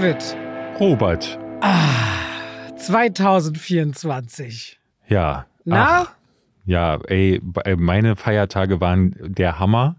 David. 0.00 0.36
Robert. 0.80 1.38
Ah, 1.60 2.74
2024. 2.74 4.80
Ja. 5.08 5.44
Na? 5.66 6.04
Ach, 6.04 6.12
ja, 6.64 6.98
ey, 7.06 7.42
meine 7.76 8.16
Feiertage 8.16 8.80
waren 8.80 9.14
der 9.20 9.58
Hammer. 9.58 9.96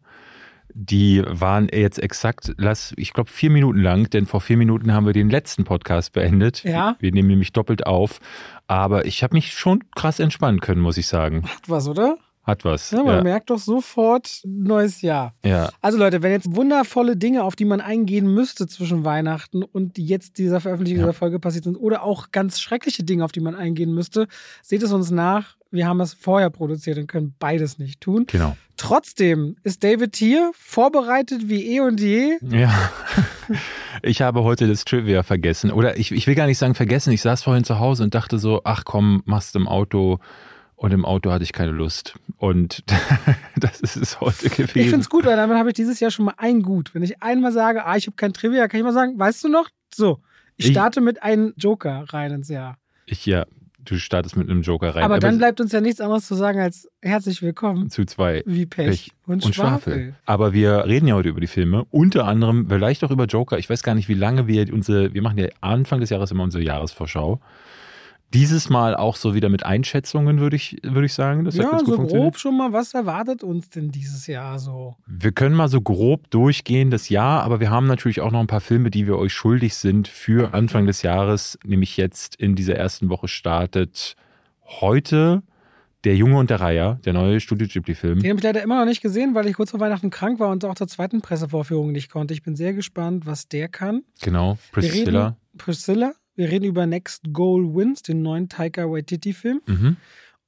Die 0.74 1.22
waren 1.28 1.70
jetzt 1.72 2.02
exakt, 2.02 2.52
lass, 2.58 2.96
ich 2.98 3.14
glaube, 3.14 3.30
vier 3.30 3.52
Minuten 3.52 3.78
lang, 3.78 4.10
denn 4.10 4.26
vor 4.26 4.42
vier 4.42 4.58
Minuten 4.58 4.92
haben 4.92 5.06
wir 5.06 5.14
den 5.14 5.30
letzten 5.30 5.66
Podcast 5.66 6.14
beendet. 6.14 6.64
Ja. 6.64 6.96
Wir 6.98 7.12
nehmen 7.12 7.28
nämlich 7.28 7.54
doppelt 7.54 7.86
auf. 7.86 8.20
Aber 8.66 9.06
ich 9.06 9.22
habe 9.22 9.36
mich 9.36 9.54
schon 9.54 9.84
krass 9.94 10.20
entspannen 10.20 10.62
können, 10.62 10.82
muss 10.82 10.98
ich 10.98 11.06
sagen. 11.06 11.44
Hat 11.44 11.70
was, 11.70 11.88
oder? 11.88 12.18
Hat 12.44 12.66
was. 12.66 12.90
Ja, 12.90 13.04
man 13.04 13.18
ja. 13.18 13.24
merkt 13.24 13.52
doch 13.52 13.60
sofort 13.60 14.42
neues 14.44 15.02
Jahr. 15.02 15.36
ja. 15.44 15.70
Also 15.80 15.98
Leute, 16.00 16.24
wenn 16.24 16.32
jetzt 16.32 16.56
wundervolle 16.56 17.16
Dinge, 17.16 17.44
auf 17.44 17.56
die 17.56 17.66
man 17.66 17.82
eingehen 17.82 18.34
müsste 18.34 18.66
zwischen 18.68 19.06
Weihnachten 19.06 19.62
und 19.62 19.98
jetzt 20.00 20.38
dieser 20.40 20.60
Veröffentlichung 20.60 21.02
Ja. 21.02 21.06
dieser 21.08 21.14
Folge 21.18 21.40
passiert 21.40 21.66
sind, 21.66 21.76
oder 21.78 22.04
auch 22.04 22.32
ganz 22.32 22.60
schreckliche 22.60 23.04
Dinge, 23.04 23.24
auf 23.26 23.32
die 23.32 23.42
man 23.42 23.54
eingehen 23.56 23.94
müsste, 23.94 24.28
seht 24.64 24.82
es 24.82 24.92
uns 24.92 25.12
nach. 25.12 25.56
Wir 25.70 25.88
haben 25.88 26.02
es 26.02 26.14
vorher 26.14 26.50
produziert 26.50 26.98
und 26.98 27.08
können 27.08 27.34
beides 27.40 27.78
nicht 27.78 28.02
tun. 28.02 28.26
Genau. 28.28 28.58
Trotzdem 28.76 29.56
ist 29.64 29.84
David 29.84 30.16
hier, 30.16 30.52
vorbereitet 30.58 31.44
wie 31.48 31.76
eh 31.76 31.82
und 31.82 32.00
je. 32.00 32.38
Ja. 32.50 32.72
Ich 34.04 34.22
habe 34.22 34.44
heute 34.44 34.68
das 34.68 34.86
Trivia 34.86 35.22
vergessen. 35.22 35.70
Oder 35.70 35.98
ich, 35.98 36.12
ich 36.12 36.26
will 36.26 36.34
gar 36.34 36.48
nicht 36.48 36.58
sagen 36.58 36.76
vergessen. 36.76 37.12
Ich 37.12 37.22
saß 37.22 37.44
vorhin 37.44 37.66
zu 37.66 37.78
Hause 37.78 38.04
und 38.04 38.16
dachte 38.16 38.40
so, 38.40 38.62
ach 38.64 38.84
komm, 38.86 39.22
machst 39.26 39.56
im 39.56 39.68
Auto. 39.68 40.20
Und 40.82 40.92
im 40.94 41.06
Auto 41.06 41.32
hatte 41.32 41.44
ich 41.44 41.54
keine 41.54 41.72
Lust. 41.74 42.16
Und 42.38 42.84
das 43.56 43.82
ist 43.82 43.96
es 43.98 44.20
heute 44.20 44.48
Ich 44.48 44.54
finde 44.54 44.74
gewesen. 44.74 45.00
es 45.02 45.10
gut, 45.10 45.26
weil 45.26 45.36
damit 45.36 45.56
habe 45.56 45.70
ich 45.70 45.76
dieses 45.76 46.00
Jahr 46.00 46.10
schon 46.10 46.26
mal 46.26 46.34
ein 46.38 46.64
Gut. 46.64 46.96
Wenn 46.96 47.04
ich 47.04 47.22
einmal 47.22 47.52
sage, 47.52 47.86
ah, 47.86 47.96
ich 47.98 48.08
habe 48.08 48.16
kein 48.16 48.34
Trivia, 48.34 48.68
kann 48.68 48.80
ich 48.80 48.84
mal 48.84 48.92
sagen, 48.92 49.20
weißt 49.20 49.44
du 49.44 49.50
noch? 49.50 49.70
So, 49.94 50.18
ich 50.58 50.66
Ich- 50.66 50.72
starte 50.72 51.00
mit 51.00 51.22
einem 51.22 51.54
Joker 51.56 52.06
rein 52.10 52.32
ins 52.32 52.50
Jahr. 52.50 52.80
Ich, 53.06 53.28
ja, 53.28 53.46
du 53.86 54.00
startest 54.00 54.36
mit 54.36 54.50
einem 54.50 54.64
Joker 54.64 54.96
rein. 54.96 55.04
Aber 55.04 55.20
dann 55.20 55.38
bleibt 55.38 55.62
uns 55.62 55.72
ja 55.72 55.82
nichts 55.82 56.02
anderes 56.02 56.26
zu 56.26 56.34
sagen 56.34 56.60
als 56.60 56.90
herzlich 57.04 57.44
willkommen, 57.44 57.92
zu 57.92 58.04
zwei. 58.06 58.42
wie 58.48 58.66
Pech, 58.66 58.88
Pech 58.88 59.12
und, 59.28 59.46
Und 59.46 59.54
Schwafel. 59.54 59.94
Schwafel. 59.94 60.16
Aber 60.26 60.52
wir 60.54 60.86
reden 60.88 61.06
ja 61.06 61.14
heute 61.14 61.30
über 61.30 61.42
die 61.42 61.48
Filme. 61.48 61.86
Unter 61.92 62.26
anderem 62.26 62.68
vielleicht 62.70 63.04
auch 63.04 63.12
über 63.12 63.26
Joker. 63.26 63.60
Ich 63.60 63.70
weiß 63.70 63.84
gar 63.84 63.94
nicht, 63.94 64.10
wie 64.10 64.16
lange 64.16 64.48
wir 64.48 64.74
unsere, 64.74 65.14
wir 65.14 65.22
machen 65.22 65.38
ja 65.38 65.48
Anfang 65.62 66.00
des 66.00 66.10
Jahres 66.10 66.32
immer 66.32 66.42
unsere 66.44 66.64
Jahresvorschau. 66.64 67.40
Dieses 68.34 68.70
Mal 68.70 68.96
auch 68.96 69.18
so 69.18 69.36
wieder 69.36 69.50
mit 69.50 69.66
Einschätzungen, 69.66 70.40
würde 70.40 70.56
ich, 70.56 70.78
würde 70.84 71.06
ich 71.06 71.14
sagen. 71.14 71.44
Das 71.44 71.56
Ja, 71.56 71.70
ganz 71.70 71.84
gut 71.84 71.96
so 71.96 72.08
grob 72.08 72.38
schon 72.38 72.56
mal, 72.56 72.72
was 72.72 72.94
erwartet 72.94 73.44
uns 73.44 73.70
denn 73.70 73.92
dieses 73.92 74.26
Jahr 74.28 74.58
so? 74.58 74.96
Wir 75.06 75.34
können 75.34 75.56
mal 75.56 75.68
so 75.68 75.82
grob 75.82 76.30
durchgehen 76.32 76.92
das 76.92 77.10
Jahr, 77.10 77.44
aber 77.44 77.60
wir 77.60 77.70
haben 77.70 77.88
natürlich 77.88 78.22
auch 78.22 78.32
noch 78.32 78.40
ein 78.40 78.48
paar 78.48 78.62
Filme, 78.62 78.90
die 78.90 79.06
wir 79.06 79.18
euch 79.18 79.34
schuldig 79.34 79.76
sind 79.76 80.08
für 80.08 80.54
Anfang 80.54 80.86
des 80.86 81.02
Jahres, 81.02 81.60
nämlich 81.66 81.98
jetzt 81.98 82.36
in 82.36 82.56
dieser 82.56 82.76
ersten 82.76 83.10
Woche 83.10 83.28
startet 83.28 84.16
heute 84.66 85.44
Der 86.04 86.16
Junge 86.16 86.38
und 86.38 86.50
der 86.50 86.62
Reiher, 86.62 87.00
der 87.06 87.14
neue 87.14 87.40
Studio 87.40 87.68
Ghibli-Film. 87.68 88.22
Den 88.22 88.30
habe 88.30 88.40
ich 88.40 88.44
leider 88.44 88.64
immer 88.64 88.80
noch 88.80 88.86
nicht 88.86 89.02
gesehen, 89.02 89.36
weil 89.36 89.46
ich 89.48 89.56
kurz 89.56 89.72
vor 89.72 89.80
Weihnachten 89.80 90.10
krank 90.10 90.40
war 90.40 90.50
und 90.50 90.64
auch 90.66 90.74
zur 90.74 90.88
zweiten 90.88 91.22
Pressevorführung 91.22 91.92
nicht 91.92 92.10
konnte. 92.10 92.34
Ich 92.34 92.42
bin 92.42 92.56
sehr 92.56 92.74
gespannt, 92.74 93.26
was 93.26 93.50
der 93.50 93.68
kann. 93.68 94.04
Genau, 94.22 94.58
Priscilla. 94.72 95.36
Priscilla. 95.58 96.14
Wir 96.36 96.50
reden 96.50 96.66
über 96.66 96.86
Next 96.86 97.24
Goal 97.34 97.76
Wins, 97.76 98.02
den 98.02 98.22
neuen 98.22 98.50
Taika 98.50 98.90
Waititi-Film. 98.90 99.62
Mhm. 99.66 99.98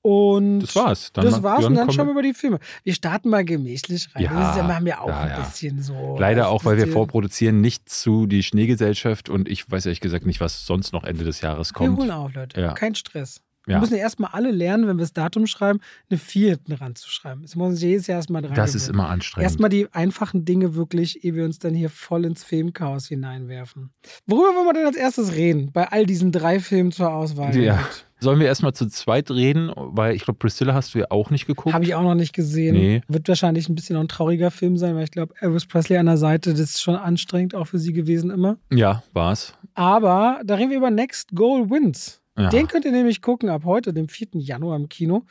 Und 0.05 0.59
Das 0.59 0.75
war's. 0.75 1.13
Dann 1.13 1.23
das 1.25 1.43
war's 1.43 1.63
und 1.63 1.75
dann 1.75 1.89
schauen 1.89 2.07
wir 2.07 2.11
über 2.11 2.21
die 2.21 2.33
Filme. 2.33 2.59
Wir 2.83 2.93
starten 2.93 3.29
mal 3.29 3.45
gemächlich 3.45 4.13
rein. 4.13 4.23
Ja, 4.23 4.33
das 4.33 4.49
ist 4.51 4.57
ja, 4.57 4.63
machen 4.63 4.85
wir 4.85 5.01
auch 5.01 5.07
ja, 5.07 5.21
ein 5.21 5.29
ja. 5.29 5.39
bisschen 5.39 5.81
so. 5.81 6.17
Leider 6.19 6.49
auch, 6.49 6.65
weil 6.65 6.75
wir 6.75 6.89
vorproduzieren, 6.89 7.61
nicht 7.61 7.87
zu 7.87 8.25
die 8.25 8.43
Schneegesellschaft 8.43 9.29
und 9.29 9.47
ich 9.47 9.69
weiß 9.71 9.85
ehrlich 9.85 10.01
gesagt 10.01 10.25
nicht, 10.25 10.41
was 10.41 10.65
sonst 10.65 10.91
noch 10.91 11.05
Ende 11.05 11.23
des 11.23 11.39
Jahres 11.39 11.69
Wir 11.69 11.75
kommt. 11.75 11.99
holen 11.99 12.11
auf, 12.11 12.33
Leute. 12.33 12.73
Kein 12.75 12.95
Stress. 12.95 13.41
Ja. 13.65 13.75
Wir 13.75 13.79
müssen 13.79 13.95
ja 13.95 14.01
erstmal 14.01 14.31
alle 14.31 14.51
lernen, 14.51 14.87
wenn 14.87 14.97
wir 14.97 15.03
das 15.03 15.13
Datum 15.13 15.47
schreiben, 15.47 15.79
eine 16.09 16.19
4 16.19 16.49
hinten 16.49 16.73
ranzuschreiben. 16.73 17.43
Das 17.43 17.55
muss 17.55 17.81
jedes 17.81 18.07
Jahr 18.07 18.17
erstmal 18.17 18.41
dran 18.41 18.55
Das 18.55 18.75
ist 18.75 18.87
gewöhnen. 18.87 18.99
immer 18.99 19.09
anstrengend. 19.09 19.43
Erstmal 19.43 19.69
die 19.69 19.87
einfachen 19.93 20.43
Dinge 20.43 20.75
wirklich, 20.75 21.23
ehe 21.23 21.33
wir 21.35 21.45
uns 21.45 21.59
dann 21.59 21.73
hier 21.73 21.89
voll 21.89 22.25
ins 22.25 22.43
Filmchaos 22.43 23.07
hineinwerfen. 23.07 23.91
Worüber 24.27 24.55
wollen 24.55 24.67
wir 24.67 24.73
denn 24.73 24.85
als 24.85 24.97
erstes 24.97 25.33
reden, 25.35 25.71
bei 25.71 25.87
all 25.91 26.05
diesen 26.05 26.31
drei 26.31 26.59
Filmen 26.59 26.91
zur 26.91 27.13
Auswahl? 27.13 27.55
Ja. 27.55 27.79
Sollen 28.19 28.39
wir 28.39 28.47
erstmal 28.47 28.73
zu 28.73 28.87
zweit 28.87 29.29
reden? 29.31 29.69
Weil 29.75 30.15
ich 30.15 30.23
glaube, 30.23 30.37
Priscilla 30.37 30.73
hast 30.73 30.95
du 30.95 30.99
ja 30.99 31.05
auch 31.09 31.29
nicht 31.29 31.45
geguckt. 31.45 31.73
Habe 31.73 31.83
ich 31.83 31.93
auch 31.93 32.03
noch 32.03 32.15
nicht 32.15 32.31
gesehen. 32.31 32.75
Nee. 32.75 33.01
Wird 33.09 33.27
wahrscheinlich 33.27 33.67
ein 33.67 33.75
bisschen 33.75 33.97
auch 33.97 34.01
ein 34.01 34.07
trauriger 34.07 34.49
Film 34.49 34.77
sein, 34.77 34.95
weil 34.95 35.03
ich 35.03 35.11
glaube, 35.11 35.33
Elvis 35.41 35.65
Presley 35.65 35.97
an 35.97 36.05
der 36.05 36.17
Seite, 36.17 36.51
das 36.51 36.61
ist 36.61 36.81
schon 36.81 36.95
anstrengend, 36.95 37.53
auch 37.53 37.67
für 37.67 37.79
sie 37.79 37.91
gewesen 37.91 38.29
immer. 38.29 38.57
Ja, 38.71 39.03
war's. 39.11 39.55
Aber 39.73 40.39
da 40.45 40.55
reden 40.55 40.69
wir 40.69 40.77
über 40.77 40.89
Next 40.89 41.35
Goal 41.35 41.69
Wins. 41.69 42.21
Ja. 42.35 42.49
Den 42.49 42.67
könnt 42.67 42.85
ihr 42.85 42.91
nämlich 42.91 43.21
gucken 43.21 43.49
ab 43.49 43.63
heute, 43.63 43.93
dem 43.93 44.09
4. 44.09 44.29
Januar 44.33 44.75
im 44.75 44.89
Kino. 44.89 45.23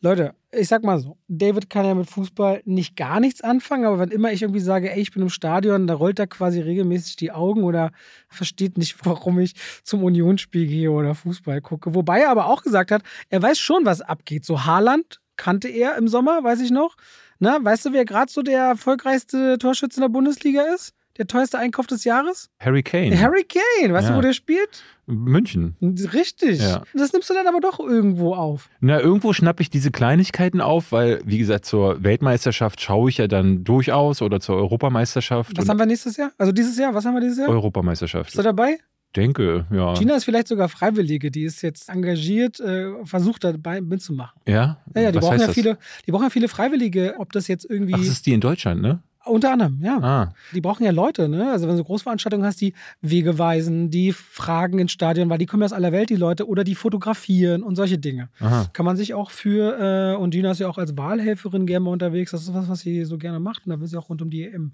Leute, 0.00 0.34
ich 0.50 0.66
sag 0.66 0.82
mal 0.82 0.98
so, 0.98 1.16
David 1.28 1.70
kann 1.70 1.86
ja 1.86 1.94
mit 1.94 2.10
Fußball 2.10 2.62
nicht 2.64 2.96
gar 2.96 3.20
nichts 3.20 3.40
anfangen, 3.40 3.84
aber 3.84 4.00
wenn 4.00 4.10
immer 4.10 4.32
ich 4.32 4.42
irgendwie 4.42 4.60
sage, 4.60 4.90
ey, 4.90 5.00
ich 5.00 5.12
bin 5.12 5.22
im 5.22 5.28
Stadion, 5.28 5.86
da 5.86 5.94
rollt 5.94 6.18
er 6.18 6.26
quasi 6.26 6.60
regelmäßig 6.60 7.14
die 7.16 7.30
Augen 7.30 7.62
oder 7.62 7.92
versteht 8.28 8.78
nicht, 8.78 8.96
warum 9.06 9.38
ich 9.38 9.54
zum 9.84 10.02
Unionsspiel 10.02 10.66
gehe 10.66 10.90
oder 10.90 11.14
Fußball 11.14 11.60
gucke. 11.60 11.94
Wobei 11.94 12.20
er 12.22 12.30
aber 12.30 12.46
auch 12.46 12.62
gesagt 12.62 12.90
hat, 12.90 13.02
er 13.28 13.40
weiß 13.40 13.58
schon, 13.58 13.84
was 13.84 14.00
abgeht. 14.00 14.44
So 14.44 14.64
Haaland 14.64 15.20
kannte 15.36 15.68
er 15.68 15.96
im 15.96 16.08
Sommer, 16.08 16.42
weiß 16.42 16.60
ich 16.60 16.72
noch. 16.72 16.96
Na, 17.38 17.58
weißt 17.62 17.86
du, 17.86 17.92
wer 17.92 18.04
gerade 18.04 18.30
so 18.30 18.42
der 18.42 18.60
erfolgreichste 18.60 19.56
Torschütze 19.58 19.98
in 19.98 20.02
der 20.02 20.08
Bundesliga 20.08 20.62
ist? 20.74 20.94
Der 21.18 21.26
teuerste 21.26 21.58
Einkauf 21.58 21.86
des 21.86 22.04
Jahres? 22.04 22.48
Harry 22.60 22.82
Kane. 22.82 23.18
Harry 23.20 23.44
Kane. 23.44 23.92
Weißt 23.92 24.08
du, 24.08 24.12
Ja. 24.12 24.16
wo 24.18 24.22
der 24.22 24.32
spielt? 24.32 24.82
München. 25.06 25.76
Richtig. 26.12 26.60
Ja. 26.60 26.82
Das 26.94 27.12
nimmst 27.12 27.28
du 27.28 27.34
dann 27.34 27.46
aber 27.48 27.60
doch 27.60 27.80
irgendwo 27.80 28.34
auf. 28.34 28.70
Na, 28.80 29.00
irgendwo 29.00 29.32
schnappe 29.32 29.60
ich 29.62 29.70
diese 29.70 29.90
Kleinigkeiten 29.90 30.60
auf, 30.60 30.92
weil, 30.92 31.20
wie 31.24 31.38
gesagt, 31.38 31.64
zur 31.66 32.02
Weltmeisterschaft 32.04 32.80
schaue 32.80 33.10
ich 33.10 33.18
ja 33.18 33.26
dann 33.26 33.64
durchaus 33.64 34.22
oder 34.22 34.40
zur 34.40 34.56
Europameisterschaft. 34.56 35.58
Was 35.58 35.68
haben 35.68 35.78
wir 35.78 35.86
nächstes 35.86 36.16
Jahr? 36.16 36.30
Also 36.38 36.52
dieses 36.52 36.78
Jahr, 36.78 36.94
was 36.94 37.04
haben 37.04 37.14
wir 37.14 37.20
dieses 37.20 37.38
Jahr? 37.38 37.48
Europameisterschaft. 37.48 38.30
Ist 38.30 38.36
er 38.38 38.44
dabei? 38.44 38.78
Denke, 39.16 39.66
ja. 39.72 39.94
Gina 39.94 40.14
ist 40.14 40.22
vielleicht 40.24 40.46
sogar 40.46 40.68
Freiwillige, 40.68 41.32
die 41.32 41.42
ist 41.42 41.62
jetzt 41.62 41.88
engagiert, 41.88 42.60
äh, 42.60 42.92
versucht 43.04 43.42
dabei 43.42 43.80
mitzumachen. 43.80 44.40
Ja? 44.46 44.78
Ja, 44.94 45.02
ja, 45.02 45.10
die 45.10 45.16
Was 45.16 45.24
brauchen 45.24 45.32
heißt 45.32 45.40
ja 45.40 45.46
das? 45.48 45.54
viele, 45.54 45.78
die 46.06 46.12
brauchen 46.12 46.22
ja 46.22 46.30
viele 46.30 46.46
Freiwillige, 46.46 47.16
ob 47.18 47.32
das 47.32 47.48
jetzt 47.48 47.68
irgendwie. 47.68 47.94
Ach, 47.94 47.98
das 47.98 48.06
ist 48.06 48.26
die 48.26 48.32
in 48.32 48.40
Deutschland, 48.40 48.80
ne? 48.80 49.02
Unter 49.26 49.52
anderem, 49.52 49.78
ja. 49.82 49.98
Ah, 50.00 50.34
Die 50.54 50.60
brauchen 50.60 50.84
ja 50.84 50.90
Leute, 50.92 51.28
ne? 51.28 51.50
Also 51.52 51.68
wenn 51.68 51.76
du 51.76 51.84
Großveranstaltungen 51.84 52.46
hast, 52.46 52.60
die 52.60 52.72
Wege 53.02 53.38
weisen, 53.38 53.90
die 53.90 54.12
fragen 54.12 54.78
ins 54.78 54.92
Stadion, 54.92 55.28
weil 55.28 55.38
die 55.38 55.46
kommen 55.46 55.62
ja 55.62 55.66
aus 55.66 55.72
aller 55.72 55.92
Welt, 55.92 56.10
die 56.10 56.16
Leute, 56.16 56.48
oder 56.48 56.64
die 56.64 56.74
fotografieren 56.74 57.62
und 57.62 57.76
solche 57.76 57.98
Dinge. 57.98 58.30
aha. 58.40 58.68
Kann 58.72 58.86
man 58.86 58.96
sich 58.96 59.14
auch 59.14 59.30
für, 59.30 60.14
äh, 60.14 60.16
und 60.16 60.30
Gina 60.30 60.52
ist 60.52 60.60
ja 60.60 60.68
auch 60.68 60.78
als 60.78 60.96
Wahlhelferin 60.96 61.66
gerne 61.66 61.84
mal 61.84 61.90
unterwegs, 61.90 62.30
das 62.30 62.42
ist 62.42 62.54
was, 62.54 62.68
was 62.68 62.80
sie 62.80 63.04
so 63.04 63.18
gerne 63.18 63.40
macht 63.40 63.66
und 63.66 63.70
da 63.70 63.80
will 63.80 63.86
sie 63.86 63.98
auch 63.98 64.08
rund 64.08 64.22
um 64.22 64.30
die 64.30 64.44
EM. 64.44 64.72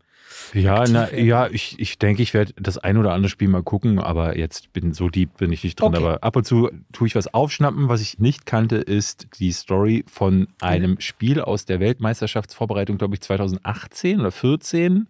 Ja, 0.54 0.84
na, 0.88 1.10
werden. 1.10 1.26
ja, 1.26 1.48
ich, 1.48 1.78
ich 1.78 1.98
denke, 1.98 2.22
ich 2.22 2.34
werde 2.34 2.52
das 2.56 2.78
ein 2.78 2.96
oder 2.96 3.12
andere 3.12 3.28
Spiel 3.28 3.48
mal 3.48 3.62
gucken, 3.62 3.98
aber 3.98 4.36
jetzt 4.36 4.72
bin 4.72 4.92
so 4.92 5.08
deep 5.08 5.36
bin 5.36 5.52
ich 5.52 5.62
nicht 5.64 5.80
drin. 5.80 5.88
Okay. 5.88 5.98
Aber 5.98 6.22
ab 6.24 6.36
und 6.36 6.44
zu 6.44 6.70
tue 6.92 7.06
ich 7.06 7.14
was 7.14 7.32
aufschnappen. 7.32 7.88
Was 7.88 8.00
ich 8.00 8.18
nicht 8.18 8.46
kannte, 8.46 8.76
ist 8.76 9.28
die 9.38 9.52
Story 9.52 10.04
von 10.08 10.48
einem 10.60 11.00
Spiel 11.00 11.40
aus 11.40 11.64
der 11.64 11.80
Weltmeisterschaftsvorbereitung, 11.80 12.98
glaube 12.98 13.14
ich, 13.14 13.20
2018 13.20 14.20
oder 14.20 14.32
14. 14.36 15.08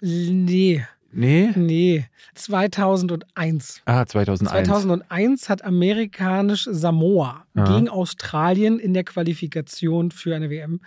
Nee, 0.00 0.84
Nee? 1.12 1.50
nee. 1.56 2.04
2001. 2.34 3.82
Ah, 3.84 4.06
2001. 4.06 4.66
2001 4.68 5.48
hat 5.48 5.64
amerikanisch 5.64 6.68
Samoa 6.70 7.44
Aha. 7.54 7.64
gegen 7.76 7.88
Australien 7.88 8.78
in 8.78 8.94
der 8.94 9.02
Qualifikation 9.04 10.12
für 10.12 10.36
eine 10.36 10.50
WM 10.50 10.80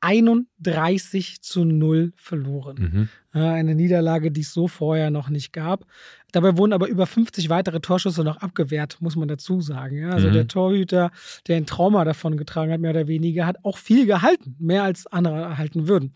31 0.00 1.40
zu 1.42 1.64
0 1.64 2.12
verloren. 2.16 3.08
Mhm. 3.32 3.40
Eine 3.40 3.74
Niederlage, 3.74 4.30
die 4.30 4.40
es 4.42 4.52
so 4.52 4.68
vorher 4.68 5.10
noch 5.10 5.28
nicht 5.28 5.52
gab. 5.52 5.84
Dabei 6.32 6.56
wurden 6.56 6.72
aber 6.72 6.88
über 6.88 7.06
50 7.06 7.48
weitere 7.48 7.80
Torschüsse 7.80 8.22
noch 8.24 8.38
abgewehrt, 8.38 8.98
muss 9.00 9.16
man 9.16 9.28
dazu 9.28 9.60
sagen. 9.60 10.04
Also 10.10 10.28
Mhm. 10.28 10.32
der 10.32 10.48
Torhüter, 10.48 11.10
der 11.46 11.56
ein 11.56 11.66
Trauma 11.66 12.04
davon 12.04 12.36
getragen 12.36 12.72
hat, 12.72 12.80
mehr 12.80 12.90
oder 12.90 13.06
weniger, 13.08 13.46
hat 13.46 13.64
auch 13.64 13.78
viel 13.78 14.06
gehalten, 14.06 14.54
mehr 14.58 14.82
als 14.82 15.06
andere 15.06 15.36
erhalten 15.40 15.88
würden. 15.88 16.12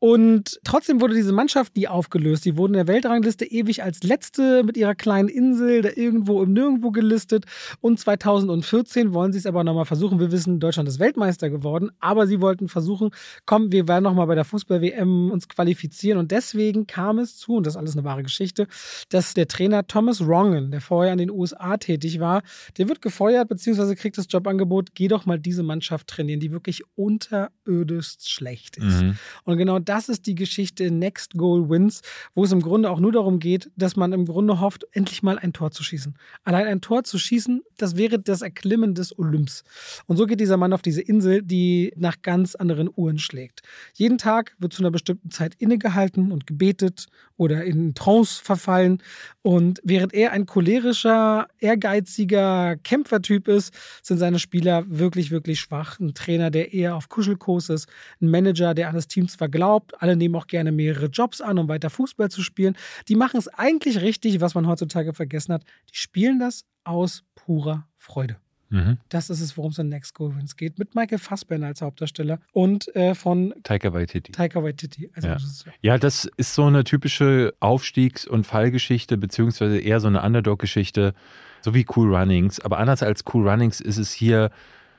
Und 0.00 0.58
trotzdem 0.64 1.02
wurde 1.02 1.14
diese 1.14 1.32
Mannschaft 1.32 1.76
nie 1.76 1.86
aufgelöst. 1.86 2.46
Die 2.46 2.56
wurden 2.56 2.72
in 2.72 2.78
der 2.78 2.88
Weltrangliste 2.88 3.44
ewig 3.44 3.82
als 3.82 4.02
letzte 4.02 4.64
mit 4.64 4.78
ihrer 4.78 4.94
kleinen 4.94 5.28
Insel 5.28 5.82
da 5.82 5.90
irgendwo 5.94 6.42
im 6.42 6.54
Nirgendwo 6.54 6.90
gelistet. 6.90 7.44
Und 7.82 8.00
2014 8.00 9.12
wollen 9.12 9.32
sie 9.32 9.38
es 9.38 9.44
aber 9.44 9.62
nochmal 9.62 9.84
versuchen. 9.84 10.18
Wir 10.18 10.32
wissen, 10.32 10.58
Deutschland 10.58 10.88
ist 10.88 11.00
Weltmeister 11.00 11.50
geworden, 11.50 11.90
aber 12.00 12.26
sie 12.26 12.40
wollten 12.40 12.68
versuchen, 12.68 13.10
komm, 13.44 13.72
wir 13.72 13.88
werden 13.88 14.04
nochmal 14.04 14.26
bei 14.26 14.34
der 14.34 14.46
Fußball-WM 14.46 15.30
uns 15.30 15.48
qualifizieren. 15.48 16.18
Und 16.18 16.30
deswegen 16.30 16.86
kam 16.86 17.18
es 17.18 17.36
zu, 17.36 17.56
und 17.56 17.66
das 17.66 17.74
ist 17.74 17.78
alles 17.78 17.94
eine 17.94 18.04
wahre 18.04 18.22
Geschichte, 18.22 18.68
dass 19.10 19.34
der 19.34 19.48
Trainer 19.48 19.86
Thomas 19.86 20.22
Rongen, 20.22 20.70
der 20.70 20.80
vorher 20.80 21.12
in 21.12 21.18
den 21.18 21.30
USA 21.30 21.76
tätig 21.76 22.20
war, 22.20 22.42
der 22.78 22.88
wird 22.88 23.02
gefeuert, 23.02 23.48
beziehungsweise 23.48 23.94
kriegt 23.96 24.16
das 24.16 24.28
Jobangebot, 24.30 24.94
geh 24.94 25.08
doch 25.08 25.26
mal 25.26 25.38
diese 25.38 25.62
Mannschaft 25.62 26.08
trainieren, 26.08 26.40
die 26.40 26.52
wirklich 26.52 26.82
unterirdisch 26.96 28.14
schlecht 28.20 28.78
ist. 28.78 29.02
Mhm. 29.02 29.18
Und 29.44 29.58
genau 29.58 29.78
das 29.90 30.08
ist 30.08 30.26
die 30.26 30.36
Geschichte 30.36 30.88
Next 30.92 31.34
Goal 31.36 31.68
Wins, 31.68 32.02
wo 32.36 32.44
es 32.44 32.52
im 32.52 32.62
Grunde 32.62 32.88
auch 32.92 33.00
nur 33.00 33.10
darum 33.10 33.40
geht, 33.40 33.72
dass 33.74 33.96
man 33.96 34.12
im 34.12 34.24
Grunde 34.24 34.60
hofft, 34.60 34.86
endlich 34.92 35.24
mal 35.24 35.36
ein 35.36 35.52
Tor 35.52 35.72
zu 35.72 35.82
schießen. 35.82 36.14
Allein 36.44 36.68
ein 36.68 36.80
Tor 36.80 37.02
zu 37.02 37.18
schießen, 37.18 37.62
das 37.76 37.96
wäre 37.96 38.20
das 38.20 38.42
Erklimmen 38.42 38.94
des 38.94 39.18
Olymps. 39.18 39.64
Und 40.06 40.16
so 40.16 40.26
geht 40.26 40.38
dieser 40.38 40.58
Mann 40.58 40.72
auf 40.72 40.82
diese 40.82 41.00
Insel, 41.00 41.42
die 41.42 41.92
nach 41.96 42.22
ganz 42.22 42.54
anderen 42.54 42.88
Uhren 42.94 43.18
schlägt. 43.18 43.62
Jeden 43.94 44.16
Tag 44.16 44.54
wird 44.60 44.72
zu 44.72 44.80
einer 44.80 44.92
bestimmten 44.92 45.32
Zeit 45.32 45.56
innegehalten 45.56 46.30
und 46.30 46.46
gebetet 46.46 47.08
oder 47.36 47.64
in 47.64 47.92
Trance 47.94 48.40
verfallen. 48.40 49.02
Und 49.42 49.80
während 49.82 50.12
er 50.12 50.32
ein 50.32 50.44
cholerischer, 50.44 51.46
ehrgeiziger 51.58 52.76
Kämpfertyp 52.76 53.48
ist, 53.48 53.72
sind 54.02 54.18
seine 54.18 54.38
Spieler 54.38 54.84
wirklich, 54.86 55.30
wirklich 55.30 55.60
schwach. 55.60 55.98
Ein 55.98 56.12
Trainer, 56.12 56.50
der 56.50 56.74
eher 56.74 56.94
auf 56.94 57.08
Kuschelkurs 57.08 57.70
ist, 57.70 57.88
ein 58.20 58.30
Manager, 58.30 58.74
der 58.74 58.88
an 58.88 58.94
das 58.94 59.08
Team 59.08 59.28
zwar 59.28 59.48
glaubt, 59.48 60.00
alle 60.02 60.14
nehmen 60.14 60.34
auch 60.34 60.46
gerne 60.46 60.72
mehrere 60.72 61.06
Jobs 61.06 61.40
an, 61.40 61.58
um 61.58 61.68
weiter 61.68 61.88
Fußball 61.88 62.30
zu 62.30 62.42
spielen. 62.42 62.76
Die 63.08 63.16
machen 63.16 63.38
es 63.38 63.48
eigentlich 63.48 64.02
richtig, 64.02 64.42
was 64.42 64.54
man 64.54 64.66
heutzutage 64.66 65.14
vergessen 65.14 65.54
hat. 65.54 65.64
Die 65.90 65.96
spielen 65.96 66.38
das 66.38 66.66
aus 66.84 67.24
purer 67.34 67.88
Freude. 67.96 68.36
Mhm. 68.70 68.98
Das 69.08 69.30
ist 69.30 69.40
es, 69.40 69.56
worum 69.56 69.72
es 69.72 69.78
in 69.78 69.88
Next 69.88 70.14
Goal 70.14 70.34
Wins 70.36 70.56
geht. 70.56 70.78
Mit 70.78 70.94
Michael 70.94 71.18
Fassbender 71.18 71.66
als 71.66 71.82
Hauptdarsteller 71.82 72.40
und 72.52 72.94
äh, 72.96 73.14
von 73.14 73.52
Taika 73.64 73.92
Waititi. 73.92 74.32
Taika 74.32 74.62
Waititi. 74.62 75.10
Also 75.14 75.28
ja. 75.28 75.34
Das 75.34 75.64
ja, 75.82 75.98
das 75.98 76.24
ist 76.36 76.54
so 76.54 76.64
eine 76.64 76.84
typische 76.84 77.52
Aufstiegs- 77.60 78.26
und 78.26 78.46
Fallgeschichte, 78.46 79.18
beziehungsweise 79.18 79.78
eher 79.78 80.00
so 80.00 80.06
eine 80.06 80.22
Underdog-Geschichte, 80.22 81.14
so 81.62 81.74
wie 81.74 81.84
Cool 81.94 82.14
Runnings. 82.14 82.60
Aber 82.60 82.78
anders 82.78 83.02
als 83.02 83.24
Cool 83.32 83.48
Runnings 83.48 83.80
ist 83.80 83.98
es 83.98 84.12
hier 84.12 84.50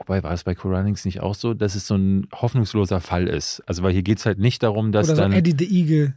Wobei 0.08 0.24
war 0.24 0.32
es 0.32 0.44
bei 0.44 0.56
Cool 0.64 0.76
Runnings 0.76 1.06
nicht 1.06 1.20
auch 1.20 1.36
so, 1.36 1.54
dass 1.54 1.76
es 1.76 1.86
so 1.86 1.96
ein 1.96 2.28
hoffnungsloser 2.34 3.00
Fall 3.02 3.28
ist. 3.28 3.62
Also 3.68 3.84
weil 3.84 3.94
hier 3.94 4.02
geht 4.02 4.18
es 4.18 4.26
halt 4.26 4.40
nicht 4.40 4.64
darum, 4.64 4.92
dass 4.92 5.08
so 5.08 5.16
dann 5.16 5.32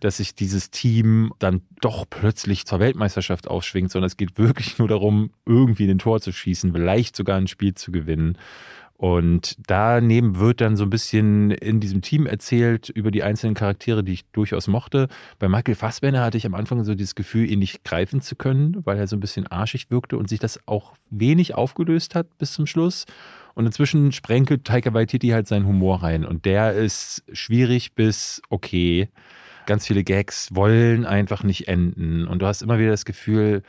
dass 0.01 0.17
sich 0.17 0.35
dieses 0.35 0.71
Team 0.71 1.35
dann 1.39 1.61
doch 1.83 2.07
plötzlich 2.09 2.65
zur 2.65 2.81
Weltmeisterschaft 2.81 3.47
aufschwingt, 3.47 3.91
sondern 3.91 4.07
es 4.07 4.17
geht 4.17 4.39
wirklich 4.39 4.79
nur 4.79 4.89
darum, 4.89 5.31
irgendwie 5.45 5.87
den 5.87 5.99
Tor 5.99 6.23
zu 6.23 6.33
schießen, 6.33 6.73
vielleicht 6.73 7.15
sogar 7.15 7.37
ein 7.37 7.47
Spiel 7.47 7.75
zu 7.75 7.93
gewinnen. 7.93 8.39
Und 8.97 9.57
daneben 9.67 10.39
wird 10.39 10.63
dann 10.63 10.77
so 10.77 10.85
ein 10.85 10.91
bisschen 10.91 11.51
in 11.51 11.81
diesem 11.81 12.01
Team 12.01 12.27
erzählt 12.27 12.89
über 12.89 13.11
die 13.11 13.23
einzelnen 13.23 13.55
Charaktere, 13.55 14.05
die 14.05 14.13
ich 14.13 14.25
durchaus 14.31 14.67
mochte. 14.67 15.09
Bei 15.39 15.49
Michael 15.49 15.75
Fassbender 15.75 16.23
hatte 16.23 16.39
ich 16.39 16.47
am 16.47 16.55
Anfang 16.55 16.85
so 16.85 16.95
dieses 16.95 17.15
Gefühl, 17.15 17.51
ihn 17.51 17.59
nicht 17.59 17.85
greifen 17.85 18.21
zu 18.21 18.35
können, 18.35 18.79
weil 18.85 18.97
er 18.97 19.07
so 19.07 19.17
ein 19.17 19.21
bisschen 19.21 19.47
arschig 19.49 19.91
wirkte 19.91 20.17
und 20.17 20.29
sich 20.29 20.39
das 20.39 20.61
auch 20.67 20.95
wenig 21.11 21.55
aufgelöst 21.55 22.15
hat 22.15 22.39
bis 22.39 22.53
zum 22.53 22.67
Schluss. 22.67 23.05
Und 23.55 23.67
inzwischen 23.67 24.13
sprenkelt 24.13 24.65
Taika 24.65 24.93
Waititi 24.95 25.29
halt 25.29 25.47
seinen 25.47 25.67
Humor 25.67 26.03
rein. 26.03 26.25
Und 26.25 26.45
der 26.45 26.73
ist 26.73 27.25
schwierig 27.33 27.95
bis 27.95 28.43
okay. 28.51 29.09
Ganz 29.67 29.87
viele 29.87 30.05
Gags 30.05 30.49
wollen 30.53 31.07
einfach 31.07 31.43
nicht 31.43 31.69
enden. 31.69 32.27
Und 32.27 32.41
du 32.41 32.47
hast 32.47 32.63
immer 32.63 32.79
wieder 32.79 32.91
das 32.91 33.05
Gefühl, 33.05 33.63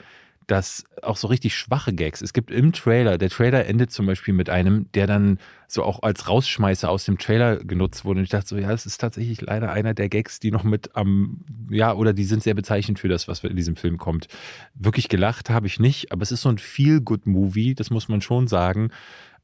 dass 0.47 0.83
auch 1.01 1.17
so 1.17 1.27
richtig 1.27 1.55
schwache 1.55 1.93
Gags. 1.93 2.21
Es 2.21 2.33
gibt 2.33 2.51
im 2.51 2.71
Trailer, 2.71 3.17
der 3.17 3.29
Trailer 3.29 3.65
endet 3.65 3.91
zum 3.91 4.05
Beispiel 4.05 4.33
mit 4.33 4.49
einem, 4.49 4.91
der 4.93 5.07
dann 5.07 5.39
so 5.67 5.83
auch 5.83 6.03
als 6.03 6.27
Rausschmeißer 6.27 6.89
aus 6.89 7.05
dem 7.05 7.17
Trailer 7.17 7.57
genutzt 7.57 8.05
wurde. 8.05 8.19
Und 8.19 8.25
ich 8.25 8.29
dachte 8.29 8.49
so, 8.49 8.57
ja, 8.57 8.71
es 8.71 8.85
ist 8.85 8.99
tatsächlich 8.99 9.41
leider 9.41 9.71
einer 9.71 9.93
der 9.93 10.09
Gags, 10.09 10.39
die 10.39 10.51
noch 10.51 10.63
mit 10.63 10.95
am, 10.95 11.39
ja, 11.69 11.93
oder 11.93 12.13
die 12.13 12.25
sind 12.25 12.43
sehr 12.43 12.53
bezeichnend 12.53 12.99
für 12.99 13.07
das, 13.07 13.27
was 13.27 13.43
in 13.43 13.55
diesem 13.55 13.75
Film 13.75 13.97
kommt. 13.97 14.27
Wirklich 14.75 15.09
gelacht 15.09 15.49
habe 15.49 15.67
ich 15.67 15.79
nicht, 15.79 16.11
aber 16.11 16.21
es 16.21 16.31
ist 16.31 16.41
so 16.41 16.49
ein 16.49 16.59
Feel-Good-Movie, 16.59 17.73
das 17.73 17.89
muss 17.89 18.07
man 18.07 18.21
schon 18.21 18.47
sagen 18.47 18.91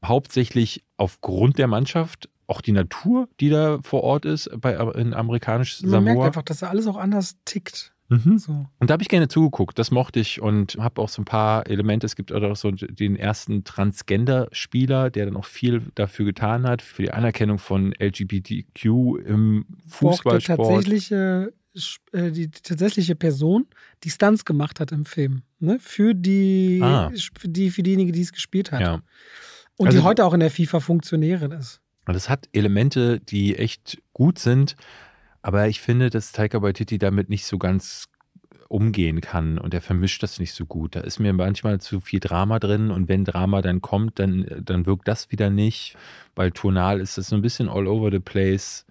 hauptsächlich 0.04 0.84
aufgrund 0.96 1.58
der 1.58 1.66
Mannschaft, 1.66 2.28
auch 2.46 2.60
die 2.60 2.72
Natur, 2.72 3.28
die 3.40 3.48
da 3.48 3.78
vor 3.82 4.02
Ort 4.02 4.24
ist, 4.24 4.50
bei, 4.60 4.74
in 4.94 5.14
amerikanisch 5.14 5.78
Samoa. 5.78 5.94
Man 5.96 6.04
merkt 6.04 6.22
einfach, 6.22 6.42
dass 6.42 6.58
da 6.58 6.68
alles 6.68 6.86
auch 6.86 6.96
anders 6.96 7.36
tickt. 7.44 7.92
Mhm. 8.12 8.38
So. 8.38 8.66
Und 8.78 8.90
da 8.90 8.92
habe 8.92 9.02
ich 9.02 9.08
gerne 9.08 9.28
zugeguckt, 9.28 9.78
das 9.78 9.90
mochte 9.90 10.20
ich 10.20 10.40
und 10.40 10.76
habe 10.78 11.00
auch 11.00 11.08
so 11.08 11.22
ein 11.22 11.24
paar 11.24 11.66
Elemente. 11.66 12.06
Es 12.06 12.16
gibt 12.16 12.32
auch 12.32 12.56
so 12.56 12.70
den 12.70 13.16
ersten 13.16 13.64
Transgender-Spieler, 13.64 15.10
der 15.10 15.26
dann 15.26 15.36
auch 15.36 15.46
viel 15.46 15.82
dafür 15.94 16.26
getan 16.26 16.66
hat, 16.66 16.82
für 16.82 17.02
die 17.02 17.10
Anerkennung 17.10 17.58
von 17.58 17.94
LGBTQ 17.98 18.84
im 19.24 19.64
Fußballsport. 19.88 20.60
Auch 20.60 20.68
tatsächliche, 20.74 21.52
äh, 22.12 22.30
die 22.30 22.50
tatsächliche 22.50 23.14
Person, 23.14 23.66
die 24.04 24.10
Stunts 24.10 24.44
gemacht 24.44 24.78
hat 24.78 24.92
im 24.92 25.06
Film, 25.06 25.42
ne? 25.58 25.78
für, 25.80 26.14
die, 26.14 26.80
ah. 26.82 27.10
für, 27.38 27.48
die, 27.48 27.70
für 27.70 27.82
diejenige, 27.82 28.12
die 28.12 28.20
es 28.22 28.32
gespielt 28.32 28.72
hat. 28.72 28.80
Ja. 28.80 29.02
Und 29.76 29.86
also, 29.86 29.98
die 29.98 30.04
heute 30.04 30.24
auch 30.24 30.34
in 30.34 30.40
der 30.40 30.50
FIFA 30.50 30.80
Funktionärin 30.80 31.52
ist. 31.52 31.80
Und 32.06 32.14
es 32.14 32.28
hat 32.28 32.48
Elemente, 32.52 33.20
die 33.20 33.56
echt 33.56 34.02
gut 34.12 34.38
sind, 34.38 34.76
aber 35.40 35.68
ich 35.68 35.80
finde, 35.80 36.10
dass 36.10 36.32
Taika 36.32 36.62
Waititi 36.62 36.98
damit 36.98 37.28
nicht 37.28 37.46
so 37.46 37.58
ganz 37.58 38.08
umgehen 38.72 39.20
kann 39.20 39.58
und 39.58 39.74
er 39.74 39.82
vermischt 39.82 40.22
das 40.22 40.38
nicht 40.38 40.54
so 40.54 40.64
gut. 40.64 40.96
Da 40.96 41.00
ist 41.00 41.18
mir 41.18 41.34
manchmal 41.34 41.80
zu 41.80 42.00
viel 42.00 42.20
Drama 42.20 42.58
drin 42.58 42.90
und 42.90 43.06
wenn 43.06 43.24
Drama 43.24 43.60
dann 43.60 43.82
kommt, 43.82 44.18
dann, 44.18 44.46
dann 44.64 44.86
wirkt 44.86 45.06
das 45.08 45.30
wieder 45.30 45.50
nicht, 45.50 45.94
weil 46.34 46.52
tonal 46.52 46.98
ist 47.00 47.18
das 47.18 47.28
so 47.28 47.36
ein 47.36 47.42
bisschen 47.42 47.68
all 47.68 47.86
over 47.86 48.10
the 48.10 48.18
place. 48.18 48.86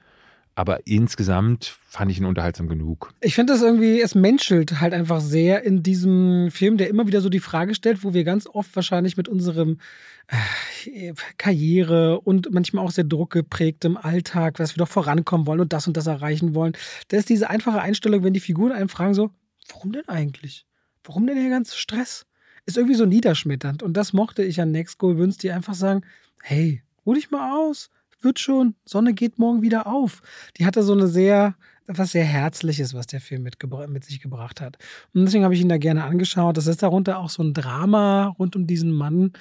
Aber 0.54 0.86
insgesamt 0.86 1.66
fand 1.88 2.12
ich 2.12 2.18
ihn 2.18 2.26
unterhaltsam 2.26 2.68
genug. 2.68 3.14
Ich 3.22 3.36
finde 3.36 3.54
das 3.54 3.62
irgendwie, 3.62 4.02
es 4.02 4.16
menschelt 4.16 4.82
halt 4.82 4.94
einfach 4.94 5.22
sehr 5.22 5.64
in 5.64 5.82
diesem 5.82 6.52
Film, 6.52 6.78
der 6.78 6.90
immer 6.90 7.08
wieder 7.08 7.22
so 7.22 7.30
die 7.30 7.40
Frage 7.40 7.74
stellt, 7.74 8.04
wo 8.04 8.14
wir 8.14 8.26
ganz 8.26 8.48
oft 8.48 8.76
wahrscheinlich 8.76 9.16
mit 9.16 9.30
unserem 9.30 9.80
äh, 10.28 11.14
Karriere 11.38 12.20
und 12.20 12.52
manchmal 12.52 12.86
auch 12.86 12.92
sehr 12.92 13.06
druckgeprägtem 13.06 13.96
Alltag, 13.96 14.58
dass 14.58 14.76
wir 14.76 14.80
doch 14.80 14.92
vorankommen 14.92 15.48
wollen 15.48 15.62
und 15.62 15.72
das 15.72 15.88
und 15.88 15.96
das 15.96 16.08
erreichen 16.08 16.54
wollen. 16.54 16.74
Da 17.08 17.18
ist 17.18 17.30
diese 17.30 17.50
einfache 17.50 17.82
Einstellung, 17.82 18.24
wenn 18.24 18.34
die 18.34 18.40
Figuren 18.42 18.74
einen 18.74 18.90
fragen 18.90 19.14
so, 19.14 19.32
warum 19.70 19.94
denn 19.94 20.08
eigentlich? 20.10 20.66
Warum 21.04 21.28
denn 21.28 21.38
der 21.38 21.50
ganze 21.50 21.78
Stress? 21.78 22.26
Ist 22.66 22.78
irgendwie 22.78 22.96
so 22.96 23.06
niederschmetternd. 23.06 23.82
Und 23.84 23.96
das 23.96 24.14
mochte 24.14 24.44
ich 24.44 24.62
an 24.62 24.72
Next 24.72 25.00
Goal 25.00 25.18
Wins, 25.18 25.38
die 25.38 25.52
einfach 25.52 25.74
sagen, 25.74 26.02
hey, 26.42 26.84
ruh 27.06 27.14
dich 27.14 27.32
mal 27.32 27.58
aus 27.58 27.90
wird 28.24 28.40
schon, 28.40 28.76
Sonne 28.86 29.14
geht 29.14 29.40
morgen 29.40 29.62
wieder 29.62 29.88
auf. 29.88 30.22
Die 30.58 30.66
hatte 30.66 30.84
so 30.84 30.94
eine 30.94 31.08
sehr, 31.08 31.56
etwas 31.88 32.12
sehr 32.12 32.24
Herzliches, 32.24 32.94
was 32.94 33.08
der 33.08 33.22
Film 33.22 33.44
mit, 33.44 33.58
mit 33.90 34.04
sich 34.04 34.22
gebracht 34.22 34.62
hat. 34.62 34.78
Und 35.14 35.26
deswegen 35.26 35.44
habe 35.44 35.54
ich 35.54 35.62
ihn 35.62 35.70
da 35.70 35.78
gerne 35.78 36.04
angeschaut. 36.04 36.58
Das 36.58 36.68
ist 36.68 36.84
darunter 36.84 37.20
auch 37.20 37.30
so 37.30 37.44
ein 37.44 37.54
Drama 37.54 38.28
rund 38.40 38.56
um 38.56 38.68
diesen 38.68 38.92
Mann 38.92 39.34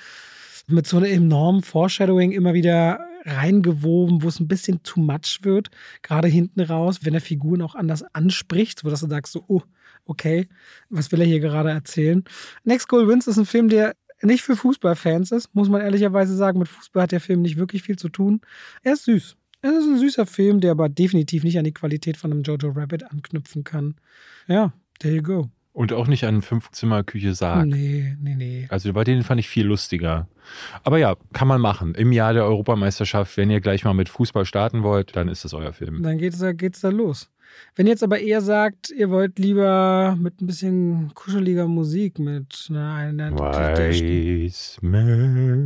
mit 0.67 0.87
so 0.87 0.99
einem 0.99 1.11
enormen 1.11 1.63
Foreshadowing 1.63 2.33
immer 2.33 2.55
wieder 2.55 3.01
reingewoben, 3.25 4.23
wo 4.23 4.29
es 4.29 4.41
ein 4.41 4.49
bisschen 4.49 4.83
too 4.83 5.01
much 5.01 5.41
wird. 5.43 5.71
Gerade 6.03 6.29
hinten 6.29 6.61
raus, 6.61 7.01
wenn 7.03 7.15
er 7.15 7.21
Figuren 7.21 7.63
auch 7.63 7.75
anders 7.75 8.03
anspricht, 8.15 8.81
sodass 8.81 9.01
du 9.01 9.09
sagst 9.09 9.33
so, 9.33 9.45
oh, 9.49 9.63
okay, 10.05 10.49
was 10.89 11.13
will 11.13 11.21
er 11.21 11.27
hier 11.27 11.41
gerade 11.41 11.71
erzählen? 11.71 12.25
Next 12.65 12.89
Goal 12.89 13.09
Wins 13.09 13.27
ist 13.27 13.39
ein 13.39 13.47
Film, 13.47 13.69
der 13.69 13.95
nicht 14.23 14.43
für 14.43 14.57
Fußballfans 14.57 15.33
ist, 15.33 15.55
muss 15.55 15.69
man 15.69 15.81
ehrlicherweise 15.81 16.35
sagen. 16.37 16.59
Mit 16.59 16.69
Fußball 16.69 17.05
hat 17.05 17.13
der 17.13 17.21
Film 17.21 17.43
nicht 17.43 17.57
wirklich 17.57 17.83
viel 17.83 17.97
zu 17.97 18.09
tun. 18.09 18.41
Er 18.83 18.95
ist 18.95 19.05
süß. 19.05 19.37
Es 19.63 19.71
ist 19.71 19.87
ein 19.87 19.99
süßer 19.99 20.27
Film, 20.27 20.61
der 20.61 20.71
aber 20.71 20.89
definitiv 20.89 21.45
nicht 21.45 21.59
an 21.59 21.65
die 21.65 21.75
Qualität 21.75 22.17
von 22.17 22.33
einem 22.33 22.43
Jojo 22.43 22.71
Rabbit 22.71 23.11
anknüpfen 23.11 23.65
kann. 23.65 23.97
Ja, 24.47 24.73
there 25.01 25.15
you 25.15 25.23
go. 25.23 25.51
Und 25.73 25.93
auch 25.93 26.09
nicht 26.09 26.25
an 26.25 26.43
Fünfzimmer-Küche 26.43 27.35
Sarg. 27.35 27.67
Nee, 27.67 28.17
nee, 28.21 28.35
nee. 28.35 28.67
Also 28.71 28.93
bei 28.93 29.05
denen 29.05 29.23
fand 29.23 29.39
ich 29.39 29.49
viel 29.49 29.67
lustiger. 29.67 30.29
Aber 30.83 30.99
ja, 30.99 31.15
kann 31.33 31.47
man 31.47 31.61
machen. 31.61 31.95
Im 31.95 32.11
Jahr 32.11 32.33
der 32.33 32.45
Europameisterschaft, 32.45 33.37
wenn 33.37 33.51
ihr 33.51 33.61
gleich 33.61 33.85
mal 33.85 33.95
mit 33.95 34.09
Fußball 34.09 34.45
starten 34.45 34.83
wollt, 34.83 35.15
dann 35.15 35.29
ist 35.29 35.45
das 35.45 35.55
euer 35.55 35.73
Film. 35.73 36.03
Dann 36.03 36.19
geht's 36.19 36.39
da, 36.39 36.53
geht's 36.53 36.81
da 36.81 36.89
los. 36.89 37.31
Wenn 37.77 37.87
ihr 37.87 37.93
jetzt 37.93 38.03
aber 38.03 38.21
eher 38.21 38.41
sagt, 38.41 38.91
ihr 38.91 39.11
wollt 39.11 39.39
lieber 39.39 40.17
mit 40.19 40.41
ein 40.41 40.47
bisschen 40.47 41.13
kuscheliger 41.15 41.67
Musik, 41.67 42.19
mit 42.19 42.67
einer, 42.69 42.95
einer 42.95 43.33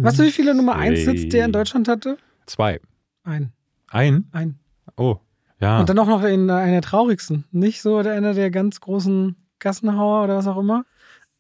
Weißt 0.03 0.19
du, 0.19 0.25
wie 0.25 0.33
viele 0.33 0.55
Nummer 0.55 0.77
1 0.77 1.01
Hits 1.01 1.29
der 1.29 1.47
in 1.47 1.53
Deutschland 1.53 1.89
hatte? 1.89 2.19
Zwei. 2.47 2.81
Ein. 3.25 3.53
Ein? 3.89 4.27
Ein. 4.33 4.59
Oh, 4.97 5.17
ja. 5.61 5.81
Und 5.81 5.89
dann 5.89 5.99
auch 5.99 6.07
noch 6.07 6.23
in 6.25 6.51
einer 6.51 6.73
der 6.73 6.83
traurigsten. 6.83 7.45
Nicht 7.51 7.81
so 7.81 7.97
einer 7.97 8.35
der 8.35 8.51
ganz 8.51 8.81
großen 8.81 9.37
Gassenhauer 9.59 10.25
oder 10.25 10.37
was 10.37 10.47
auch 10.47 10.59
immer. 10.59 10.85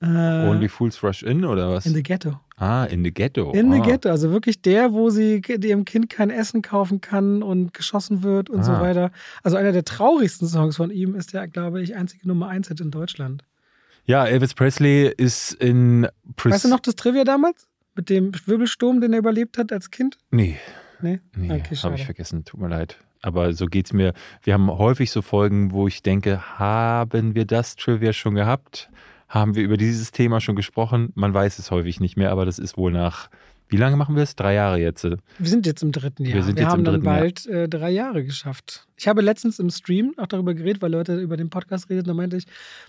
Äh, 0.05 0.49
Only 0.49 0.69
Fools 0.69 1.03
Rush 1.03 1.23
In 1.23 1.45
oder 1.45 1.71
was? 1.71 1.87
In 1.87 1.95
the 1.95 2.03
Ghetto. 2.03 2.39
Ah, 2.57 2.85
in 2.85 3.03
the 3.03 3.13
Ghetto. 3.13 3.53
In 3.53 3.73
ah. 3.73 3.77
the 3.77 3.81
Ghetto. 3.81 4.11
Also 4.11 4.31
wirklich 4.31 4.61
der, 4.61 4.93
wo 4.93 5.11
sie 5.11 5.41
ihrem 5.47 5.85
Kind 5.85 6.11
kein 6.11 6.31
Essen 6.31 6.63
kaufen 6.63 7.01
kann 7.01 7.43
und 7.43 7.73
geschossen 7.75 8.23
wird 8.23 8.51
und 8.51 8.61
ah. 8.61 8.65
so 8.65 8.73
weiter. 8.73 9.11
Also 9.43 9.57
einer 9.57 9.73
der 9.73 9.85
traurigsten 9.85 10.47
Songs 10.47 10.77
von 10.77 10.91
ihm 10.91 11.15
ist 11.15 11.33
der, 11.33 11.49
glaube 11.49 11.83
ich, 11.83 11.97
einzige 11.97 12.29
Nummer 12.29 12.49
1 12.49 12.69
Hit 12.69 12.81
in 12.81 12.91
Deutschland. 12.91 13.45
Ja, 14.05 14.27
Elvis 14.27 14.55
Presley 14.55 15.13
ist 15.17 15.53
in. 15.55 16.07
Pres 16.37 16.53
weißt 16.53 16.65
du 16.65 16.69
noch 16.69 16.81
das 16.81 16.97
Trivia 16.97 17.25
damals? 17.25 17.67
Mit 17.95 18.11
dem 18.11 18.33
Wirbelsturm, 18.47 19.01
den 19.01 19.13
er 19.13 19.21
überlebt 19.21 19.57
hat 19.57 19.73
als 19.73 19.91
Kind? 19.91 20.19
Nee. 20.31 20.59
Nee? 21.01 21.21
Nee, 21.37 21.53
okay, 21.53 21.77
habe 21.77 21.95
ich 21.95 22.05
vergessen. 22.05 22.45
Tut 22.45 22.61
mir 22.61 22.69
leid. 22.69 22.99
Aber 23.23 23.55
so 23.55 23.67
geht 23.67 23.87
es 23.87 23.93
mir. 23.93 24.13
Wir 24.43 24.53
haben 24.53 24.71
häufig 24.71 25.11
so 25.11 25.23
Folgen, 25.23 25.73
wo 25.73 25.89
ich 25.89 26.03
denke, 26.03 26.59
haben 26.59 27.35
wir 27.35 27.47
das 27.47 27.77
Trivia 27.77 28.13
schon 28.13 28.35
gehabt? 28.35 28.91
Haben 29.29 29.55
wir 29.57 29.63
über 29.63 29.77
dieses 29.77 30.13
Thema 30.13 30.41
schon 30.41 30.57
gesprochen? 30.57 31.11
Man 31.15 31.35
weiß 31.35 31.59
es 31.59 31.71
häufig 31.71 32.01
nicht 32.01 32.17
mehr, 32.17 32.31
aber 32.31 32.45
das 32.45 32.59
ist 32.59 32.77
wohl 32.77 32.93
nach 32.93 33.31
Wie 33.69 33.77
lange 33.79 33.97
machen 33.97 34.15
wir 34.15 34.23
es? 34.23 34.37
Drei 34.37 34.55
Jahre 34.55 34.79
jetzt. 34.79 35.05
Wir 35.05 35.19
sind 35.41 35.67
jetzt 35.67 35.83
im 35.83 35.91
dritten 35.91 36.25
Jahr. 36.25 36.35
Wir 36.35 36.43
sind 36.43 36.57
wir 36.57 36.63
jetzt 36.65 36.71
haben 36.73 36.81
im 36.81 36.85
dann 36.85 36.95
dritten 36.95 37.07
Jahr. 37.07 37.19
bald 37.19 37.47
äh, 37.47 37.69
drei 37.69 37.91
Jahre 37.91 38.25
geschafft. 38.25 38.87
Ich 38.97 39.09
habe 39.09 39.23
letztens 39.23 39.59
im 39.59 39.71
Stream 39.71 40.15
auch 40.19 40.27
darüber 40.27 40.55
geredet, 40.55 40.83
weil 40.83 40.93
Leute 40.93 41.19
über 41.19 41.37
den 41.37 41.51
Podcast 41.51 41.89
redeten. 41.91 42.09
Da 42.09 42.15
meinte 42.15 42.37
ich, 42.37 42.45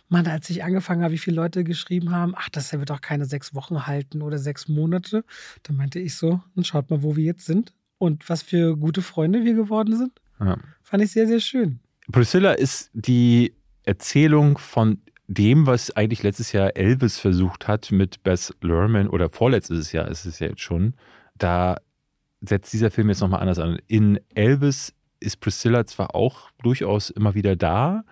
Mann, 0.09 0.27
als 0.27 0.49
ich 0.49 0.63
angefangen 0.63 1.01
habe, 1.01 1.13
wie 1.13 1.17
viele 1.17 1.37
Leute 1.37 1.63
geschrieben 1.63 2.11
haben, 2.11 2.33
ach, 2.35 2.49
das 2.49 2.71
wird 2.73 2.89
doch 2.89 3.01
keine 3.01 3.25
sechs 3.25 3.55
Wochen 3.55 3.87
halten 3.87 4.21
oder 4.21 4.37
sechs 4.37 4.67
Monate. 4.67 5.23
Da 5.63 5.73
meinte 5.73 5.99
ich 5.99 6.15
so, 6.15 6.41
und 6.55 6.67
schaut 6.67 6.89
mal, 6.89 7.01
wo 7.01 7.15
wir 7.15 7.23
jetzt 7.23 7.45
sind 7.45 7.73
und 7.97 8.27
was 8.29 8.43
für 8.43 8.75
gute 8.77 9.01
Freunde 9.01 9.45
wir 9.45 9.53
geworden 9.55 9.97
sind. 9.97 10.11
Ja. 10.39 10.57
Fand 10.83 11.01
ich 11.01 11.11
sehr, 11.11 11.27
sehr 11.27 11.39
schön. 11.39 11.79
Priscilla 12.11 12.51
ist 12.51 12.91
die 12.93 13.53
Erzählung 13.83 14.57
von 14.57 14.99
dem, 15.27 15.65
was 15.67 15.95
eigentlich 15.95 16.23
letztes 16.23 16.51
Jahr 16.51 16.75
Elvis 16.75 17.19
versucht 17.19 17.67
hat 17.67 17.91
mit 17.91 18.23
Bess 18.23 18.53
Lerman 18.61 19.09
oder 19.09 19.29
vorletztes 19.29 19.91
Jahr 19.91 20.07
ist 20.07 20.25
es 20.25 20.39
ja 20.39 20.47
jetzt 20.47 20.61
schon. 20.61 20.93
Da 21.37 21.77
setzt 22.41 22.73
dieser 22.73 22.91
Film 22.91 23.09
jetzt 23.09 23.21
nochmal 23.21 23.41
anders 23.41 23.59
an. 23.59 23.79
In 23.87 24.19
Elvis 24.35 24.93
ist 25.19 25.39
Priscilla 25.39 25.85
zwar 25.85 26.15
auch 26.15 26.51
durchaus 26.61 27.09
immer 27.09 27.33
wieder 27.33 27.55
da 27.55 28.03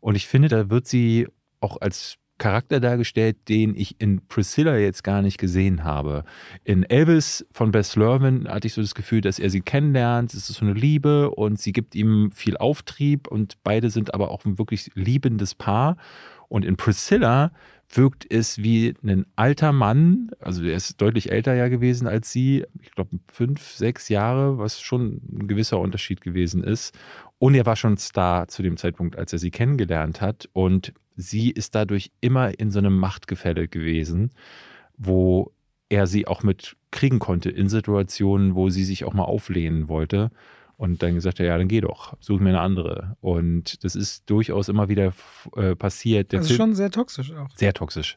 und 0.00 0.14
ich 0.14 0.26
finde, 0.26 0.48
da 0.48 0.70
wird 0.70 0.86
sie 0.86 1.26
auch 1.60 1.80
als 1.80 2.18
Charakter 2.38 2.78
dargestellt, 2.78 3.36
den 3.48 3.74
ich 3.74 4.00
in 4.00 4.26
Priscilla 4.28 4.76
jetzt 4.76 5.02
gar 5.02 5.22
nicht 5.22 5.38
gesehen 5.38 5.82
habe. 5.82 6.24
In 6.64 6.84
Elvis 6.84 7.44
von 7.50 7.72
Bess 7.72 7.96
Lerman 7.96 8.48
hatte 8.48 8.68
ich 8.68 8.74
so 8.74 8.80
das 8.80 8.94
Gefühl, 8.94 9.20
dass 9.20 9.40
er 9.40 9.50
sie 9.50 9.60
kennenlernt, 9.60 10.32
es 10.32 10.48
ist 10.48 10.58
so 10.58 10.64
eine 10.64 10.74
Liebe 10.74 11.30
und 11.30 11.60
sie 11.60 11.72
gibt 11.72 11.94
ihm 11.96 12.30
viel 12.32 12.56
Auftrieb 12.56 13.26
und 13.26 13.56
beide 13.64 13.90
sind 13.90 14.14
aber 14.14 14.30
auch 14.30 14.44
ein 14.44 14.58
wirklich 14.58 14.90
liebendes 14.94 15.54
Paar. 15.54 15.96
Und 16.48 16.64
in 16.64 16.76
Priscilla 16.76 17.52
wirkt 17.90 18.26
es 18.30 18.58
wie 18.58 18.94
ein 19.02 19.24
alter 19.36 19.72
Mann, 19.72 20.30
also 20.40 20.62
er 20.62 20.76
ist 20.76 21.00
deutlich 21.00 21.32
älter 21.32 21.54
ja 21.54 21.68
gewesen 21.68 22.06
als 22.06 22.30
sie, 22.30 22.66
ich 22.82 22.90
glaube 22.90 23.18
fünf, 23.32 23.62
sechs 23.62 24.08
Jahre, 24.08 24.58
was 24.58 24.80
schon 24.80 25.22
ein 25.32 25.48
gewisser 25.48 25.78
Unterschied 25.78 26.20
gewesen 26.20 26.62
ist. 26.62 26.94
Und 27.38 27.54
er 27.54 27.66
war 27.66 27.76
schon 27.76 27.96
Star 27.96 28.48
zu 28.48 28.62
dem 28.62 28.76
Zeitpunkt, 28.76 29.16
als 29.16 29.32
er 29.32 29.38
sie 29.38 29.50
kennengelernt 29.50 30.20
hat. 30.20 30.48
Und 30.52 30.92
sie 31.16 31.50
ist 31.50 31.74
dadurch 31.74 32.10
immer 32.20 32.58
in 32.58 32.70
so 32.70 32.78
einem 32.78 32.98
Machtgefälle 32.98 33.68
gewesen, 33.68 34.30
wo 34.96 35.52
er 35.88 36.06
sie 36.06 36.26
auch 36.26 36.42
mit 36.42 36.76
kriegen 36.90 37.18
konnte 37.18 37.50
in 37.50 37.68
Situationen, 37.68 38.54
wo 38.54 38.68
sie 38.70 38.84
sich 38.84 39.04
auch 39.04 39.14
mal 39.14 39.24
auflehnen 39.24 39.88
wollte. 39.88 40.30
Und 40.78 41.02
dann 41.02 41.16
gesagt, 41.16 41.40
ja, 41.40 41.58
dann 41.58 41.66
geh 41.66 41.80
doch, 41.80 42.16
such 42.20 42.38
mir 42.38 42.50
eine 42.50 42.60
andere. 42.60 43.16
Und 43.20 43.82
das 43.82 43.96
ist 43.96 44.30
durchaus 44.30 44.68
immer 44.68 44.88
wieder 44.88 45.12
äh, 45.56 45.74
passiert. 45.74 46.30
Der 46.30 46.38
also 46.38 46.54
Film- 46.54 46.56
schon 46.56 46.74
sehr 46.76 46.92
toxisch 46.92 47.32
auch. 47.32 47.48
sehr 47.56 47.74
toxisch. 47.74 48.14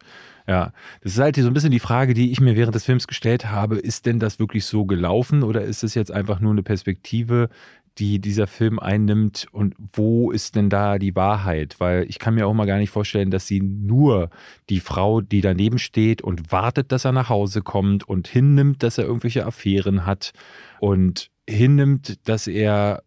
Ja, 0.48 0.72
das 1.02 1.14
ist 1.14 1.20
halt 1.20 1.36
so 1.38 1.48
ein 1.48 1.54
bisschen 1.56 1.72
die 1.72 1.80
Frage, 1.80 2.14
die 2.14 2.32
ich 2.32 2.40
mir 2.40 2.56
während 2.56 2.76
des 2.76 2.86
Films 2.86 3.08
gestellt 3.08 3.50
habe. 3.50 3.78
Ist 3.78 4.06
denn 4.06 4.20
das 4.20 4.38
wirklich 4.38 4.66
so 4.66 4.86
gelaufen 4.86 5.42
oder 5.42 5.64
ist 5.64 5.84
es 5.84 5.96
jetzt 5.96 6.12
einfach 6.12 6.40
nur 6.40 6.52
eine 6.52 6.62
Perspektive, 6.62 7.50
die 7.98 8.20
dieser 8.20 8.46
Film 8.46 8.78
einnimmt 8.78 9.48
und 9.52 9.74
wo 9.94 10.30
ist 10.30 10.56
denn 10.56 10.70
da 10.70 11.00
die 11.00 11.16
Wahrheit? 11.16 11.80
Weil 11.80 12.06
ich 12.10 12.20
kann 12.20 12.36
mir 12.36 12.46
auch 12.46 12.54
mal 12.54 12.68
gar 12.68 12.78
nicht 12.78 12.92
vorstellen, 12.92 13.32
dass 13.32 13.48
sie 13.48 13.60
nur 13.62 14.30
die 14.70 14.82
Frau, 14.82 15.22
die 15.22 15.42
daneben 15.42 15.80
steht 15.80 16.22
und 16.22 16.52
wartet, 16.52 16.92
dass 16.92 17.06
er 17.06 17.12
nach 17.12 17.30
Hause 17.30 17.64
kommt 17.64 18.08
und 18.08 18.28
hinnimmt, 18.28 18.84
dass 18.84 19.00
er 19.00 19.06
irgendwelche 19.06 19.48
Affären 19.48 20.06
hat 20.06 20.32
und 20.80 21.32
hinnimmt, 21.52 22.28
dass 22.28 22.48
er 22.48 23.04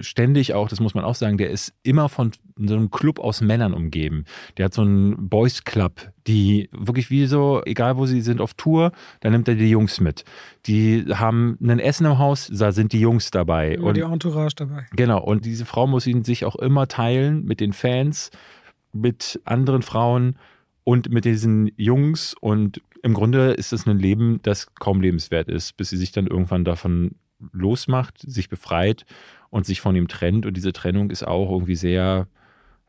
ständig 0.00 0.54
auch, 0.54 0.68
das 0.68 0.80
muss 0.80 0.94
man 0.94 1.04
auch 1.04 1.14
sagen, 1.14 1.38
der 1.38 1.50
ist 1.50 1.74
immer 1.82 2.08
von 2.08 2.32
so 2.56 2.74
einem 2.74 2.90
Club 2.90 3.18
aus 3.18 3.40
Männern 3.40 3.74
umgeben. 3.74 4.24
Der 4.56 4.66
hat 4.66 4.74
so 4.74 4.82
einen 4.82 5.28
Boys 5.28 5.64
Club, 5.64 6.10
die 6.26 6.68
wirklich 6.72 7.10
wie 7.10 7.26
so, 7.26 7.62
egal 7.64 7.96
wo 7.96 8.06
sie 8.06 8.20
sind 8.20 8.40
auf 8.40 8.54
Tour, 8.54 8.92
da 9.20 9.30
nimmt 9.30 9.48
er 9.48 9.54
die 9.54 9.68
Jungs 9.68 10.00
mit. 10.00 10.24
Die 10.66 11.04
haben 11.12 11.58
ein 11.62 11.78
Essen 11.78 12.06
im 12.06 12.18
Haus, 12.18 12.50
da 12.52 12.72
sind 12.72 12.92
die 12.92 13.00
Jungs 13.00 13.30
dabei. 13.30 13.74
Immer 13.74 13.92
die 13.92 14.00
Entourage 14.00 14.54
dabei. 14.56 14.86
Genau, 14.96 15.22
und 15.22 15.44
diese 15.44 15.64
Frau 15.64 15.86
muss 15.86 16.06
ihn 16.06 16.24
sich 16.24 16.44
auch 16.44 16.56
immer 16.56 16.88
teilen 16.88 17.44
mit 17.44 17.60
den 17.60 17.72
Fans, 17.72 18.30
mit 18.92 19.40
anderen 19.44 19.82
Frauen 19.82 20.36
und 20.84 21.10
mit 21.10 21.24
diesen 21.24 21.70
Jungs. 21.76 22.34
Und 22.40 22.80
im 23.02 23.14
Grunde 23.14 23.52
ist 23.52 23.72
es 23.72 23.86
ein 23.86 23.98
Leben, 23.98 24.40
das 24.42 24.74
kaum 24.74 25.00
lebenswert 25.00 25.48
ist, 25.48 25.76
bis 25.76 25.90
sie 25.90 25.96
sich 25.96 26.12
dann 26.12 26.26
irgendwann 26.26 26.64
davon 26.64 27.12
losmacht, 27.52 28.18
sich 28.18 28.48
befreit 28.48 29.04
und 29.50 29.66
sich 29.66 29.80
von 29.80 29.96
ihm 29.96 30.08
trennt. 30.08 30.46
Und 30.46 30.56
diese 30.56 30.72
Trennung 30.72 31.10
ist 31.10 31.26
auch 31.26 31.50
irgendwie 31.50 31.76
sehr, 31.76 32.28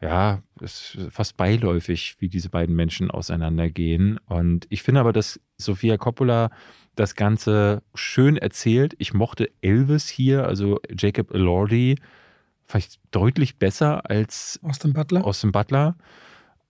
ja, 0.01 0.41
ist 0.61 0.97
fast 1.09 1.37
beiläufig, 1.37 2.15
wie 2.19 2.29
diese 2.29 2.49
beiden 2.49 2.75
Menschen 2.75 3.11
auseinandergehen. 3.11 4.19
Und 4.27 4.67
ich 4.69 4.83
finde 4.83 5.01
aber, 5.01 5.13
dass 5.13 5.39
Sofia 5.57 5.97
Coppola 5.97 6.49
das 6.95 7.15
Ganze 7.15 7.81
schön 7.95 8.37
erzählt. 8.37 8.93
Ich 8.97 9.13
mochte 9.13 9.49
Elvis 9.61 10.09
hier, 10.09 10.45
also 10.45 10.79
Jacob 10.95 11.33
Elordi, 11.33 11.95
vielleicht 12.65 12.99
deutlich 13.11 13.57
besser 13.57 14.09
als 14.09 14.59
Austin 14.63 14.93
Butler. 14.93 15.25
aus 15.25 15.41
dem 15.41 15.51
Butler. 15.51 15.95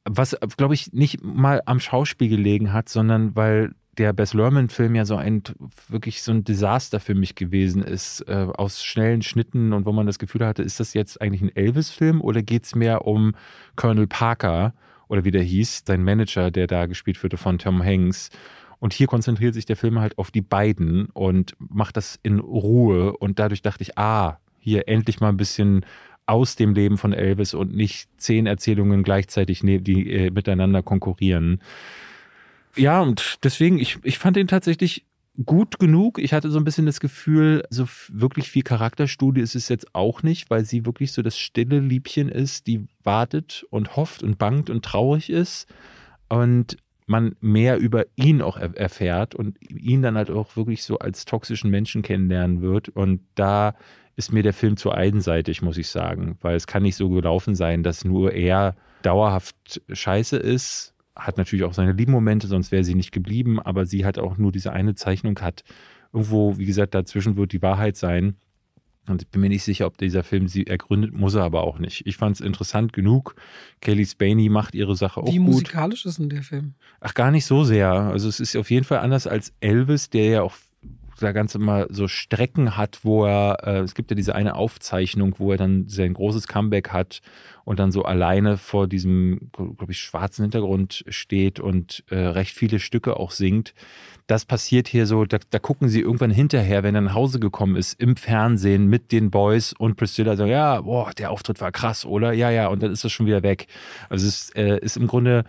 Was, 0.06 0.36
glaube 0.58 0.74
ich, 0.74 0.92
nicht 0.92 1.24
mal 1.24 1.62
am 1.66 1.80
Schauspiel 1.80 2.30
gelegen 2.30 2.74
hat, 2.74 2.90
sondern 2.90 3.36
weil 3.36 3.74
der 3.98 4.14
Bess 4.14 4.34
Lerman-Film 4.34 4.96
ja 4.96 5.06
so 5.06 5.16
ein 5.16 5.44
wirklich 5.88 6.24
so 6.24 6.32
ein 6.32 6.44
Desaster 6.44 7.00
für 7.00 7.16
mich 7.16 7.36
gewesen 7.36 7.84
ist, 7.84 8.22
äh, 8.28 8.48
aus 8.56 8.84
schnellen 8.84 9.22
Schnitten 9.22 9.74
und 9.74 9.86
wo 9.86 9.92
man 9.92 10.08
das 10.08 10.20
Gefühl 10.20 10.46
hatte, 10.46 10.64
ist 10.64 10.80
das 10.80 10.94
jetzt 10.94 11.22
eigentlich 11.22 11.42
ein 11.42 11.56
Elvis-Film 11.56 12.22
oder 12.22 12.42
geht 12.42 12.66
es 12.66 12.76
mehr 12.76 13.06
um 13.06 13.36
Colonel 13.76 14.08
Parker 14.08 14.74
oder 15.08 15.26
wie 15.26 15.32
der 15.32 15.44
hieß, 15.44 15.84
sein 15.86 16.04
Manager, 16.04 16.50
der 16.50 16.68
da 16.68 16.88
gespielt 16.88 17.24
wurde 17.24 17.38
von 17.38 17.60
Tom 17.60 17.84
Hanks. 17.84 18.30
Und 18.80 18.94
hier 18.94 19.08
konzentriert 19.08 19.54
sich 19.54 19.66
der 19.66 19.78
Film 19.78 20.00
halt 20.00 20.18
auf 20.18 20.32
die 20.32 20.42
beiden 20.42 21.06
und 21.14 21.56
macht 21.60 21.96
das 21.96 22.20
in 22.24 22.40
Ruhe. 22.40 23.16
Und 23.16 23.40
dadurch 23.40 23.62
dachte 23.62 23.84
ich, 23.84 23.98
ah, 23.98 24.40
hier 24.60 24.88
endlich 24.88 25.22
mal 25.22 25.30
ein 25.30 25.38
bisschen 25.38 25.86
aus 26.26 26.56
dem 26.56 26.74
Leben 26.74 26.98
von 26.98 27.14
Elvis 27.14 27.54
und 27.54 27.76
nicht 27.76 28.10
zehn 28.18 28.46
Erzählungen 28.46 29.04
gleichzeitig, 29.04 29.64
ne- 29.64 29.82
die 29.82 30.12
äh, 30.12 30.32
miteinander 30.32 30.82
konkurrieren. 30.82 31.62
Ja, 32.75 33.01
und 33.01 33.39
deswegen, 33.44 33.80
ich, 33.80 34.00
ich 34.03 34.18
fand 34.18 34.38
ihn 34.38 34.48
tatsächlich 34.48 35.06
gut 35.46 35.80
genug. 35.80 36.20
Ich 36.20 36.34
hatte 36.34 36.51
so 36.51 36.60
ein 36.60 36.63
bisschen 36.63 36.86
das 36.86 37.00
Gefühl, 37.00 37.63
so 37.70 37.88
wirklich 38.10 38.50
viel 38.50 38.63
Charakterstudie 38.63 39.42
ist 39.42 39.56
es 39.56 39.68
jetzt 39.68 39.96
auch 39.96 40.22
nicht, 40.24 40.50
weil 40.50 40.65
sie 40.65 40.86
wirklich 40.86 41.12
so 41.12 41.22
das 41.22 41.38
stille 41.38 41.80
Liebchen 41.80 42.30
ist, 42.30 42.68
die 42.68 42.86
wartet 43.03 43.65
und 43.70 43.96
hofft 43.96 44.22
und 44.24 44.38
bangt 44.38 44.70
und 44.70 44.86
traurig 44.86 45.30
ist. 45.30 45.68
Und 46.30 46.77
man 47.06 47.36
mehr 47.42 47.77
über 47.77 48.06
ihn 48.15 48.42
auch 48.42 48.58
er 48.58 48.75
erfährt 48.77 49.36
und 49.36 49.58
ihn 49.70 50.01
dann 50.01 50.15
halt 50.15 50.30
auch 50.30 50.56
wirklich 50.56 50.84
so 50.84 51.00
als 51.00 51.25
toxischen 51.25 51.70
Menschen 51.70 52.01
kennenlernen 52.01 52.62
wird. 52.62 52.89
Und 52.89 53.22
da 53.36 53.75
ist 54.15 54.32
mir 54.32 54.44
der 54.44 54.53
Film 54.53 54.77
zu 54.77 54.92
einseitig, 54.92 55.62
muss 55.62 55.77
ich 55.77 55.89
sagen, 55.89 56.38
weil 56.42 56.56
es 56.56 56.68
kann 56.68 56.84
nicht 56.84 56.96
so 56.96 57.10
gelaufen 57.10 57.56
sein, 57.56 57.84
dass 57.84 58.06
nur 58.06 58.34
er 58.34 58.75
dauerhaft 59.01 59.82
scheiße 59.92 60.38
ist. 60.38 60.93
Hat 61.15 61.38
natürlich 61.38 61.63
auch 61.63 61.74
seine 61.74 61.91
lieben 61.91 62.12
Momente, 62.12 62.48
sonst 62.48 62.72
wäre 62.72 62.84
sie 62.84 62.96
nicht 62.96 63.12
geblieben, 63.12 63.60
aber 63.60 63.86
sie 63.86 64.05
hat 64.05 64.17
auch 64.17 64.38
nur 64.38 64.51
diese 64.51 64.74
eine 64.74 64.96
Zeichnung 64.96 65.39
hat. 65.39 65.63
Irgendwo, 66.12 66.58
wie 66.58 66.65
gesagt, 66.65 66.96
dazwischen 66.96 67.36
wird 67.38 67.51
die 67.53 67.62
Wahrheit 67.62 67.98
sein. 67.98 68.36
Und 69.08 69.22
ich 69.22 69.27
bin 69.27 69.41
mir 69.41 69.50
nicht 69.50 69.63
sicher, 69.63 69.86
ob 69.86 69.98
dieser 69.98 70.24
Film 70.24 70.48
sie 70.48 70.65
ergründet, 70.65 71.13
muss 71.13 71.36
er 71.36 71.43
aber 71.43 71.63
auch 71.63 71.77
nicht. 71.77 72.08
Ich 72.08 72.15
fand 72.15 72.38
es 72.38 72.41
interessant 72.41 72.93
genug. 72.93 73.36
Kelly 73.82 74.05
Spaney 74.05 74.48
macht 74.48 74.75
ihre 74.75 74.96
Sache 74.96 75.20
auch 75.20 75.27
Wie 75.32 75.38
gut. 75.38 75.48
musikalisch 75.48 76.05
ist 76.05 76.20
denn 76.20 76.29
der 76.29 76.41
Film? 76.41 76.75
Ach, 77.01 77.13
gar 77.13 77.29
nicht 77.29 77.46
so 77.46 77.63
sehr. 77.65 77.91
Also 77.91 78.29
es 78.29 78.39
ist 78.39 78.55
auf 78.55 78.72
jeden 78.72 78.86
Fall 78.86 79.00
anders 79.00 79.27
als 79.27 79.53
Elvis, 79.60 80.10
der 80.10 80.25
ja 80.25 80.41
auch 80.41 80.53
da 81.24 81.32
ganz 81.32 81.56
immer 81.56 81.88
so 81.89 82.08
Strecken 82.08 82.77
hat, 82.77 83.00
wo 83.03 83.25
er, 83.25 83.58
äh, 83.63 83.80
es 83.80 83.96
gibt 83.96 84.12
ja 84.12 84.15
diese 84.15 84.36
eine 84.36 84.56
Aufzeichnung, 84.56 85.36
wo 85.39 85.51
er 85.51 85.58
dann 85.58 85.88
sein 85.88 86.13
großes 86.13 86.48
Comeback 86.48 86.89
hat 86.89 87.22
und 87.65 87.80
dann 87.80 87.92
so 87.92 88.03
alleine 88.03 88.58
vor 88.58 88.88
diesem, 88.88 89.50
glaube 89.51 89.92
ich, 89.92 90.00
schwarzen 90.00 90.44
Hintergrund 90.44 91.03
steht 91.08 91.60
und 91.60 92.03
äh, 92.10 92.18
recht 92.18 92.56
viele 92.56 92.80
Stücke 92.80 93.18
auch 93.18 93.32
singt. 93.32 93.74
Das 94.27 94.46
passiert 94.46 94.88
hier 94.88 95.06
so, 95.06 95.25
da, 95.25 95.38
da 95.50 95.60
gucken 95.60 95.89
sie 95.89 96.01
irgendwann 96.01 96.32
hinterher, 96.32 96.84
wenn 96.84 96.96
er 96.96 97.01
nach 97.01 97.13
Hause 97.13 97.39
gekommen 97.39 97.75
ist, 97.75 98.00
im 98.00 98.15
Fernsehen 98.15 98.88
mit 98.88 99.12
den 99.12 99.32
Boys 99.32 99.74
und 99.74 99.96
Priscilla 99.96 100.36
so, 100.36 100.46
ja, 100.46 100.82
boah, 100.82 101.12
der 101.18 101.32
Auftritt 101.32 101.62
war 101.62 101.72
krass, 101.72 102.06
oder? 102.06 102.34
Ja, 102.34 102.50
ja, 102.50 102.68
und 102.68 102.84
dann 102.84 102.92
ist 102.92 103.03
das 103.03 103.12
schon 103.12 103.25
wieder 103.25 103.44
weg. 103.44 103.68
Also 104.10 104.27
es 104.27 104.50
äh, 104.51 104.80
ist 104.80 104.98
im 104.98 105.08
Grunde 105.08 105.44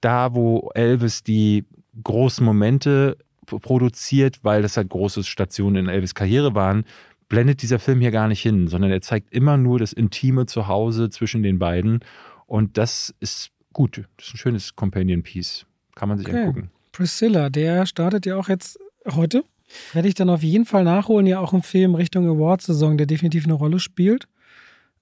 da, 0.00 0.34
wo 0.34 0.70
Elvis 0.74 1.22
die 1.22 1.64
großen 2.02 2.44
Momente 2.44 3.16
produziert, 3.46 4.40
weil 4.42 4.62
das 4.62 4.76
halt 4.76 4.88
große 4.88 5.24
Stationen 5.24 5.76
in 5.76 5.88
Elvis 5.88 6.14
Karriere 6.14 6.54
waren, 6.54 6.84
blendet 7.28 7.62
dieser 7.62 7.78
Film 7.78 8.00
hier 8.00 8.10
gar 8.10 8.28
nicht 8.28 8.42
hin, 8.42 8.68
sondern 8.68 8.90
er 8.90 9.00
zeigt 9.00 9.32
immer 9.32 9.56
nur 9.56 9.78
das 9.78 9.92
intime 9.92 10.46
Zuhause 10.46 11.10
zwischen 11.10 11.42
den 11.42 11.58
beiden 11.58 12.00
und 12.46 12.76
das 12.78 13.14
ist 13.20 13.50
gut. 13.72 14.04
Das 14.16 14.28
ist 14.28 14.34
ein 14.34 14.38
schönes 14.38 14.76
Companion 14.76 15.22
Piece. 15.22 15.66
Kann 15.94 16.08
man 16.08 16.18
sich 16.18 16.28
Okay. 16.28 16.40
angucken. 16.42 16.70
Priscilla, 16.92 17.50
der 17.50 17.86
startet 17.86 18.26
ja 18.26 18.36
auch 18.36 18.48
jetzt 18.48 18.78
heute. 19.10 19.42
Werde 19.92 20.08
ich 20.08 20.14
dann 20.14 20.30
auf 20.30 20.42
jeden 20.42 20.64
Fall 20.66 20.84
nachholen, 20.84 21.26
ja 21.26 21.40
auch 21.40 21.52
ein 21.52 21.62
Film 21.62 21.94
Richtung 21.94 22.28
Award-Saison, 22.28 22.96
der 22.98 23.06
definitiv 23.06 23.44
eine 23.44 23.54
Rolle 23.54 23.80
spielt. 23.80 24.28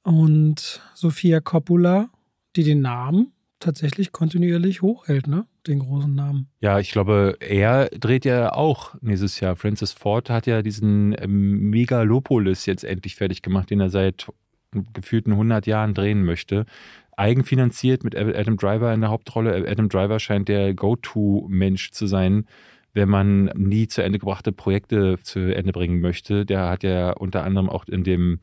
Und 0.03 0.81
Sophia 0.95 1.41
Coppola, 1.41 2.09
die 2.57 2.65
den 2.65 2.81
Namen 2.81 3.33
tatsächlich 3.63 4.13
kontinuierlich 4.13 4.83
hochhält, 4.83 5.27
ne? 5.27 5.47
Den 5.67 5.79
großen 5.79 6.15
Namen. 6.15 6.49
Ja, 6.61 6.79
ich 6.81 6.91
glaube, 6.91 7.37
er 7.41 7.89
dreht 7.91 8.25
ja 8.25 8.53
auch 8.53 8.95
nächstes 9.01 9.41
Jahr. 9.41 9.57
Francis 9.57 9.93
Ford 9.93 10.29
hat 10.29 10.47
ja 10.47 10.63
diesen 10.63 11.15
ähm, 11.19 11.71
Megalopolis 11.71 12.67
jetzt 12.67 12.85
endlich 12.85 13.17
fertig 13.17 13.43
gemacht, 13.43 13.71
den 13.71 13.81
er 13.81 13.91
seit 13.91 14.27
gefühlten 14.93 15.33
100 15.33 15.67
Jahren 15.67 15.95
drehen 15.95 16.25
möchte. 16.25 16.67
Eigenfinanziert 17.17 18.05
mit 18.05 18.17
Adam 18.17 18.57
Driver 18.57 18.93
in 18.93 19.03
der 19.03 19.11
Hauptrolle. 19.11 19.69
Adam 19.69 19.89
Driver 19.89 20.19
scheint 20.19 20.49
der 20.49 20.75
Go-To-Mensch 20.75 21.91
zu 21.93 22.07
sein, 22.07 22.47
wenn 22.95 23.09
man 23.09 23.45
nie 23.55 23.87
zu 23.87 24.03
Ende 24.03 24.19
gebrachte 24.19 24.53
Projekte 24.53 25.19
zu 25.23 25.55
Ende 25.55 25.73
bringen 25.73 26.01
möchte. 26.01 26.47
Der 26.47 26.69
hat 26.69 26.83
ja 26.83 27.13
unter 27.13 27.45
anderem 27.45 27.69
auch 27.69 27.85
in 27.87 28.03
dem 28.03 28.41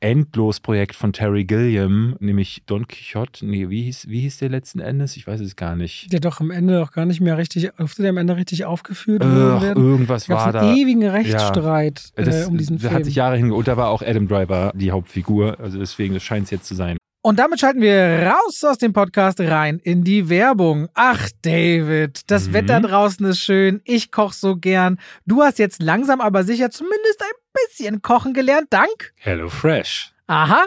Endlos-Projekt 0.00 0.94
von 0.94 1.12
Terry 1.12 1.44
Gilliam, 1.44 2.16
nämlich 2.20 2.62
Don 2.66 2.86
Quixote. 2.86 3.44
Nee, 3.44 3.68
wie 3.68 3.82
hieß, 3.82 4.08
wie 4.08 4.20
hieß 4.20 4.38
der 4.38 4.48
letzten 4.48 4.80
Endes? 4.80 5.16
Ich 5.16 5.26
weiß 5.26 5.40
es 5.40 5.56
gar 5.56 5.76
nicht. 5.76 6.12
Der 6.12 6.20
doch 6.20 6.40
am 6.40 6.50
Ende 6.50 6.82
auch 6.82 6.92
gar 6.92 7.04
nicht 7.04 7.20
mehr 7.20 7.36
richtig, 7.36 7.70
durfte 7.76 8.02
der 8.02 8.10
am 8.10 8.16
Ende 8.16 8.36
richtig 8.36 8.64
aufgeführt 8.64 9.22
Ach, 9.24 9.62
werden? 9.62 9.82
irgendwas 9.82 10.28
war 10.28 10.52
da. 10.52 10.60
einen 10.60 10.76
ewigen 10.76 11.06
Rechtsstreit 11.06 12.12
ja, 12.16 12.24
das, 12.24 12.44
äh, 12.44 12.48
um 12.48 12.56
diesen 12.56 12.78
Film. 12.78 12.92
hat 12.92 13.04
sich 13.04 13.16
Jahre 13.16 13.36
hin 13.36 13.50
und 13.50 13.66
da 13.66 13.76
war 13.76 13.88
auch 13.88 14.02
Adam 14.02 14.28
Driver 14.28 14.72
die 14.74 14.90
Hauptfigur. 14.92 15.58
Also 15.58 15.78
deswegen 15.78 16.18
scheint 16.20 16.44
es 16.44 16.50
jetzt 16.50 16.66
zu 16.66 16.74
sein. 16.74 16.96
Und 17.20 17.40
damit 17.40 17.58
schalten 17.58 17.80
wir 17.80 18.30
raus 18.32 18.62
aus 18.64 18.78
dem 18.78 18.92
Podcast 18.92 19.40
rein 19.40 19.80
in 19.82 20.04
die 20.04 20.28
Werbung. 20.28 20.88
Ach, 20.94 21.28
David, 21.42 22.30
das 22.30 22.48
mhm. 22.48 22.52
Wetter 22.54 22.80
draußen 22.80 23.26
ist 23.26 23.40
schön. 23.40 23.80
Ich 23.84 24.12
koche 24.12 24.34
so 24.34 24.56
gern. 24.56 24.98
Du 25.26 25.42
hast 25.42 25.58
jetzt 25.58 25.82
langsam 25.82 26.20
aber 26.20 26.44
sicher 26.44 26.70
zumindest 26.70 27.20
ein 27.20 27.37
bisschen 27.52 28.02
kochen 28.02 28.34
gelernt, 28.34 28.68
dank 28.70 29.12
Hello 29.16 29.48
Fresh. 29.48 30.12
Aha. 30.26 30.66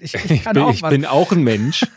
Ich, 0.00 0.14
ich, 0.30 0.44
bin, 0.44 0.58
auch 0.58 0.70
ich 0.72 0.82
bin 0.82 1.04
auch 1.04 1.32
ein 1.32 1.42
Mensch. 1.42 1.86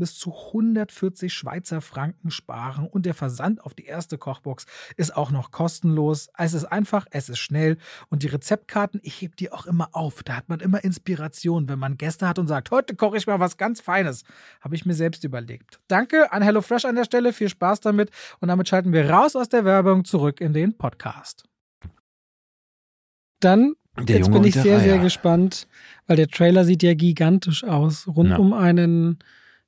bis 0.01 0.17
zu 0.17 0.33
140 0.33 1.31
Schweizer 1.31 1.79
Franken 1.79 2.31
sparen 2.31 2.87
und 2.87 3.05
der 3.05 3.13
Versand 3.13 3.63
auf 3.63 3.75
die 3.75 3.85
erste 3.85 4.17
Kochbox 4.17 4.65
ist 4.97 5.15
auch 5.15 5.29
noch 5.29 5.51
kostenlos. 5.51 6.31
Es 6.35 6.55
ist 6.55 6.65
einfach, 6.65 7.05
es 7.11 7.29
ist 7.29 7.37
schnell 7.37 7.77
und 8.09 8.23
die 8.23 8.27
Rezeptkarten, 8.27 8.99
ich 9.03 9.21
hebe 9.21 9.35
die 9.35 9.51
auch 9.51 9.67
immer 9.67 9.89
auf. 9.91 10.23
Da 10.23 10.37
hat 10.37 10.49
man 10.49 10.59
immer 10.59 10.83
Inspiration, 10.83 11.69
wenn 11.69 11.77
man 11.77 11.99
Gäste 11.99 12.27
hat 12.27 12.39
und 12.39 12.47
sagt, 12.47 12.71
heute 12.71 12.95
koche 12.95 13.17
ich 13.17 13.27
mal 13.27 13.39
was 13.39 13.57
ganz 13.57 13.79
Feines. 13.79 14.23
Habe 14.59 14.73
ich 14.73 14.87
mir 14.87 14.95
selbst 14.95 15.23
überlegt. 15.23 15.79
Danke 15.87 16.33
an 16.33 16.41
HelloFresh 16.41 16.85
an 16.85 16.95
der 16.95 17.05
Stelle, 17.05 17.31
viel 17.31 17.49
Spaß 17.49 17.81
damit 17.81 18.09
und 18.39 18.47
damit 18.47 18.69
schalten 18.69 18.93
wir 18.93 19.07
raus 19.07 19.35
aus 19.35 19.49
der 19.49 19.65
Werbung 19.65 20.03
zurück 20.03 20.41
in 20.41 20.53
den 20.53 20.75
Podcast. 20.75 21.43
Dann 23.39 23.75
der 23.99 24.17
Jetzt 24.17 24.29
Junge 24.29 24.39
bin 24.39 24.47
ich 24.47 24.55
sehr, 24.55 24.79
sehr 24.79 24.97
gespannt, 24.97 25.67
weil 26.07 26.15
der 26.15 26.27
Trailer 26.27 26.65
sieht 26.65 26.81
ja 26.81 26.95
gigantisch 26.95 27.63
aus. 27.63 28.07
Rund 28.07 28.31
ja. 28.31 28.37
um 28.37 28.53
einen 28.53 29.19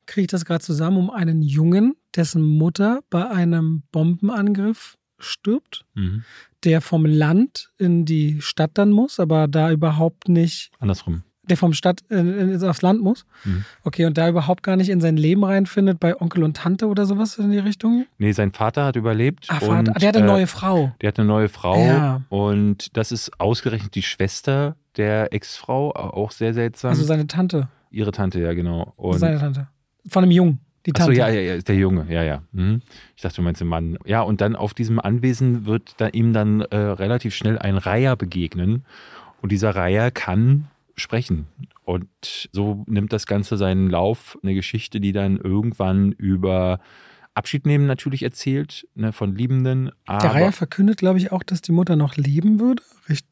kriege 0.05 0.23
ich 0.23 0.27
das 0.27 0.45
gerade 0.45 0.63
zusammen, 0.63 0.97
um 0.97 1.09
einen 1.09 1.41
Jungen, 1.41 1.95
dessen 2.15 2.41
Mutter 2.41 3.01
bei 3.09 3.29
einem 3.29 3.83
Bombenangriff 3.91 4.97
stirbt, 5.19 5.85
mhm. 5.95 6.23
der 6.63 6.81
vom 6.81 7.05
Land 7.05 7.71
in 7.77 8.05
die 8.05 8.41
Stadt 8.41 8.71
dann 8.75 8.91
muss, 8.91 9.19
aber 9.19 9.47
da 9.47 9.71
überhaupt 9.71 10.29
nicht. 10.29 10.71
Andersrum. 10.79 11.23
Der 11.45 11.57
vom 11.57 11.73
Stadt 11.73 12.03
äh, 12.09 12.57
aufs 12.65 12.81
Land 12.81 13.01
muss. 13.01 13.25
Mhm. 13.43 13.65
Okay, 13.83 14.05
und 14.05 14.17
da 14.17 14.29
überhaupt 14.29 14.63
gar 14.63 14.77
nicht 14.77 14.87
in 14.87 15.01
sein 15.01 15.17
Leben 15.17 15.43
reinfindet, 15.43 15.99
bei 15.99 16.19
Onkel 16.19 16.41
und 16.41 16.55
Tante 16.55 16.87
oder 16.87 17.05
sowas 17.05 17.37
in 17.37 17.51
die 17.51 17.59
Richtung? 17.59 18.05
Nee, 18.17 18.31
sein 18.31 18.53
Vater 18.53 18.85
hat 18.85 18.95
überlebt. 18.95 19.47
Ah, 19.49 19.59
Vater. 19.59 19.91
Und, 19.91 20.01
der 20.01 20.07
hat 20.07 20.15
eine 20.15 20.25
äh, 20.25 20.29
neue 20.29 20.47
Frau. 20.47 20.95
Der 21.01 21.09
hat 21.09 21.19
eine 21.19 21.27
neue 21.27 21.49
Frau. 21.49 21.85
Ja. 21.85 22.21
Und 22.29 22.95
das 22.95 23.11
ist 23.11 23.41
ausgerechnet 23.41 23.93
die 23.95 24.03
Schwester 24.03 24.77
der 24.95 25.33
Ex-Frau, 25.33 25.91
auch 25.91 26.31
sehr 26.31 26.53
seltsam. 26.53 26.91
Also 26.91 27.03
seine 27.03 27.27
Tante. 27.27 27.67
Ihre 27.91 28.11
Tante, 28.11 28.39
ja, 28.39 28.53
genau. 28.53 28.93
Und 28.95 29.19
seine 29.19 29.37
Tante. 29.37 29.67
Von 30.07 30.23
einem 30.23 30.31
Jungen. 30.31 30.59
Die 30.85 30.91
Tante. 30.91 31.11
Achso, 31.11 31.21
ja, 31.21 31.29
ja, 31.29 31.55
ja, 31.55 31.61
der 31.61 31.75
Junge, 31.75 32.05
ja, 32.09 32.23
ja. 32.23 32.43
Mhm. 32.51 32.81
Ich 33.15 33.21
dachte, 33.21 33.37
du 33.37 33.41
meinst 33.41 33.61
den 33.61 33.69
Mann. 33.69 33.97
Ja, 34.05 34.21
und 34.21 34.41
dann 34.41 34.55
auf 34.55 34.73
diesem 34.73 34.99
Anwesen 34.99 35.65
wird 35.65 35.95
da 35.97 36.09
ihm 36.09 36.33
dann 36.33 36.61
äh, 36.61 36.75
relativ 36.75 37.33
schnell 37.33 37.57
ein 37.57 37.77
Reiher 37.77 38.15
begegnen. 38.17 38.85
Und 39.41 39.51
dieser 39.51 39.75
Reiher 39.75 40.11
kann 40.11 40.67
sprechen. 40.95 41.47
Und 41.85 42.49
so 42.51 42.83
nimmt 42.87 43.13
das 43.13 43.27
Ganze 43.27 43.57
seinen 43.57 43.89
Lauf. 43.89 44.37
Eine 44.43 44.55
Geschichte, 44.55 44.99
die 44.99 45.11
dann 45.11 45.37
irgendwann 45.37 46.11
über 46.11 46.79
Abschied 47.35 47.65
nehmen 47.65 47.87
natürlich 47.87 48.23
erzählt, 48.23 48.87
ne, 48.95 49.11
von 49.11 49.35
Liebenden. 49.35 49.91
der 50.07 50.33
Reiher 50.33 50.51
verkündet, 50.51 50.97
glaube 50.97 51.17
ich, 51.17 51.31
auch, 51.31 51.41
dass 51.41 51.61
die 51.61 51.71
Mutter 51.71 51.95
noch 51.95 52.15
leben 52.15 52.59
würde, 52.59 52.83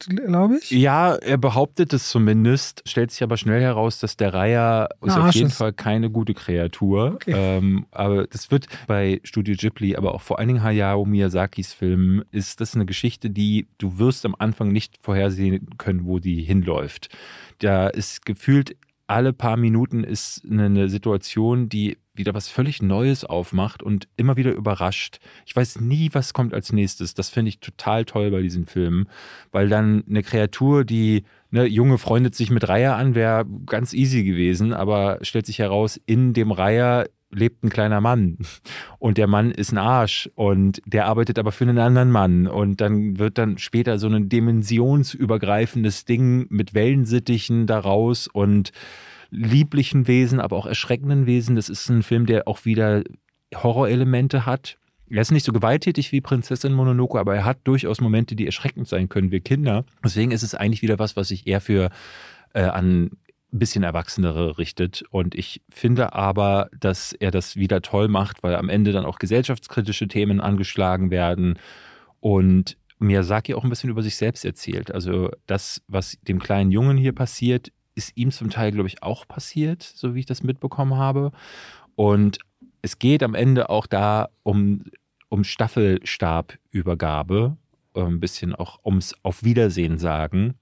glaube 0.07 0.57
ich. 0.57 0.71
Ja, 0.71 1.15
er 1.15 1.37
behauptet 1.37 1.93
es 1.93 2.09
zumindest, 2.09 2.81
stellt 2.87 3.11
sich 3.11 3.21
aber 3.21 3.37
schnell 3.37 3.61
heraus, 3.61 3.99
dass 3.99 4.17
der 4.17 4.33
Reiher 4.33 4.89
ist 5.03 5.17
auf 5.17 5.33
jeden 5.33 5.51
Fall 5.51 5.71
keine 5.73 6.09
gute 6.09 6.33
Kreatur. 6.33 7.13
Okay. 7.15 7.33
Ähm, 7.35 7.85
aber 7.91 8.25
das 8.25 8.49
wird 8.49 8.67
bei 8.87 9.21
Studio 9.23 9.55
Ghibli, 9.55 9.95
aber 9.95 10.15
auch 10.15 10.21
vor 10.21 10.39
allen 10.39 10.47
Dingen 10.47 10.63
Hayao 10.63 11.05
Miyazakis 11.05 11.73
Film, 11.73 12.23
ist 12.31 12.59
das 12.59 12.73
eine 12.73 12.85
Geschichte, 12.85 13.29
die 13.29 13.67
du 13.77 13.99
wirst 13.99 14.25
am 14.25 14.35
Anfang 14.37 14.71
nicht 14.71 14.97
vorhersehen 15.01 15.67
können, 15.77 16.05
wo 16.05 16.17
die 16.17 16.41
hinläuft. 16.41 17.09
Da 17.59 17.87
ist 17.87 18.25
gefühlt 18.25 18.75
alle 19.11 19.33
paar 19.33 19.57
Minuten 19.57 20.03
ist 20.05 20.41
eine 20.49 20.87
Situation, 20.87 21.67
die 21.67 21.97
wieder 22.13 22.33
was 22.33 22.49
völlig 22.49 22.81
Neues 22.81 23.23
aufmacht 23.23 23.81
und 23.81 24.07
immer 24.17 24.35
wieder 24.35 24.51
überrascht. 24.51 25.19
Ich 25.45 25.55
weiß 25.55 25.79
nie, 25.79 26.09
was 26.13 26.33
kommt 26.33 26.53
als 26.53 26.73
nächstes. 26.73 27.13
Das 27.13 27.29
finde 27.29 27.49
ich 27.49 27.59
total 27.59 28.05
toll 28.05 28.31
bei 28.31 28.41
diesen 28.41 28.65
Filmen, 28.65 29.07
weil 29.51 29.69
dann 29.69 30.03
eine 30.09 30.23
Kreatur, 30.23 30.83
die 30.83 31.23
eine 31.51 31.65
Junge 31.65 31.97
freundet 31.97 32.35
sich 32.35 32.49
mit 32.49 32.67
Reiher 32.67 32.95
an, 32.95 33.15
wäre 33.15 33.45
ganz 33.65 33.93
easy 33.93 34.23
gewesen, 34.23 34.73
aber 34.73 35.19
stellt 35.21 35.45
sich 35.45 35.59
heraus, 35.59 35.99
in 36.05 36.33
dem 36.33 36.51
Reiher 36.51 37.07
lebt 37.31 37.63
ein 37.63 37.69
kleiner 37.69 38.01
Mann 38.01 38.37
und 38.99 39.17
der 39.17 39.27
Mann 39.27 39.51
ist 39.51 39.71
ein 39.71 39.77
Arsch 39.77 40.29
und 40.35 40.81
der 40.85 41.05
arbeitet 41.05 41.39
aber 41.39 41.51
für 41.51 41.63
einen 41.63 41.79
anderen 41.79 42.11
Mann 42.11 42.47
und 42.47 42.81
dann 42.81 43.19
wird 43.19 43.37
dann 43.37 43.57
später 43.57 43.99
so 43.99 44.07
ein 44.07 44.29
dimensionsübergreifendes 44.29 46.05
Ding 46.05 46.47
mit 46.49 46.73
Wellensittichen 46.73 47.67
daraus 47.67 48.27
und 48.27 48.71
lieblichen 49.31 50.07
Wesen, 50.07 50.39
aber 50.39 50.57
auch 50.57 50.65
erschreckenden 50.65 51.25
Wesen. 51.25 51.55
Das 51.55 51.69
ist 51.69 51.89
ein 51.89 52.03
Film, 52.03 52.25
der 52.25 52.47
auch 52.47 52.65
wieder 52.65 53.03
Horrorelemente 53.55 54.45
hat. 54.45 54.77
Er 55.09 55.21
ist 55.21 55.31
nicht 55.31 55.45
so 55.45 55.51
gewalttätig 55.51 56.11
wie 56.11 56.21
Prinzessin 56.21 56.73
Mononoke, 56.73 57.19
aber 57.19 57.35
er 57.35 57.45
hat 57.45 57.59
durchaus 57.65 57.99
Momente, 57.99 58.35
die 58.35 58.45
erschreckend 58.45 58.87
sein 58.87 59.09
können, 59.09 59.31
wir 59.31 59.41
Kinder. 59.41 59.85
Deswegen 60.03 60.31
ist 60.31 60.43
es 60.43 60.55
eigentlich 60.55 60.81
wieder 60.81 60.99
was, 60.99 61.15
was 61.15 61.31
ich 61.31 61.47
eher 61.47 61.59
für 61.59 61.89
äh, 62.53 62.63
an 62.63 63.09
ein 63.53 63.59
bisschen 63.59 63.83
erwachsenere 63.83 64.57
richtet. 64.57 65.03
Und 65.11 65.35
ich 65.35 65.61
finde 65.69 66.13
aber, 66.13 66.69
dass 66.79 67.11
er 67.13 67.31
das 67.31 67.57
wieder 67.57 67.81
toll 67.81 68.07
macht, 68.07 68.43
weil 68.43 68.55
am 68.55 68.69
Ende 68.69 68.93
dann 68.93 69.05
auch 69.05 69.19
gesellschaftskritische 69.19 70.07
Themen 70.07 70.39
angeschlagen 70.39 71.11
werden 71.11 71.59
und 72.21 72.77
Miyazaki 72.99 73.53
auch 73.53 73.63
ein 73.63 73.69
bisschen 73.69 73.89
über 73.89 74.03
sich 74.03 74.15
selbst 74.15 74.45
erzählt. 74.45 74.93
Also 74.93 75.31
das, 75.47 75.81
was 75.87 76.17
dem 76.21 76.39
kleinen 76.39 76.71
Jungen 76.71 76.97
hier 76.97 77.13
passiert, 77.13 77.71
ist 77.95 78.13
ihm 78.15 78.31
zum 78.31 78.49
Teil, 78.49 78.71
glaube 78.71 78.87
ich, 78.87 79.03
auch 79.03 79.27
passiert, 79.27 79.83
so 79.83 80.15
wie 80.15 80.21
ich 80.21 80.25
das 80.25 80.43
mitbekommen 80.43 80.95
habe. 80.95 81.31
Und 81.95 82.39
es 82.81 82.99
geht 82.99 83.23
am 83.23 83.35
Ende 83.35 83.69
auch 83.69 83.85
da 83.85 84.29
um, 84.43 84.83
um 85.29 85.43
Staffelstabübergabe, 85.43 87.57
äh, 87.95 88.01
ein 88.01 88.19
bisschen 88.19 88.55
auch 88.55 88.79
ums 88.85 89.13
Auf 89.23 89.43
Wiedersehen 89.43 89.97
sagen. 89.97 90.55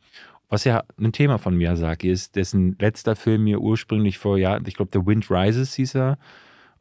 Was 0.50 0.64
ja 0.64 0.84
ein 1.00 1.12
Thema 1.12 1.38
von 1.38 1.56
Miyazaki 1.56 2.10
ist, 2.10 2.36
dessen 2.36 2.76
letzter 2.80 3.16
Film 3.16 3.44
mir 3.44 3.62
ursprünglich 3.62 4.18
vor 4.18 4.38
Jahren, 4.38 4.66
ich 4.66 4.76
glaube, 4.76 4.92
The 4.92 5.06
Wind 5.06 5.30
Rises 5.30 5.76
hieß 5.76 5.96
er. 5.96 6.18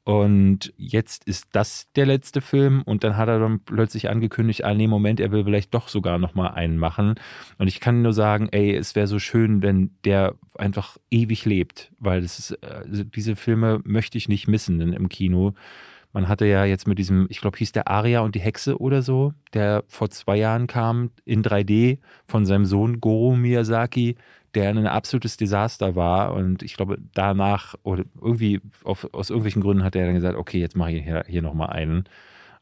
Und 0.09 0.73
jetzt 0.79 1.25
ist 1.29 1.49
das 1.53 1.93
der 1.95 2.07
letzte 2.07 2.41
Film 2.41 2.81
und 2.81 3.05
dann 3.05 3.19
hat 3.19 3.29
er 3.29 3.41
dann 3.41 3.61
plötzlich 3.61 4.09
angekündigt, 4.09 4.65
ah 4.65 4.73
nee, 4.73 4.87
Moment, 4.87 5.21
er 5.21 5.33
will 5.33 5.45
vielleicht 5.45 5.75
doch 5.75 5.89
sogar 5.89 6.17
nochmal 6.17 6.53
einen 6.53 6.79
machen. 6.79 7.17
Und 7.59 7.69
ich 7.69 7.79
kann 7.79 8.01
nur 8.01 8.15
sagen, 8.15 8.49
ey, 8.51 8.75
es 8.75 8.95
wäre 8.95 9.07
so 9.07 9.19
schön, 9.19 9.61
wenn 9.61 9.91
der 10.07 10.35
einfach 10.55 10.97
ewig 11.11 11.45
lebt, 11.45 11.93
weil 11.99 12.23
das 12.23 12.39
ist, 12.39 12.65
also 12.65 13.05
diese 13.05 13.37
Filme 13.37 13.83
möchte 13.85 14.17
ich 14.17 14.31
nicht 14.31 14.49
missen 14.49 14.81
im 14.81 15.11
Kino. 15.11 15.53
Man 16.15 16.27
hatte 16.27 16.47
ja 16.47 16.65
jetzt 16.65 16.89
mit 16.89 16.99
diesem, 16.99 17.27
ich 17.29 17.43
glaube, 17.43 17.59
hieß 17.59 17.73
der 17.73 17.89
Aria 17.89 18.21
und 18.21 18.35
die 18.35 18.41
Hexe 18.41 18.81
oder 18.81 19.03
so, 19.03 19.35
der 19.53 19.85
vor 19.89 20.09
zwei 20.09 20.39
Jahren 20.39 20.69
kam 20.69 21.11
in 21.27 21.43
3D 21.43 21.99
von 22.27 22.47
seinem 22.47 22.65
Sohn 22.65 23.03
Goro 23.03 23.37
Miyazaki, 23.37 24.17
der 24.55 24.71
ein 24.71 24.87
absolutes 24.87 25.37
Desaster 25.37 25.97
war. 25.97 26.33
Und 26.35 26.63
ich 26.63 26.75
glaube, 26.75 26.99
danach 27.15 27.75
oder 27.83 28.05
irgendwie 28.21 28.61
auf, 28.85 29.09
aus 29.13 29.31
irgendwelchen 29.31 29.63
Gründen 29.63 29.85
hat 29.85 29.97
er 29.97 30.07
dann 30.07 30.15
gesagt, 30.15 30.37
okay, 30.37 30.59
jetzt 30.59 30.77
mache 30.77 30.93
ich 30.93 31.05
hier, 31.05 31.25
hier 31.27 31.43
nochmal 31.43 31.71
einen. 31.71 32.05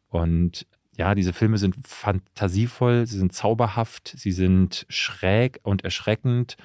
Und 0.09 0.67
ja, 0.97 1.15
diese 1.15 1.33
Filme 1.33 1.59
sind 1.59 1.77
fantasievoll, 1.87 3.07
sie 3.07 3.19
sind 3.19 3.33
zauberhaft, 3.33 4.15
sie 4.17 4.33
sind 4.33 4.87
schräg 4.89 5.61
und 5.63 5.85
erschreckend. 5.85 6.57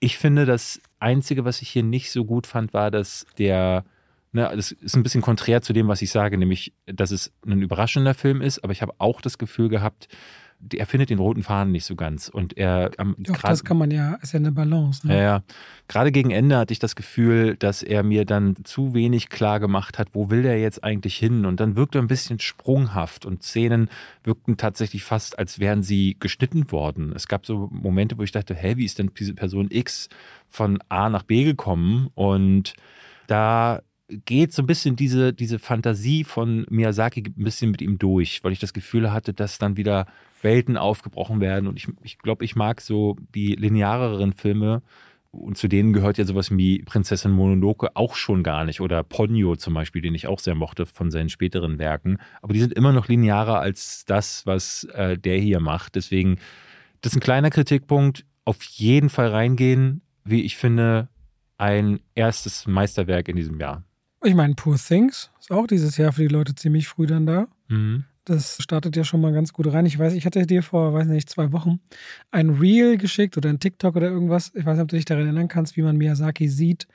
Ich 0.00 0.18
finde, 0.18 0.44
das 0.44 0.80
Einzige, 0.98 1.44
was 1.44 1.62
ich 1.62 1.68
hier 1.68 1.82
nicht 1.82 2.10
so 2.10 2.24
gut 2.24 2.46
fand, 2.46 2.72
war, 2.72 2.90
dass 2.90 3.26
der 3.38 3.84
Ne, 4.32 4.48
das 4.54 4.70
ist 4.70 4.94
ein 4.94 5.02
bisschen 5.02 5.22
konträr 5.22 5.60
zu 5.60 5.72
dem, 5.72 5.88
was 5.88 6.02
ich 6.02 6.10
sage, 6.10 6.38
nämlich, 6.38 6.72
dass 6.86 7.10
es 7.10 7.32
ein 7.44 7.62
überraschender 7.62 8.14
Film 8.14 8.42
ist, 8.42 8.62
aber 8.62 8.72
ich 8.72 8.80
habe 8.80 8.94
auch 8.98 9.20
das 9.20 9.38
Gefühl 9.38 9.68
gehabt, 9.68 10.06
er 10.74 10.86
findet 10.86 11.10
den 11.10 11.18
roten 11.18 11.42
Faden 11.42 11.72
nicht 11.72 11.84
so 11.84 11.96
ganz. 11.96 12.28
Und 12.28 12.56
er. 12.56 12.90
Ähm, 12.98 13.14
Doch, 13.18 13.34
grad, 13.34 13.52
das 13.52 13.64
kann 13.64 13.78
man 13.78 13.90
ja, 13.90 14.14
ist 14.22 14.32
ja 14.32 14.38
eine 14.38 14.52
Balance. 14.52 15.06
Ne? 15.06 15.16
Ja, 15.16 15.22
ja. 15.22 15.42
Gerade 15.88 16.12
gegen 16.12 16.30
Ende 16.30 16.56
hatte 16.58 16.72
ich 16.72 16.78
das 16.78 16.96
Gefühl, 16.96 17.56
dass 17.56 17.82
er 17.82 18.02
mir 18.02 18.24
dann 18.24 18.56
zu 18.64 18.94
wenig 18.94 19.28
klar 19.28 19.60
gemacht 19.60 19.98
hat, 19.98 20.08
wo 20.12 20.30
will 20.30 20.42
der 20.42 20.60
jetzt 20.60 20.84
eigentlich 20.84 21.16
hin? 21.16 21.46
Und 21.46 21.60
dann 21.60 21.76
wirkte 21.76 21.98
er 21.98 22.02
ein 22.02 22.08
bisschen 22.08 22.38
sprunghaft 22.38 23.24
und 23.24 23.42
Szenen 23.42 23.88
wirkten 24.22 24.56
tatsächlich 24.56 25.04
fast, 25.04 25.38
als 25.38 25.58
wären 25.58 25.82
sie 25.82 26.16
geschnitten 26.20 26.70
worden. 26.70 27.12
Es 27.14 27.26
gab 27.26 27.46
so 27.46 27.68
Momente, 27.72 28.18
wo 28.18 28.22
ich 28.22 28.32
dachte, 28.32 28.54
hä, 28.54 28.76
wie 28.76 28.84
ist 28.84 28.98
denn 28.98 29.10
diese 29.18 29.34
Person 29.34 29.68
X 29.70 30.08
von 30.48 30.78
A 30.88 31.08
nach 31.08 31.22
B 31.22 31.44
gekommen? 31.44 32.10
Und 32.14 32.74
da 33.26 33.80
geht 34.24 34.52
so 34.52 34.62
ein 34.62 34.66
bisschen 34.66 34.96
diese, 34.96 35.32
diese 35.32 35.58
Fantasie 35.58 36.24
von 36.24 36.66
Miyazaki 36.68 37.22
ein 37.26 37.44
bisschen 37.44 37.70
mit 37.70 37.82
ihm 37.82 37.98
durch, 37.98 38.42
weil 38.42 38.52
ich 38.52 38.58
das 38.58 38.72
Gefühl 38.72 39.12
hatte, 39.12 39.32
dass 39.32 39.58
dann 39.58 39.76
wieder 39.76 40.06
Welten 40.42 40.76
aufgebrochen 40.76 41.40
werden. 41.40 41.66
Und 41.66 41.76
ich, 41.76 41.88
ich 42.02 42.18
glaube, 42.18 42.44
ich 42.44 42.56
mag 42.56 42.80
so 42.80 43.16
die 43.34 43.54
lineareren 43.54 44.32
Filme. 44.32 44.82
Und 45.32 45.56
zu 45.56 45.68
denen 45.68 45.92
gehört 45.92 46.18
ja 46.18 46.24
sowas 46.24 46.50
wie 46.50 46.82
Prinzessin 46.82 47.30
Mononoke 47.30 47.94
auch 47.94 48.16
schon 48.16 48.42
gar 48.42 48.64
nicht. 48.64 48.80
Oder 48.80 49.04
Ponyo 49.04 49.54
zum 49.54 49.74
Beispiel, 49.74 50.02
den 50.02 50.14
ich 50.14 50.26
auch 50.26 50.40
sehr 50.40 50.56
mochte 50.56 50.86
von 50.86 51.10
seinen 51.10 51.28
späteren 51.28 51.78
Werken. 51.78 52.18
Aber 52.42 52.52
die 52.52 52.60
sind 52.60 52.72
immer 52.72 52.92
noch 52.92 53.06
linearer 53.06 53.60
als 53.60 54.04
das, 54.06 54.44
was 54.46 54.84
äh, 54.92 55.16
der 55.16 55.38
hier 55.38 55.60
macht. 55.60 55.94
Deswegen, 55.94 56.38
das 57.00 57.12
ist 57.12 57.18
ein 57.18 57.22
kleiner 57.22 57.50
Kritikpunkt. 57.50 58.24
Auf 58.44 58.62
jeden 58.64 59.08
Fall 59.08 59.28
reingehen, 59.28 60.02
wie 60.24 60.42
ich 60.42 60.56
finde, 60.56 61.08
ein 61.58 62.00
erstes 62.14 62.66
Meisterwerk 62.66 63.28
in 63.28 63.36
diesem 63.36 63.60
Jahr. 63.60 63.84
Ich 64.22 64.34
meine, 64.34 64.54
Poor 64.54 64.76
Things 64.76 65.30
ist 65.40 65.50
auch 65.50 65.66
dieses 65.66 65.96
Jahr 65.96 66.12
für 66.12 66.22
die 66.22 66.28
Leute 66.28 66.54
ziemlich 66.54 66.88
früh 66.88 67.06
dann 67.06 67.26
da. 67.26 67.48
Mhm. 67.68 68.04
Das 68.24 68.58
startet 68.62 68.96
ja 68.96 69.02
schon 69.02 69.20
mal 69.20 69.32
ganz 69.32 69.52
gut 69.52 69.72
rein. 69.72 69.86
Ich 69.86 69.98
weiß, 69.98 70.12
ich 70.12 70.26
hatte 70.26 70.46
dir 70.46 70.62
vor, 70.62 70.92
weiß 70.92 71.06
nicht, 71.06 71.30
zwei 71.30 71.52
Wochen 71.52 71.80
ein 72.30 72.50
Reel 72.50 72.98
geschickt 72.98 73.36
oder 73.36 73.48
ein 73.48 73.60
TikTok 73.60 73.96
oder 73.96 74.08
irgendwas. 74.08 74.52
Ich 74.54 74.64
weiß 74.64 74.76
nicht, 74.76 74.82
ob 74.82 74.88
du 74.88 74.96
dich 74.96 75.06
daran 75.06 75.24
erinnern 75.24 75.48
kannst, 75.48 75.76
wie 75.76 75.82
man 75.82 75.96
Miyazaki 75.96 76.48
sieht, 76.48 76.86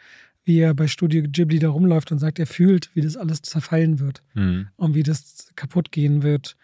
wie 0.44 0.60
er 0.60 0.76
bei 0.76 0.88
Studio 0.88 1.24
Ghibli 1.28 1.60
da 1.60 1.70
rumläuft 1.70 2.12
und 2.12 2.20
sagt, 2.20 2.38
er 2.38 2.46
fühlt, 2.46 2.92
wie 2.94 3.02
das 3.02 3.18
alles 3.18 3.42
zerfallen 3.42 4.00
wird 4.00 4.22
mhm. 4.36 4.68
und 4.78 4.94
wie 4.94 5.04
das 5.04 5.52
kaputt 5.56 5.92
gehen 5.92 6.22
wird. 6.22 6.56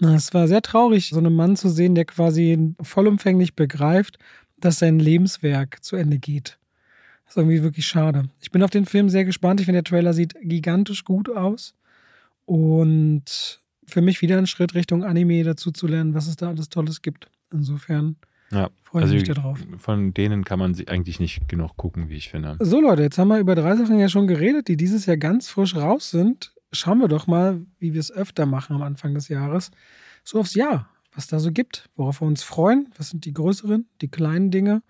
Es 0.00 0.32
war 0.32 0.48
sehr 0.48 0.62
traurig, 0.62 1.08
so 1.10 1.18
einen 1.18 1.34
Mann 1.34 1.56
zu 1.56 1.68
sehen, 1.68 1.94
der 1.94 2.04
quasi 2.04 2.74
vollumfänglich 2.80 3.54
begreift, 3.54 4.18
dass 4.58 4.78
sein 4.78 4.98
Lebenswerk 4.98 5.82
zu 5.84 5.96
Ende 5.96 6.18
geht. 6.18 6.58
Das 7.24 7.32
ist 7.32 7.36
irgendwie 7.38 7.62
wirklich 7.62 7.86
schade. 7.86 8.28
Ich 8.40 8.50
bin 8.50 8.62
auf 8.62 8.70
den 8.70 8.86
Film 8.86 9.08
sehr 9.08 9.24
gespannt. 9.24 9.60
Ich 9.60 9.66
finde, 9.66 9.82
der 9.82 9.90
Trailer 9.90 10.12
sieht 10.12 10.34
gigantisch 10.40 11.04
gut 11.04 11.28
aus. 11.28 11.74
Und 12.46 13.60
für 13.86 14.02
mich 14.02 14.22
wieder 14.22 14.38
ein 14.38 14.46
Schritt 14.46 14.74
Richtung 14.74 15.04
Anime 15.04 15.44
dazu 15.44 15.70
zu 15.70 15.86
lernen, 15.86 16.14
was 16.14 16.26
es 16.26 16.36
da 16.36 16.48
alles 16.48 16.68
Tolles 16.68 17.02
gibt. 17.02 17.28
Insofern 17.52 18.16
ja, 18.50 18.70
freue 18.82 19.02
also 19.02 19.14
ich 19.14 19.26
mich 19.26 19.34
darauf. 19.34 19.58
Von 19.78 20.14
denen 20.14 20.44
kann 20.44 20.58
man 20.58 20.76
eigentlich 20.86 21.20
nicht 21.20 21.48
genug 21.48 21.76
gucken, 21.76 22.08
wie 22.08 22.16
ich 22.16 22.28
finde. 22.28 22.56
So, 22.60 22.80
Leute, 22.80 23.02
jetzt 23.02 23.18
haben 23.18 23.28
wir 23.28 23.38
über 23.38 23.54
drei 23.54 23.76
Sachen 23.76 23.98
ja 23.98 24.08
schon 24.08 24.26
geredet, 24.26 24.68
die 24.68 24.76
dieses 24.76 25.06
Jahr 25.06 25.16
ganz 25.16 25.48
frisch 25.48 25.74
raus 25.74 26.10
sind. 26.10 26.52
Schauen 26.72 26.98
wir 26.98 27.08
doch 27.08 27.26
mal, 27.26 27.60
wie 27.78 27.92
wir 27.94 28.00
es 28.00 28.12
öfter 28.12 28.46
machen 28.46 28.76
am 28.76 28.82
Anfang 28.82 29.14
des 29.14 29.28
Jahres. 29.28 29.70
So 30.24 30.40
aufs 30.40 30.54
Jahr, 30.54 30.88
was 31.14 31.26
da 31.26 31.38
so 31.38 31.52
gibt, 31.52 31.88
worauf 31.94 32.20
wir 32.20 32.26
uns 32.26 32.42
freuen. 32.42 32.88
Was 32.96 33.10
sind 33.10 33.24
die 33.24 33.32
größeren, 33.32 33.88
die 34.00 34.08
kleinen 34.08 34.50
Dinge? 34.50 34.82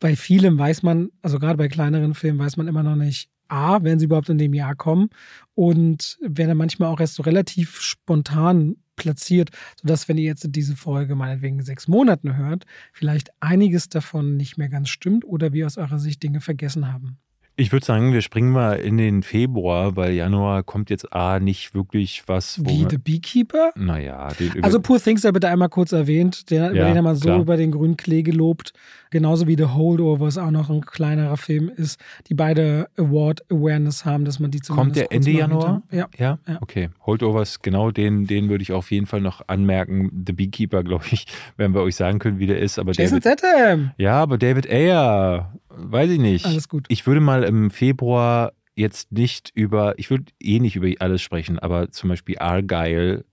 Bei 0.00 0.16
vielem 0.16 0.58
weiß 0.58 0.82
man, 0.82 1.10
also 1.22 1.38
gerade 1.38 1.58
bei 1.58 1.68
kleineren 1.68 2.14
Filmen 2.14 2.38
weiß 2.38 2.56
man 2.56 2.68
immer 2.68 2.82
noch 2.82 2.96
nicht, 2.96 3.30
A, 3.48 3.82
werden 3.82 3.98
sie 3.98 4.04
überhaupt 4.06 4.28
in 4.28 4.38
dem 4.38 4.54
Jahr 4.54 4.74
kommen 4.74 5.08
und 5.54 6.18
werden 6.20 6.48
dann 6.48 6.58
manchmal 6.58 6.90
auch 6.90 7.00
erst 7.00 7.14
so 7.14 7.22
relativ 7.22 7.80
spontan 7.80 8.76
platziert, 8.96 9.50
sodass, 9.80 10.08
wenn 10.08 10.18
ihr 10.18 10.24
jetzt 10.24 10.46
diese 10.50 10.76
Folge 10.76 11.14
meinetwegen 11.14 11.62
sechs 11.62 11.88
Monaten 11.88 12.36
hört, 12.36 12.66
vielleicht 12.92 13.30
einiges 13.40 13.88
davon 13.88 14.36
nicht 14.36 14.58
mehr 14.58 14.68
ganz 14.68 14.90
stimmt 14.90 15.24
oder 15.24 15.52
wir 15.52 15.66
aus 15.66 15.78
eurer 15.78 15.98
Sicht 15.98 16.22
Dinge 16.22 16.40
vergessen 16.40 16.92
haben. 16.92 17.18
Ich 17.60 17.72
würde 17.72 17.84
sagen, 17.84 18.12
wir 18.12 18.22
springen 18.22 18.52
mal 18.52 18.74
in 18.74 18.98
den 18.98 19.24
Februar, 19.24 19.96
weil 19.96 20.12
Januar 20.12 20.62
kommt 20.62 20.90
jetzt 20.90 21.12
A 21.12 21.40
nicht 21.40 21.74
wirklich 21.74 22.22
was. 22.28 22.64
Wie 22.64 22.86
The 22.88 22.98
Beekeeper? 22.98 23.72
Naja. 23.74 24.28
also 24.62 24.78
Poor 24.78 25.00
Things 25.00 25.22
sei 25.22 25.32
bitte 25.32 25.48
einmal 25.48 25.68
kurz 25.68 25.90
erwähnt. 25.90 26.52
Den, 26.52 26.62
ja, 26.62 26.70
über 26.70 26.84
den 26.84 26.96
haben 26.96 27.04
wir 27.04 27.16
so 27.16 27.34
über 27.34 27.56
den 27.56 27.72
grünen 27.72 27.96
Klee 27.96 28.22
gelobt. 28.22 28.74
Genauso 29.10 29.48
wie 29.48 29.56
The 29.56 29.64
Holdovers 29.64 30.38
auch 30.38 30.52
noch 30.52 30.70
ein 30.70 30.82
kleinerer 30.82 31.36
Film 31.36 31.68
ist, 31.68 31.98
die 32.28 32.34
beide 32.34 32.88
Award 32.96 33.42
Awareness 33.50 34.04
haben, 34.04 34.24
dass 34.24 34.38
man 34.38 34.52
die 34.52 34.60
zumindest 34.60 35.00
Kommt 35.00 35.10
der 35.10 35.16
Ende 35.16 35.30
Januar? 35.32 35.82
Ja. 35.90 36.08
ja. 36.16 36.38
ja. 36.46 36.58
Okay. 36.60 36.90
Holdovers, 37.06 37.60
genau 37.60 37.90
den, 37.90 38.28
den 38.28 38.50
würde 38.50 38.62
ich 38.62 38.70
auf 38.70 38.92
jeden 38.92 39.06
Fall 39.06 39.20
noch 39.20 39.48
anmerken. 39.48 40.24
The 40.26 40.32
Beekeeper, 40.32 40.82
glaube 40.84 41.06
ich, 41.10 41.26
werden 41.56 41.74
wir 41.74 41.82
euch 41.82 41.96
sagen 41.96 42.20
können, 42.20 42.38
wie 42.38 42.46
der 42.46 42.60
ist. 42.60 42.78
Aber 42.78 42.92
Jason 42.92 43.18
David. 43.18 43.90
Ja, 43.96 44.12
aber 44.22 44.38
David 44.38 44.70
Ayer 44.70 45.52
weiß 45.78 46.10
ich 46.10 46.18
nicht. 46.18 46.44
Alles 46.44 46.68
gut. 46.68 46.86
Ich 46.88 47.06
würde 47.06 47.20
mal 47.20 47.44
im 47.44 47.70
Februar 47.70 48.52
jetzt 48.74 49.12
nicht 49.12 49.50
über, 49.54 49.98
ich 49.98 50.10
würde 50.10 50.32
eh 50.40 50.60
nicht 50.60 50.76
über 50.76 50.88
alles 51.00 51.20
sprechen, 51.22 51.58
aber 51.58 51.90
zum 51.90 52.08
Beispiel 52.08 52.38
Argyle 52.38 53.24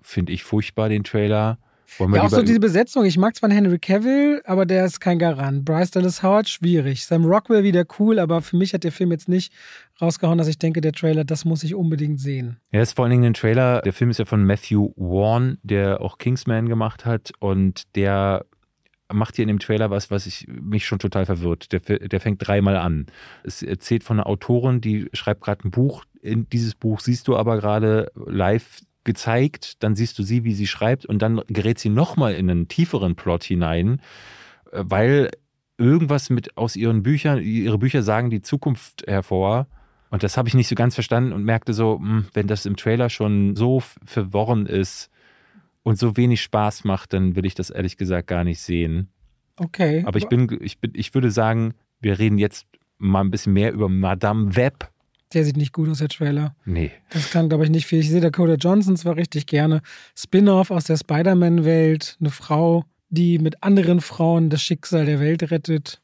finde 0.00 0.32
ich 0.32 0.42
furchtbar, 0.42 0.88
den 0.88 1.04
Trailer. 1.04 1.58
Wollen 1.96 2.14
ja, 2.14 2.22
auch 2.22 2.28
so 2.28 2.42
diese 2.42 2.60
Besetzung. 2.60 3.06
Ich 3.06 3.16
mag 3.16 3.34
zwar 3.34 3.50
Henry 3.50 3.78
Cavill, 3.78 4.42
aber 4.44 4.66
der 4.66 4.84
ist 4.84 5.00
kein 5.00 5.18
Garant. 5.18 5.64
Bryce 5.64 5.90
Dallas 5.90 6.22
Howard, 6.22 6.48
schwierig. 6.48 7.06
Sam 7.06 7.24
Rockwell 7.24 7.64
wieder 7.64 7.84
cool, 7.98 8.18
aber 8.18 8.42
für 8.42 8.56
mich 8.56 8.74
hat 8.74 8.84
der 8.84 8.92
Film 8.92 9.10
jetzt 9.10 9.28
nicht 9.28 9.52
rausgehauen, 10.00 10.36
dass 10.36 10.48
ich 10.48 10.58
denke, 10.58 10.82
der 10.82 10.92
Trailer, 10.92 11.24
das 11.24 11.46
muss 11.46 11.62
ich 11.64 11.74
unbedingt 11.74 12.20
sehen. 12.20 12.58
Er 12.70 12.82
ist 12.82 12.94
vor 12.94 13.04
allen 13.04 13.12
Dingen 13.12 13.24
ein 13.24 13.34
Trailer. 13.34 13.80
Der 13.80 13.94
Film 13.94 14.10
ist 14.10 14.18
ja 14.18 14.26
von 14.26 14.44
Matthew 14.44 14.92
Vaughn, 14.96 15.58
der 15.62 16.02
auch 16.02 16.18
Kingsman 16.18 16.68
gemacht 16.68 17.06
hat 17.06 17.32
und 17.38 17.84
der 17.96 18.44
macht 19.12 19.36
hier 19.36 19.44
in 19.44 19.48
dem 19.48 19.58
Trailer 19.58 19.90
was, 19.90 20.10
was 20.10 20.26
ich, 20.26 20.46
mich 20.48 20.86
schon 20.86 20.98
total 20.98 21.26
verwirrt. 21.26 21.72
Der, 21.72 21.80
der 21.80 22.20
fängt 22.20 22.46
dreimal 22.46 22.76
an. 22.76 23.06
Es 23.42 23.62
erzählt 23.62 24.04
von 24.04 24.18
einer 24.18 24.26
Autorin, 24.26 24.80
die 24.80 25.08
schreibt 25.12 25.40
gerade 25.40 25.66
ein 25.66 25.70
Buch. 25.70 26.04
In 26.20 26.48
dieses 26.50 26.74
Buch 26.74 27.00
siehst 27.00 27.28
du 27.28 27.36
aber 27.36 27.56
gerade 27.56 28.10
live 28.14 28.80
gezeigt, 29.04 29.82
dann 29.82 29.94
siehst 29.94 30.18
du 30.18 30.22
sie, 30.22 30.44
wie 30.44 30.52
sie 30.52 30.66
schreibt 30.66 31.06
und 31.06 31.22
dann 31.22 31.40
gerät 31.46 31.78
sie 31.78 31.88
nochmal 31.88 32.34
in 32.34 32.50
einen 32.50 32.68
tieferen 32.68 33.16
Plot 33.16 33.44
hinein, 33.44 34.02
äh, 34.72 34.82
weil 34.84 35.30
irgendwas 35.78 36.28
mit 36.28 36.56
aus 36.56 36.76
ihren 36.76 37.02
Büchern, 37.02 37.40
ihre 37.40 37.78
Bücher 37.78 38.02
sagen 38.02 38.30
die 38.30 38.42
Zukunft 38.42 39.04
hervor. 39.06 39.66
Und 40.10 40.22
das 40.22 40.36
habe 40.36 40.48
ich 40.48 40.54
nicht 40.54 40.68
so 40.68 40.74
ganz 40.74 40.94
verstanden 40.94 41.32
und 41.32 41.44
merkte 41.44 41.72
so, 41.72 41.98
hm, 41.98 42.26
wenn 42.34 42.48
das 42.48 42.66
im 42.66 42.76
Trailer 42.76 43.08
schon 43.08 43.56
so 43.56 43.82
verworren 44.04 44.66
ist, 44.66 45.10
und 45.82 45.98
so 45.98 46.16
wenig 46.16 46.42
Spaß 46.42 46.84
macht, 46.84 47.12
dann 47.12 47.36
will 47.36 47.46
ich 47.46 47.54
das 47.54 47.70
ehrlich 47.70 47.96
gesagt 47.96 48.28
gar 48.28 48.44
nicht 48.44 48.60
sehen. 48.60 49.08
Okay. 49.56 50.04
Aber 50.06 50.18
ich 50.18 50.28
bin, 50.28 50.58
ich 50.60 50.78
bin, 50.78 50.92
ich 50.94 51.14
würde 51.14 51.30
sagen, 51.30 51.74
Wir 52.00 52.18
reden 52.18 52.38
jetzt 52.38 52.66
mal 52.98 53.20
ein 53.20 53.30
bisschen 53.30 53.52
mehr 53.52 53.72
über 53.72 53.88
Madame 53.88 54.54
Web. 54.56 54.90
Der 55.34 55.44
sieht 55.44 55.56
nicht 55.56 55.72
gut 55.72 55.88
aus, 55.88 55.98
der 55.98 56.08
Trailer. 56.08 56.54
Nee. 56.64 56.90
Das 57.10 57.30
kann, 57.30 57.48
glaube 57.48 57.64
ich, 57.64 57.70
nicht 57.70 57.86
viel. 57.86 57.98
Ich 58.00 58.08
sehe 58.08 58.20
Dakota 58.20 58.54
Johnson 58.54 58.96
zwar 58.96 59.16
richtig 59.16 59.46
gerne. 59.46 59.82
Spin-off 60.16 60.70
aus 60.70 60.84
der 60.84 60.96
Spider-Man-Welt. 60.96 62.16
Eine 62.20 62.30
Frau, 62.30 62.84
die 63.10 63.38
mit 63.38 63.62
anderen 63.62 64.00
Frauen 64.00 64.48
das 64.48 64.62
Schicksal 64.62 65.04
der 65.04 65.20
Welt 65.20 65.50
rettet. 65.50 66.00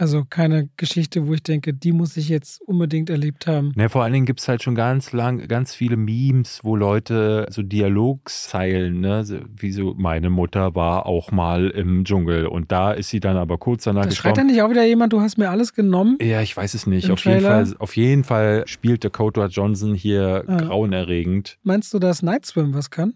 Also 0.00 0.24
keine 0.24 0.70
Geschichte, 0.78 1.26
wo 1.26 1.34
ich 1.34 1.42
denke, 1.42 1.74
die 1.74 1.92
muss 1.92 2.16
ich 2.16 2.30
jetzt 2.30 2.62
unbedingt 2.62 3.10
erlebt 3.10 3.46
haben. 3.46 3.72
Ne, 3.74 3.90
vor 3.90 4.02
allen 4.02 4.14
Dingen 4.14 4.24
gibt 4.24 4.40
es 4.40 4.48
halt 4.48 4.62
schon 4.62 4.74
ganz 4.74 5.12
lang, 5.12 5.46
ganz 5.46 5.74
viele 5.74 5.96
Memes, 5.96 6.60
wo 6.62 6.74
Leute 6.74 7.46
so 7.50 7.62
Dialogzeilen, 7.62 9.00
ne, 9.00 9.24
wie 9.56 9.72
so, 9.72 9.94
meine 9.98 10.30
Mutter 10.30 10.74
war 10.74 11.04
auch 11.04 11.32
mal 11.32 11.68
im 11.68 12.04
Dschungel 12.04 12.46
und 12.46 12.72
da 12.72 12.92
ist 12.92 13.10
sie 13.10 13.20
dann 13.20 13.36
aber 13.36 13.58
kurz 13.58 13.84
danach 13.84 14.06
das 14.06 14.16
schreit 14.16 14.38
dann 14.38 14.46
nicht 14.46 14.62
auch 14.62 14.70
wieder 14.70 14.86
jemand, 14.86 15.12
du 15.12 15.20
hast 15.20 15.36
mir 15.36 15.50
alles 15.50 15.74
genommen? 15.74 16.16
Ja, 16.22 16.40
ich 16.40 16.56
weiß 16.56 16.72
es 16.72 16.86
nicht. 16.86 17.10
Auf 17.10 17.22
jeden, 17.26 17.42
Fall, 17.42 17.74
auf 17.78 17.94
jeden 17.94 18.24
Fall 18.24 18.62
spielt 18.66 19.04
Dakota 19.04 19.46
Johnson 19.46 19.94
hier 19.94 20.44
ah. 20.46 20.56
grauenerregend. 20.56 21.58
Meinst 21.62 21.92
du, 21.92 21.98
dass 21.98 22.22
Night 22.22 22.46
Swim 22.46 22.72
was 22.72 22.90
kann? 22.90 23.14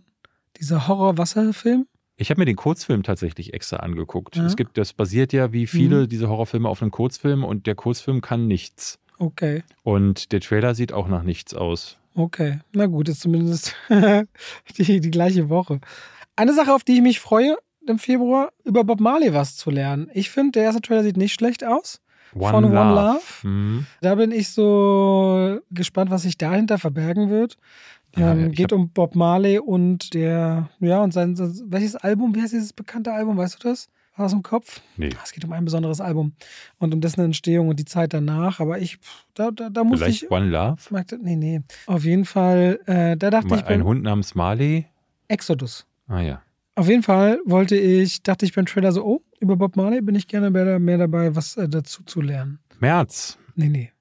Dieser 0.59 0.87
Horror-Wasserfilm? 0.87 1.87
Ich 2.17 2.31
habe 2.31 2.41
mir 2.41 2.45
den 2.45 2.57
Kurzfilm 2.57 3.03
tatsächlich 3.03 3.55
extra 3.55 3.79
angeguckt. 3.79 4.37
Ja. 4.37 4.47
Es 4.47 4.57
gibt, 4.57 4.79
das 4.79 4.93
basiert 4.93 5.33
ja 5.33 5.53
wie 5.53 5.67
viele 5.67 6.03
mhm. 6.03 6.09
diese 6.09 6.29
Horrorfilme 6.29 6.69
auf 6.69 6.81
einem 6.81 6.91
Kurzfilm 6.91 7.45
und 7.45 7.67
der 7.67 7.75
Kurzfilm 7.75 8.21
kann 8.21 8.47
nichts. 8.47 8.99
Okay. 9.19 9.63
Und 9.83 10.33
der 10.33 10.41
Trailer 10.41 10.75
sieht 10.75 10.93
auch 10.93 11.09
nach 11.09 11.23
nichts 11.23 11.55
aus. 11.55 11.99
Okay, 12.15 12.61
na 12.73 12.87
gut, 12.87 13.09
ist 13.09 13.21
zumindest 13.21 13.75
die, 14.79 15.01
die 15.01 15.11
gleiche 15.11 15.49
Woche. 15.49 15.81
Eine 16.37 16.55
Sache, 16.55 16.73
auf 16.73 16.85
die 16.85 16.95
ich 16.95 17.03
mich 17.03 17.19
freue, 17.19 17.57
im 17.87 17.99
Februar 17.99 18.53
über 18.65 18.85
Bob 18.85 19.01
Marley 19.01 19.35
was 19.35 19.57
zu 19.57 19.71
lernen. 19.71 20.09
Ich 20.15 20.31
finde, 20.31 20.53
der 20.53 20.63
erste 20.65 20.81
Trailer 20.81 21.03
sieht 21.03 21.17
nicht 21.17 21.35
schlecht 21.35 21.65
aus. 21.65 22.01
One 22.35 22.51
von 22.51 22.65
Love. 22.65 22.77
One 22.77 22.95
Love. 22.95 23.23
Mhm. 23.43 23.87
Da 24.01 24.15
bin 24.15 24.33
ich 24.33 24.51
so 24.51 25.61
gespannt, 25.71 26.11
was 26.11 26.23
sich 26.23 26.39
dahinter 26.39 26.79
verbergen 26.79 27.31
wird. 27.31 27.57
Ja, 28.17 28.33
ähm, 28.33 28.53
geht 28.53 28.73
um 28.73 28.91
Bob 28.91 29.15
Marley 29.15 29.59
und 29.59 30.15
der, 30.15 30.69
ja, 30.81 31.03
und 31.03 31.13
sein, 31.13 31.37
welches 31.67 31.97
Album, 31.97 32.35
wie 32.35 32.43
heißt 32.43 32.53
dieses 32.53 32.73
bekannte 32.73 33.13
Album, 33.13 33.37
weißt 33.37 33.63
du 33.63 33.69
das? 33.69 33.89
Das 34.17 34.33
im 34.33 34.43
Kopf? 34.43 34.81
Nee. 34.97 35.11
Es 35.25 35.33
geht 35.33 35.45
um 35.45 35.53
ein 35.53 35.65
besonderes 35.65 36.01
Album 36.01 36.35
und 36.79 36.95
um 36.95 37.01
dessen 37.01 37.21
Entstehung 37.21 37.69
und 37.69 37.81
die 37.81 37.85
Zeit 37.85 38.15
danach. 38.15 38.61
Aber 38.61 38.79
ich, 38.79 38.99
da, 39.35 39.51
da, 39.51 39.71
da 39.71 39.83
musste 39.83 40.05
Vielleicht 40.05 40.23
ich. 40.23 40.31
One 40.31 40.47
Love? 40.47 40.77
Nee, 41.21 41.35
nee. 41.35 41.63
Auf 41.87 42.05
jeden 42.05 42.25
Fall, 42.25 42.79
äh, 42.87 43.17
da 43.17 43.31
dachte 43.31 43.49
Mal 43.49 43.59
ich. 43.59 43.65
Ein 43.65 43.83
Hund 43.83 44.05
namens 44.05 44.37
Marley? 44.37 44.87
Exodus. 45.27 45.85
Ah 46.07 46.21
ja. 46.21 46.43
Auf 46.77 46.89
jeden 46.89 47.03
Fall 47.03 47.41
wollte 47.45 47.77
ich, 47.77 48.23
dachte 48.23 48.47
ich 48.47 48.55
beim 48.55 48.67
Trailer 48.67 48.93
so, 48.93 49.05
oh, 49.05 49.23
über 49.41 49.57
Bob 49.57 49.75
Marley 49.75 50.01
bin 50.01 50.15
ich 50.15 50.29
gerne 50.29 50.51
mehr, 50.51 50.79
mehr 50.79 50.99
dabei, 50.99 51.35
was 51.35 51.57
äh, 51.57 51.69
dazu 51.69 52.05
zu 52.05 52.21
lernen. 52.21 52.61
März? 52.79 53.39
Nee, 53.57 53.69
nee. 53.69 53.93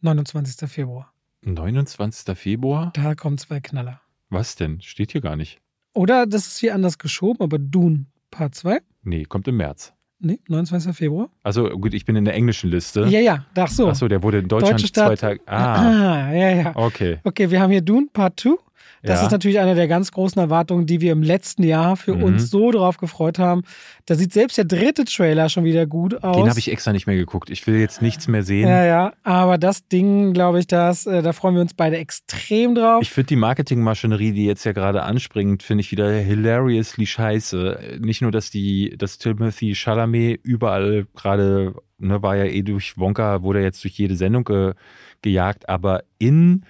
29. 0.00 0.68
Februar. 0.68 1.12
29. 1.42 2.36
Februar? 2.36 2.92
Da 2.94 3.14
kommen 3.14 3.38
zwei 3.38 3.60
Knaller. 3.60 4.00
Was 4.28 4.56
denn? 4.56 4.80
Steht 4.80 5.12
hier 5.12 5.20
gar 5.20 5.36
nicht. 5.36 5.60
Oder 5.94 6.26
das 6.26 6.46
ist 6.46 6.58
hier 6.58 6.74
anders 6.74 6.98
geschoben, 6.98 7.42
aber 7.42 7.58
Dune 7.58 8.06
Part 8.30 8.54
2? 8.54 8.80
Nee, 9.02 9.24
kommt 9.24 9.48
im 9.48 9.56
März. 9.56 9.92
Nee, 10.20 10.38
29. 10.48 10.94
Februar. 10.94 11.30
Also 11.42 11.70
gut, 11.70 11.94
ich 11.94 12.04
bin 12.04 12.14
in 12.14 12.26
der 12.26 12.34
englischen 12.34 12.70
Liste. 12.70 13.06
Ja, 13.06 13.20
ja, 13.20 13.46
ach 13.56 13.68
so. 13.68 13.88
Ach 13.88 13.94
so, 13.94 14.06
der 14.06 14.22
wurde 14.22 14.38
in 14.38 14.48
Deutschland 14.48 14.80
zwei 14.80 15.16
Tage. 15.16 15.40
Ah. 15.46 16.26
ah, 16.26 16.32
ja, 16.32 16.50
ja. 16.50 16.76
Okay. 16.76 17.18
Okay, 17.24 17.50
wir 17.50 17.60
haben 17.60 17.70
hier 17.70 17.80
Dune 17.80 18.08
Part 18.12 18.38
2 18.38 18.50
das 19.02 19.20
ja. 19.20 19.26
ist 19.26 19.32
natürlich 19.32 19.58
eine 19.58 19.74
der 19.74 19.88
ganz 19.88 20.12
großen 20.12 20.40
Erwartungen, 20.40 20.86
die 20.86 21.00
wir 21.00 21.12
im 21.12 21.22
letzten 21.22 21.62
Jahr 21.62 21.96
für 21.96 22.14
mhm. 22.14 22.22
uns 22.22 22.50
so 22.50 22.70
drauf 22.70 22.98
gefreut 22.98 23.38
haben. 23.38 23.62
Da 24.04 24.14
sieht 24.14 24.32
selbst 24.32 24.58
der 24.58 24.66
dritte 24.66 25.04
Trailer 25.04 25.48
schon 25.48 25.64
wieder 25.64 25.86
gut 25.86 26.22
aus. 26.22 26.36
Den 26.36 26.48
habe 26.50 26.58
ich 26.58 26.70
extra 26.70 26.92
nicht 26.92 27.06
mehr 27.06 27.16
geguckt. 27.16 27.48
Ich 27.48 27.66
will 27.66 27.78
jetzt 27.78 28.02
nichts 28.02 28.28
mehr 28.28 28.42
sehen. 28.42 28.68
Ja, 28.68 28.84
ja. 28.84 29.12
Aber 29.22 29.56
das 29.56 29.88
Ding, 29.88 30.34
glaube 30.34 30.58
ich, 30.58 30.66
das, 30.66 31.06
äh, 31.06 31.22
da 31.22 31.32
freuen 31.32 31.54
wir 31.54 31.62
uns 31.62 31.72
beide 31.72 31.96
extrem 31.96 32.74
drauf. 32.74 33.00
Ich 33.02 33.10
finde 33.10 33.28
die 33.28 33.36
Marketingmaschinerie, 33.36 34.32
die 34.32 34.44
jetzt 34.44 34.64
ja 34.64 34.72
gerade 34.72 35.02
anspringt, 35.02 35.62
finde 35.62 35.80
ich 35.80 35.90
wieder 35.90 36.10
hilariously 36.12 37.06
scheiße. 37.06 37.98
Nicht 38.00 38.20
nur, 38.20 38.32
dass 38.32 38.50
die, 38.50 38.94
dass 38.98 39.16
Timothy 39.16 39.74
Chalamet 39.74 40.40
überall 40.42 41.06
gerade, 41.16 41.74
ne, 41.98 42.22
war 42.22 42.36
ja 42.36 42.44
eh 42.44 42.62
durch 42.62 42.98
Wonka, 42.98 43.42
wurde 43.42 43.62
jetzt 43.62 43.82
durch 43.82 43.94
jede 43.94 44.16
Sendung 44.16 44.44
ge, 44.44 44.74
gejagt, 45.22 45.68
aber 45.68 46.02
in 46.18 46.64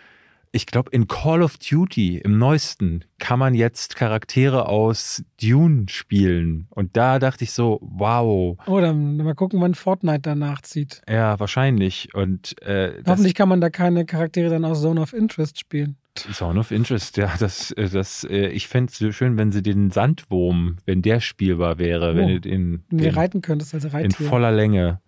ich 0.53 0.67
glaube, 0.67 0.91
in 0.91 1.07
Call 1.07 1.43
of 1.43 1.59
Duty, 1.59 2.19
im 2.19 2.39
neuesten, 2.39 3.05
kann 3.19 3.39
man 3.39 3.55
jetzt 3.55 3.97
Charaktere 3.97 4.67
aus 4.67 5.23
Dune 5.41 5.87
spielen. 5.89 6.67
Und 6.71 6.97
da 6.97 7.19
dachte 7.19 7.45
ich 7.45 7.53
so, 7.53 7.79
wow. 7.83 8.59
Oh, 8.67 8.81
dann 8.81 9.17
mal 9.19 9.35
gucken, 9.35 9.61
wann 9.61 9.75
Fortnite 9.75 10.23
danach 10.23 10.63
zieht. 10.63 11.03
Ja, 11.09 11.39
wahrscheinlich. 11.39 12.15
Und 12.15 12.61
äh, 12.63 13.03
hoffentlich 13.07 13.35
kann 13.35 13.49
man 13.49 13.61
da 13.61 13.71
keine 13.71 14.05
Charaktere 14.05 14.51
dann 14.51 14.65
aus 14.65 14.83
Zone 14.83 15.01
of 15.01 15.13
Interest 15.13 15.59
spielen. 15.59 15.97
Zone 16.33 16.61
of 16.61 16.71
Interest, 16.71 17.17
ja, 17.17 17.33
das, 17.39 17.71
äh, 17.73 17.89
das, 17.89 18.25
äh, 18.25 18.49
ich 18.49 18.69
fände 18.69 18.91
es 18.91 18.99
so 18.99 19.13
schön, 19.13 19.37
wenn 19.37 19.53
sie 19.53 19.63
den 19.63 19.91
Sandwurm, 19.91 20.77
wenn 20.85 21.03
der 21.03 21.21
spielbar 21.21 21.79
wäre, 21.79 22.13
oh, 22.13 22.17
wenn 22.17 22.29
du 22.29 22.41
den, 22.41 22.85
den 22.91 23.15
reiten 23.15 23.41
könntest 23.41 23.75
als 23.75 23.85
Reittier. 23.93 24.21
In 24.21 24.29
voller 24.29 24.53
Länge. 24.53 25.01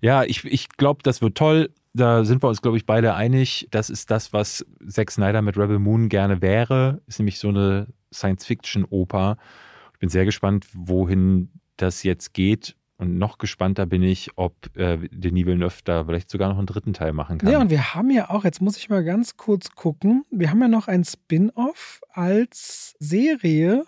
Ja, 0.00 0.24
ich, 0.24 0.44
ich 0.44 0.68
glaube, 0.70 1.02
das 1.02 1.22
wird 1.22 1.36
toll 1.36 1.70
da 1.96 2.24
sind 2.24 2.42
wir 2.42 2.48
uns, 2.48 2.62
glaube 2.62 2.76
ich, 2.76 2.84
beide 2.84 3.14
einig. 3.14 3.68
Das 3.70 3.90
ist 3.90 4.10
das, 4.10 4.32
was 4.32 4.64
Zack 4.86 5.10
Snyder 5.10 5.42
mit 5.42 5.56
Rebel 5.56 5.78
Moon 5.78 6.08
gerne 6.08 6.42
wäre. 6.42 7.00
Ist 7.06 7.18
nämlich 7.18 7.38
so 7.38 7.48
eine 7.48 7.88
Science-Fiction-Oper. 8.12 9.38
Ich 9.94 9.98
bin 9.98 10.10
sehr 10.10 10.26
gespannt, 10.26 10.66
wohin 10.72 11.48
das 11.76 12.02
jetzt 12.02 12.34
geht. 12.34 12.76
Und 12.98 13.18
noch 13.18 13.36
gespannter 13.38 13.84
bin 13.84 14.02
ich, 14.02 14.30
ob 14.36 14.54
äh, 14.76 14.96
Denis 15.10 15.44
Villeneuve 15.44 15.82
da 15.84 16.04
vielleicht 16.04 16.30
sogar 16.30 16.48
noch 16.48 16.56
einen 16.56 16.66
dritten 16.66 16.94
Teil 16.94 17.12
machen 17.12 17.38
kann. 17.38 17.50
Ja, 17.50 17.60
und 17.60 17.70
wir 17.70 17.94
haben 17.94 18.10
ja 18.10 18.30
auch, 18.30 18.44
jetzt 18.44 18.62
muss 18.62 18.78
ich 18.78 18.88
mal 18.88 19.04
ganz 19.04 19.36
kurz 19.36 19.72
gucken, 19.72 20.24
wir 20.30 20.50
haben 20.50 20.60
ja 20.60 20.68
noch 20.68 20.88
ein 20.88 21.04
Spin-off 21.04 22.00
als 22.10 22.96
Serie 22.98 23.84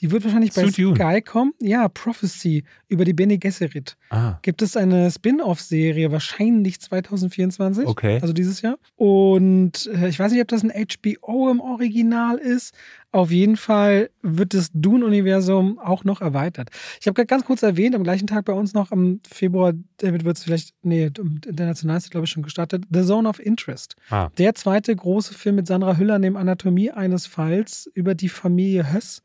die 0.00 0.10
wird 0.10 0.24
wahrscheinlich 0.24 0.52
bei 0.52 0.68
Sky 0.68 1.22
kommen. 1.22 1.52
Ja, 1.60 1.88
Prophecy 1.88 2.64
über 2.88 3.04
die 3.04 3.12
Bene 3.12 3.38
Gesserit. 3.38 3.96
Ah. 4.10 4.38
Gibt 4.42 4.60
es 4.62 4.76
eine 4.76 5.10
Spin-off-Serie, 5.10 6.10
wahrscheinlich 6.10 6.80
2024. 6.80 7.86
Okay. 7.86 8.18
Also 8.20 8.32
dieses 8.32 8.60
Jahr. 8.62 8.76
Und 8.96 9.88
äh, 9.94 10.08
ich 10.08 10.18
weiß 10.18 10.32
nicht, 10.32 10.40
ob 10.40 10.48
das 10.48 10.64
ein 10.64 10.72
HBO 10.72 11.50
im 11.50 11.60
Original 11.60 12.38
ist. 12.38 12.74
Auf 13.12 13.30
jeden 13.30 13.56
Fall 13.56 14.10
wird 14.22 14.54
das 14.54 14.70
Dune-Universum 14.72 15.78
auch 15.78 16.02
noch 16.02 16.20
erweitert. 16.20 16.70
Ich 17.00 17.06
habe 17.06 17.14
gerade 17.14 17.28
ganz 17.28 17.44
kurz 17.44 17.62
erwähnt, 17.62 17.94
am 17.94 18.02
gleichen 18.02 18.26
Tag 18.26 18.44
bei 18.44 18.52
uns 18.52 18.74
noch 18.74 18.90
im 18.90 19.20
Februar, 19.30 19.72
David 19.98 20.24
wird 20.24 20.36
es 20.36 20.42
vielleicht, 20.42 20.74
nee, 20.82 21.12
international 21.46 21.98
ist 21.98 22.10
glaube 22.10 22.24
ich 22.24 22.32
schon 22.32 22.42
gestartet, 22.42 22.82
The 22.90 23.04
Zone 23.04 23.28
of 23.28 23.38
Interest. 23.38 23.94
Ah. 24.10 24.30
Der 24.36 24.56
zweite 24.56 24.96
große 24.96 25.32
Film 25.32 25.54
mit 25.54 25.68
Sandra 25.68 25.96
Hüller 25.96 26.18
neben 26.18 26.36
Anatomie 26.36 26.90
eines 26.90 27.28
Falls 27.28 27.88
über 27.94 28.16
die 28.16 28.28
Familie 28.28 28.92
Höss 28.92 29.22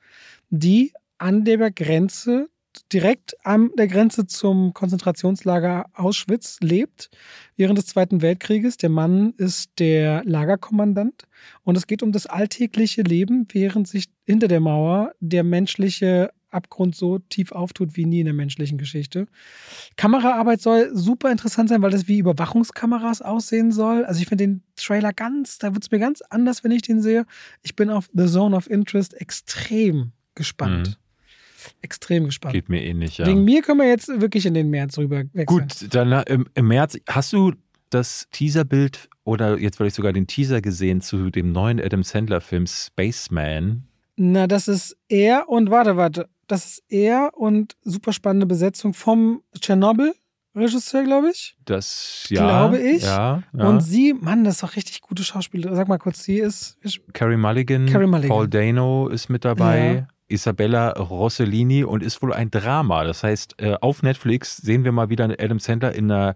die 0.50 0.94
an 1.18 1.46
der 1.46 1.72
Grenze, 1.72 2.50
direkt 2.94 3.36
an 3.46 3.72
der 3.78 3.88
Grenze 3.88 4.28
zum 4.28 4.74
Konzentrationslager 4.74 5.86
Auschwitz 5.94 6.58
lebt, 6.62 7.10
während 7.56 7.78
des 7.78 7.88
Zweiten 7.88 8.22
Weltkrieges. 8.22 8.78
Der 8.78 8.90
Mann 8.90 9.34
ist 9.38 9.72
der 9.80 10.24
Lagerkommandant 10.24 11.24
und 11.64 11.78
es 11.78 11.88
geht 11.88 12.04
um 12.04 12.12
das 12.12 12.26
alltägliche 12.26 13.02
Leben, 13.02 13.48
während 13.52 13.88
sich 13.88 14.06
hinter 14.26 14.48
der 14.48 14.60
Mauer 14.60 15.14
der 15.20 15.44
menschliche 15.44 16.32
Abgrund 16.52 16.96
so 16.96 17.20
tief 17.20 17.52
auftut 17.52 17.96
wie 17.96 18.06
nie 18.06 18.22
in 18.22 18.26
der 18.26 18.34
menschlichen 18.34 18.78
Geschichte. 18.78 19.28
Kameraarbeit 19.98 20.62
soll 20.62 20.90
super 20.94 21.32
interessant 21.32 21.70
sein, 21.70 21.82
weil 21.82 21.92
das 21.92 22.08
wie 22.08 22.18
Überwachungskameras 22.18 23.22
aussehen 23.22 23.72
soll. 23.72 24.06
Also 24.06 24.22
ich 24.22 24.28
finde 24.28 24.46
den 24.46 24.64
Trailer 24.76 25.14
ganz, 25.14 25.60
da 25.60 25.74
wird 25.74 25.84
es 25.84 25.92
mir 25.92 26.00
ganz 26.00 26.22
anders, 26.30 26.64
wenn 26.64 26.72
ich 26.72 26.82
den 26.82 27.02
sehe. 27.02 27.26
Ich 27.62 27.76
bin 27.76 27.90
auf 27.90 28.10
The 28.14 28.26
Zone 28.26 28.56
of 28.56 28.70
Interest 28.70 29.14
extrem 29.14 30.12
gespannt. 30.40 30.88
Mhm. 30.88 30.96
Extrem 31.82 32.26
gespannt. 32.26 32.54
Geht 32.54 32.70
mir 32.70 32.82
ähnlich, 32.82 33.18
ja. 33.18 33.28
Wegen 33.28 33.44
mir 33.44 33.62
können 33.62 33.80
wir 33.80 33.88
jetzt 33.88 34.08
wirklich 34.08 34.46
in 34.46 34.54
den 34.54 34.70
März 34.70 34.98
rüber 34.98 35.24
wechseln. 35.34 35.46
Gut, 35.46 35.94
dann 35.94 36.12
äh, 36.12 36.24
im, 36.28 36.48
im 36.56 36.68
März, 36.68 36.98
hast 37.08 37.34
du 37.34 37.54
das 37.90 38.28
Teaserbild 38.32 39.10
oder 39.24 39.60
jetzt 39.60 39.78
vielleicht 39.78 39.96
sogar 39.96 40.14
den 40.14 40.26
Teaser 40.26 40.62
gesehen 40.62 41.02
zu 41.02 41.30
dem 41.30 41.52
neuen 41.52 41.80
Adam 41.80 42.04
Sandler-Film 42.04 42.66
Spaceman? 42.66 43.84
Na, 44.16 44.48
das 44.48 44.68
ist 44.68 44.98
er 45.10 45.50
und 45.50 45.70
warte, 45.70 45.98
warte. 45.98 46.30
Das 46.48 46.66
ist 46.66 46.84
er 46.90 47.32
und 47.36 47.76
super 47.84 48.14
spannende 48.14 48.46
Besetzung 48.46 48.94
vom 48.94 49.44
Tschernobyl. 49.60 50.14
Regisseur, 50.56 51.04
glaube 51.04 51.30
ich. 51.30 51.56
Das, 51.66 52.26
ja. 52.30 52.42
Glaube 52.42 52.80
ich. 52.80 53.04
Ja, 53.04 53.44
ja. 53.54 53.68
Und 53.68 53.82
sie, 53.82 54.14
Mann, 54.14 54.44
das 54.44 54.56
ist 54.56 54.64
doch 54.64 54.76
richtig 54.76 55.02
gute 55.02 55.24
Schauspielerin. 55.24 55.76
Sag 55.76 55.88
mal 55.88 56.00
kurz, 56.00 56.24
sie 56.24 56.40
ist. 56.40 56.78
Carrie 57.14 57.38
Mulligan, 57.38 57.86
Carrie 57.86 58.08
Mulligan. 58.08 58.30
Paul 58.30 58.48
Dano 58.48 59.08
ist 59.10 59.30
mit 59.30 59.46
dabei. 59.46 59.94
Ja. 59.96 60.08
Isabella 60.30 60.92
Rossellini 60.92 61.84
und 61.84 62.04
ist 62.04 62.22
wohl 62.22 62.34
ein 62.34 62.52
Drama. 62.52 63.04
Das 63.04 63.24
heißt, 63.24 63.62
äh, 63.62 63.76
auf 63.82 64.04
Netflix 64.04 64.58
sehen 64.58 64.84
wir 64.84 64.92
mal 64.92 65.10
wieder 65.10 65.26
Adam 65.26 65.60
Sandler 65.60 65.94
in 65.94 66.12
einer, 66.12 66.36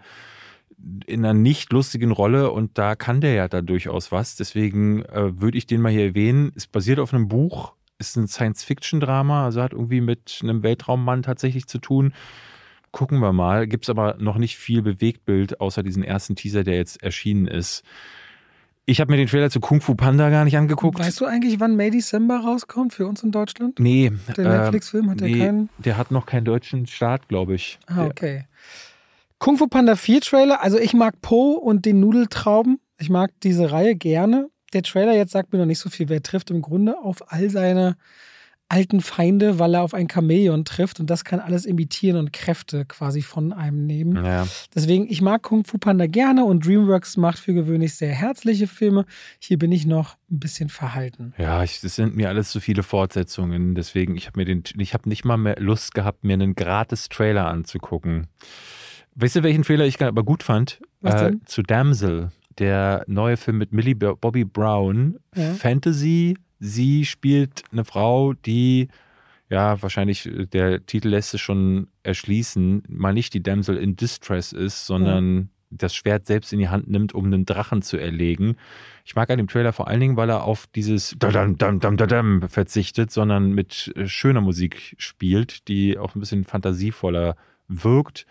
in 1.05 1.23
einer 1.23 1.33
nicht 1.33 1.71
lustigen 1.71 2.11
Rolle 2.11 2.51
und 2.51 2.77
da 2.77 2.95
kann 2.95 3.21
der 3.21 3.33
ja 3.33 3.47
da 3.47 3.61
durchaus 3.61 4.11
was. 4.11 4.35
Deswegen 4.35 5.03
äh, 5.05 5.39
würde 5.39 5.57
ich 5.57 5.67
den 5.67 5.81
mal 5.81 5.91
hier 5.91 6.05
erwähnen. 6.05 6.51
Es 6.55 6.67
basiert 6.67 6.99
auf 6.99 7.13
einem 7.13 7.27
Buch, 7.27 7.73
ist 7.99 8.17
ein 8.17 8.27
Science-Fiction-Drama, 8.27 9.45
also 9.45 9.61
hat 9.61 9.73
irgendwie 9.73 10.01
mit 10.01 10.39
einem 10.41 10.63
Weltraummann 10.63 11.23
tatsächlich 11.23 11.67
zu 11.67 11.77
tun 11.77 12.13
Gucken 12.93 13.21
wir 13.21 13.33
mal. 13.33 13.67
Gibt 13.67 13.85
es 13.85 13.89
aber 13.89 14.17
noch 14.19 14.37
nicht 14.37 14.55
viel 14.55 14.83
Bewegtbild, 14.83 15.59
außer 15.59 15.81
diesen 15.81 16.03
ersten 16.03 16.35
Teaser, 16.35 16.63
der 16.63 16.75
jetzt 16.75 17.01
erschienen 17.01 17.47
ist. 17.47 17.83
Ich 18.85 18.99
habe 18.99 19.11
mir 19.11 19.17
den 19.17 19.27
Trailer 19.27 19.49
zu 19.49 19.61
Kung 19.61 19.79
Fu 19.79 19.95
Panda 19.95 20.29
gar 20.29 20.43
nicht 20.43 20.57
angeguckt. 20.57 20.99
Weißt 20.99 21.21
du 21.21 21.25
eigentlich, 21.25 21.61
wann 21.61 21.77
May 21.77 21.89
December 21.89 22.39
rauskommt 22.39 22.93
für 22.93 23.07
uns 23.07 23.23
in 23.23 23.31
Deutschland? 23.31 23.79
Nee. 23.79 24.11
Der 24.35 24.61
Netflix-Film 24.61 25.09
hat 25.09 25.21
nee, 25.21 25.33
der 25.33 25.45
keinen. 25.45 25.69
Der 25.77 25.97
hat 25.97 26.11
noch 26.11 26.25
keinen 26.25 26.43
deutschen 26.43 26.85
Start, 26.87 27.29
glaube 27.29 27.55
ich. 27.55 27.79
Ah, 27.87 28.05
okay. 28.05 28.45
Kung 29.37 29.57
Fu 29.57 29.67
Panda 29.67 29.95
4 29.95 30.21
Trailer. 30.21 30.61
Also 30.61 30.77
ich 30.79 30.93
mag 30.93 31.21
Po 31.21 31.53
und 31.53 31.85
den 31.85 32.01
Nudeltrauben. 32.01 32.79
Ich 32.97 33.09
mag 33.09 33.31
diese 33.41 33.71
Reihe 33.71 33.95
gerne. 33.95 34.49
Der 34.73 34.83
Trailer 34.83 35.13
jetzt 35.13 35.31
sagt 35.31 35.53
mir 35.53 35.59
noch 35.59 35.65
nicht 35.65 35.79
so 35.79 35.89
viel. 35.89 36.09
Wer 36.09 36.21
trifft 36.21 36.51
im 36.51 36.61
Grunde 36.61 36.97
auf 36.97 37.31
all 37.31 37.49
seine 37.49 37.95
alten 38.69 39.01
Feinde, 39.01 39.59
weil 39.59 39.75
er 39.75 39.83
auf 39.83 39.93
ein 39.93 40.09
Chamäleon 40.09 40.65
trifft 40.65 40.99
und 40.99 41.07
das 41.09 41.23
kann 41.23 41.39
alles 41.39 41.65
imitieren 41.65 42.17
und 42.17 42.33
Kräfte 42.33 42.85
quasi 42.85 43.21
von 43.21 43.53
einem 43.53 43.85
nehmen. 43.85 44.25
Ja. 44.25 44.47
Deswegen, 44.73 45.05
ich 45.09 45.21
mag 45.21 45.43
Kung 45.43 45.63
Fu 45.63 45.77
Panda 45.77 46.07
gerne 46.07 46.43
und 46.45 46.65
DreamWorks 46.65 47.17
macht 47.17 47.37
für 47.37 47.53
gewöhnlich 47.53 47.93
sehr 47.93 48.13
herzliche 48.13 48.65
Filme. 48.67 49.05
Hier 49.37 49.59
bin 49.59 49.71
ich 49.71 49.85
noch 49.85 50.15
ein 50.31 50.39
bisschen 50.39 50.69
verhalten. 50.69 51.33
Ja, 51.37 51.59
das 51.61 51.81
sind 51.81 52.15
mir 52.15 52.29
alles 52.29 52.49
zu 52.49 52.59
viele 52.59 52.81
Fortsetzungen. 52.81 53.75
Deswegen, 53.75 54.15
ich 54.15 54.25
habe 54.25 54.39
mir 54.39 54.45
den, 54.45 54.63
ich 54.79 54.93
habe 54.95 55.07
nicht 55.07 55.23
mal 55.23 55.37
mehr 55.37 55.57
Lust 55.59 55.93
gehabt, 55.93 56.23
mir 56.23 56.33
einen 56.33 56.55
gratis 56.55 57.09
Trailer 57.09 57.45
anzugucken. 57.47 58.27
Weißt 59.15 59.35
du, 59.35 59.43
welchen 59.43 59.61
Trailer 59.61 59.85
ich 59.85 60.01
aber 60.01 60.23
gut 60.23 60.41
fand? 60.41 60.81
Was 61.01 61.21
Äh, 61.21 61.33
zu 61.45 61.61
Damsel, 61.61 62.31
der 62.57 63.03
neue 63.07 63.37
Film 63.37 63.59
mit 63.59 63.71
Millie 63.71 63.93
Bo- 63.95 64.15
Bobby 64.15 64.45
Brown. 64.45 65.19
Ja. 65.35 65.53
Fantasy. 65.53 66.35
Sie 66.59 67.05
spielt 67.05 67.63
eine 67.71 67.83
Frau, 67.83 68.33
die, 68.33 68.89
ja, 69.49 69.81
wahrscheinlich, 69.81 70.25
äh, 70.25 70.45
der 70.45 70.85
Titel 70.85 71.09
lässt 71.09 71.33
es 71.33 71.41
schon 71.41 71.87
erschließen, 72.03 72.83
mal 72.87 73.13
nicht 73.13 73.33
die 73.33 73.43
Damsel 73.43 73.77
in 73.77 73.95
Distress 73.95 74.51
ist, 74.51 74.85
sondern 74.85 75.49
das 75.77 75.95
Schwert 75.95 76.25
selbst 76.25 76.53
in 76.53 76.59
die 76.59 76.69
Hand 76.69 76.89
nimmt, 76.89 77.13
um 77.13 77.25
einen 77.25 77.45
Drachen 77.45 77.81
zu 77.81 77.97
erlegen. 77.97 78.57
Ich 79.05 79.15
mag 79.15 79.29
an 79.29 79.37
dem 79.37 79.47
Trailer 79.47 79.73
vor 79.73 79.87
allen 79.87 79.99
Dingen, 79.99 80.17
weil 80.17 80.29
er 80.29 80.43
auf 80.43 80.67
dieses 80.67 81.15
Dadam, 81.17 81.57
Dam, 81.57 81.79
Dam, 81.79 81.97
Dadam 81.97 82.47
verzichtet, 82.47 83.11
sondern 83.11 83.51
mit 83.51 83.91
äh, 83.95 84.07
schöner 84.07 84.41
Musik 84.41 84.95
spielt, 84.97 85.67
die 85.67 85.97
auch 85.97 86.15
ein 86.15 86.19
bisschen 86.19 86.43
fantasievoller 86.43 87.35
wirkt. 87.67 88.25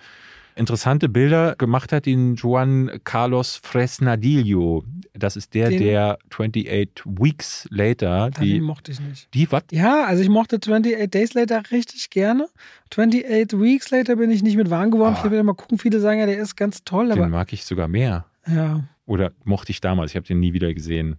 Interessante 0.54 1.08
Bilder 1.08 1.54
gemacht 1.56 1.92
hat 1.92 2.06
ihn 2.06 2.34
Juan 2.36 2.90
Carlos 3.04 3.56
Fresnadillo. 3.62 4.84
Das 5.14 5.36
ist 5.36 5.54
der, 5.54 5.68
Den- 5.70 5.78
der 5.82 6.18
28 6.30 6.88
Weeks 7.04 7.66
Later, 7.70 8.30
Den 8.30 8.42
die, 8.44 8.60
mochte 8.60 8.92
ich 8.92 9.00
nicht. 9.00 9.28
die, 9.34 9.50
was? 9.52 9.64
Ja, 9.70 10.04
also 10.04 10.22
ich 10.22 10.28
mochte 10.28 10.56
28 10.56 11.10
Days 11.10 11.34
Later 11.34 11.62
richtig 11.70 12.10
gerne. 12.10 12.48
28 12.90 13.60
Weeks 13.60 13.90
Later 13.90 14.16
bin 14.16 14.30
ich 14.30 14.42
nicht 14.42 14.56
mit 14.56 14.70
warm 14.70 14.90
geworden. 14.90 15.16
Ah. 15.18 15.22
Ich 15.24 15.30
will 15.30 15.42
mal 15.42 15.54
gucken, 15.54 15.78
viele 15.78 16.00
sagen 16.00 16.18
ja, 16.20 16.26
der 16.26 16.38
ist 16.38 16.56
ganz 16.56 16.84
toll, 16.84 17.08
Den 17.08 17.30
mag 17.30 17.52
ich 17.52 17.64
sogar 17.64 17.88
mehr. 17.88 18.26
ja. 18.46 18.84
Oder 19.04 19.32
mochte 19.44 19.72
ich 19.72 19.80
damals. 19.80 20.12
Ich 20.12 20.16
habe 20.16 20.26
den 20.28 20.38
nie 20.38 20.52
wieder 20.52 20.72
gesehen. 20.72 21.16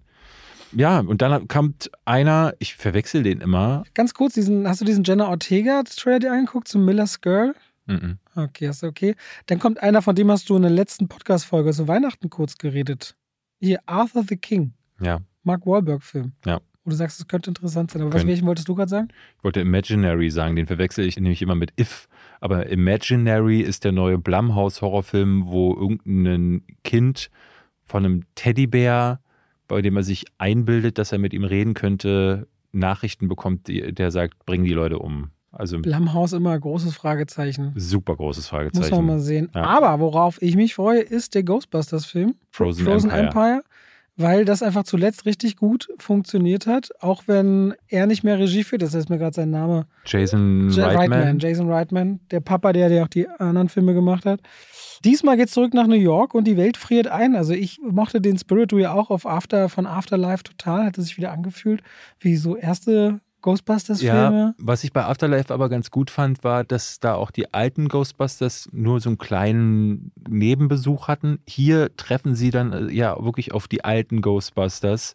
Ja, 0.71 0.99
und 0.99 1.21
dann 1.21 1.49
kommt 1.49 1.91
einer, 2.05 2.53
ich 2.59 2.75
verwechsel 2.75 3.23
den 3.23 3.41
immer. 3.41 3.83
Ganz 3.93 4.13
kurz, 4.13 4.33
diesen, 4.35 4.67
hast 4.67 4.79
du 4.81 4.85
diesen 4.85 5.03
Jenna 5.03 5.27
Ortega-Trailer 5.27 6.19
dir 6.19 6.31
angeguckt 6.31 6.69
zu 6.69 6.79
Miller's 6.79 7.19
Girl? 7.19 7.53
Mhm. 7.85 8.17
Okay, 8.35 8.67
ist 8.67 8.83
okay. 8.83 9.15
Dann 9.47 9.59
kommt 9.59 9.81
einer, 9.83 10.01
von 10.01 10.15
dem 10.15 10.31
hast 10.31 10.49
du 10.49 10.55
in 10.55 10.61
der 10.61 10.71
letzten 10.71 11.07
Podcast-Folge 11.07 11.71
zu 11.73 11.87
Weihnachten 11.87 12.29
kurz 12.29 12.57
geredet. 12.57 13.15
Hier, 13.59 13.79
Arthur 13.85 14.23
the 14.27 14.37
King. 14.37 14.73
Ja, 15.01 15.21
Mark 15.43 15.65
Wahlberg-Film. 15.65 16.33
Ja. 16.45 16.61
Wo 16.85 16.89
du 16.89 16.95
sagst, 16.97 17.19
es 17.19 17.27
könnte 17.27 17.49
interessant 17.49 17.91
sein. 17.91 18.01
Aber 18.01 18.11
was, 18.11 18.19
Könnte. 18.19 18.31
welchen 18.31 18.45
wolltest 18.45 18.67
du 18.67 18.75
gerade 18.75 18.89
sagen? 18.89 19.07
ich 19.37 19.43
wollte 19.43 19.61
Imaginary 19.61 20.29
sagen, 20.29 20.55
den 20.57 20.67
verwechsel 20.67 21.05
ich 21.05 21.17
nämlich 21.17 21.41
immer 21.41 21.55
mit 21.55 21.73
If. 21.79 22.09
Aber 22.41 22.67
Imaginary 22.67 23.61
ist 23.61 23.85
der 23.85 23.93
neue 23.93 24.17
Blumhouse-Horrorfilm, 24.17 25.45
wo 25.47 25.73
irgendein 25.75 26.63
Kind 26.83 27.29
von 27.85 28.05
einem 28.05 28.23
Teddybär, 28.35 29.21
bei 29.69 29.81
dem 29.81 29.95
er 29.95 30.03
sich 30.03 30.25
einbildet, 30.37 30.97
dass 30.97 31.13
er 31.13 31.19
mit 31.19 31.33
ihm 31.33 31.45
reden 31.45 31.73
könnte, 31.73 32.47
Nachrichten 32.73 33.29
bekommt, 33.29 33.67
der 33.69 34.11
sagt, 34.11 34.45
bring 34.45 34.63
die 34.65 34.73
Leute 34.73 34.99
um. 34.99 35.29
Also 35.53 35.79
Blumhaus 35.79 36.33
immer 36.33 36.59
großes 36.59 36.95
Fragezeichen. 36.95 37.73
super 37.75 38.15
großes 38.15 38.45
Muss 38.45 38.51
man 38.51 38.71
Fragezeichen. 38.71 39.05
mal 39.05 39.19
sehen. 39.19 39.49
Ja. 39.53 39.63
Aber 39.63 39.99
worauf 39.99 40.41
ich 40.41 40.55
mich 40.55 40.73
freue, 40.75 40.99
ist 40.99 41.35
der 41.35 41.43
Ghostbusters-Film. 41.43 42.35
Frozen 42.51 42.87
Empire. 42.87 43.19
Empire. 43.19 43.61
Weil 44.15 44.45
das 44.45 44.61
einfach 44.61 44.83
zuletzt 44.83 45.25
richtig 45.25 45.55
gut 45.55 45.87
funktioniert 45.97 46.67
hat, 46.67 46.91
auch 46.99 47.23
wenn 47.25 47.73
er 47.87 48.05
nicht 48.05 48.23
mehr 48.23 48.37
Regie 48.37 48.63
führt. 48.63 48.83
Das 48.83 48.93
ist 48.93 49.09
mir 49.09 49.17
gerade 49.17 49.33
sein 49.33 49.49
Name. 49.49 49.87
Jason 50.05 50.69
Ja, 50.69 50.89
Reitman. 50.89 51.39
Jason 51.39 51.67
Reitman, 51.71 52.19
der 52.29 52.39
Papa, 52.39 52.73
der, 52.73 52.89
der 52.89 53.03
auch 53.03 53.07
die 53.07 53.27
anderen 53.27 53.69
Filme 53.69 53.95
gemacht 53.95 54.25
hat. 54.25 54.39
Diesmal 55.03 55.35
geht's 55.35 55.53
zurück 55.53 55.73
nach 55.73 55.87
New 55.87 55.95
York 55.95 56.35
und 56.35 56.45
die 56.45 56.57
Welt 56.57 56.77
friert 56.77 57.07
ein. 57.07 57.35
Also 57.35 57.53
ich 57.53 57.79
mochte 57.81 58.21
den 58.21 58.37
Spirit 58.37 58.71
ja 58.73 58.93
auch 58.93 59.09
auf 59.09 59.25
After 59.25 59.67
von 59.67 59.87
Afterlife 59.87 60.43
total, 60.43 60.85
hatte 60.85 61.01
sich 61.01 61.17
wieder 61.17 61.31
angefühlt 61.31 61.81
wie 62.19 62.35
so 62.37 62.55
erste 62.55 63.19
Ghostbusters-Filme. 63.43 64.55
Ja, 64.55 64.55
was 64.57 64.83
ich 64.83 64.91
bei 64.91 65.05
Afterlife 65.05 65.53
aber 65.53 65.69
ganz 65.69 65.91
gut 65.91 66.09
fand, 66.09 66.43
war, 66.43 66.63
dass 66.63 66.99
da 66.99 67.13
auch 67.13 67.29
die 67.29 67.53
alten 67.53 67.87
Ghostbusters 67.87 68.69
nur 68.71 68.99
so 68.99 69.09
einen 69.09 69.19
kleinen 69.19 70.11
Nebenbesuch 70.27 71.07
hatten. 71.07 71.39
Hier 71.47 71.95
treffen 71.95 72.33
sie 72.33 72.49
dann 72.49 72.73
äh, 72.73 72.91
ja 72.91 73.23
wirklich 73.23 73.53
auf 73.53 73.67
die 73.67 73.83
alten 73.83 74.21
Ghostbusters 74.21 75.13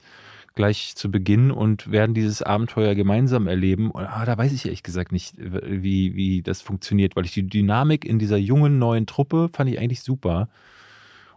gleich 0.55 0.95
zu 0.97 1.11
Beginn 1.11 1.51
und 1.51 1.91
werden 1.91 2.15
dieses 2.15 2.43
Abenteuer 2.43 2.95
gemeinsam 2.95 3.47
erleben. 3.47 3.91
Und, 3.91 4.05
ah, 4.05 4.25
da 4.25 4.37
weiß 4.37 4.53
ich 4.53 4.65
ehrlich 4.65 4.83
gesagt 4.83 5.13
nicht, 5.13 5.35
wie, 5.39 6.15
wie 6.17 6.43
das 6.43 6.63
funktioniert, 6.63 7.17
weil 7.17 7.25
ich 7.25 7.33
die 7.33 7.49
Dynamik 7.49 8.05
in 8.05 8.19
dieser 8.19 8.39
jungen 8.39 8.79
neuen 8.79 9.07
Truppe 9.07 9.49
fand 9.53 9.71
ich 9.71 9.79
eigentlich 9.79 10.03
super. 10.03 10.49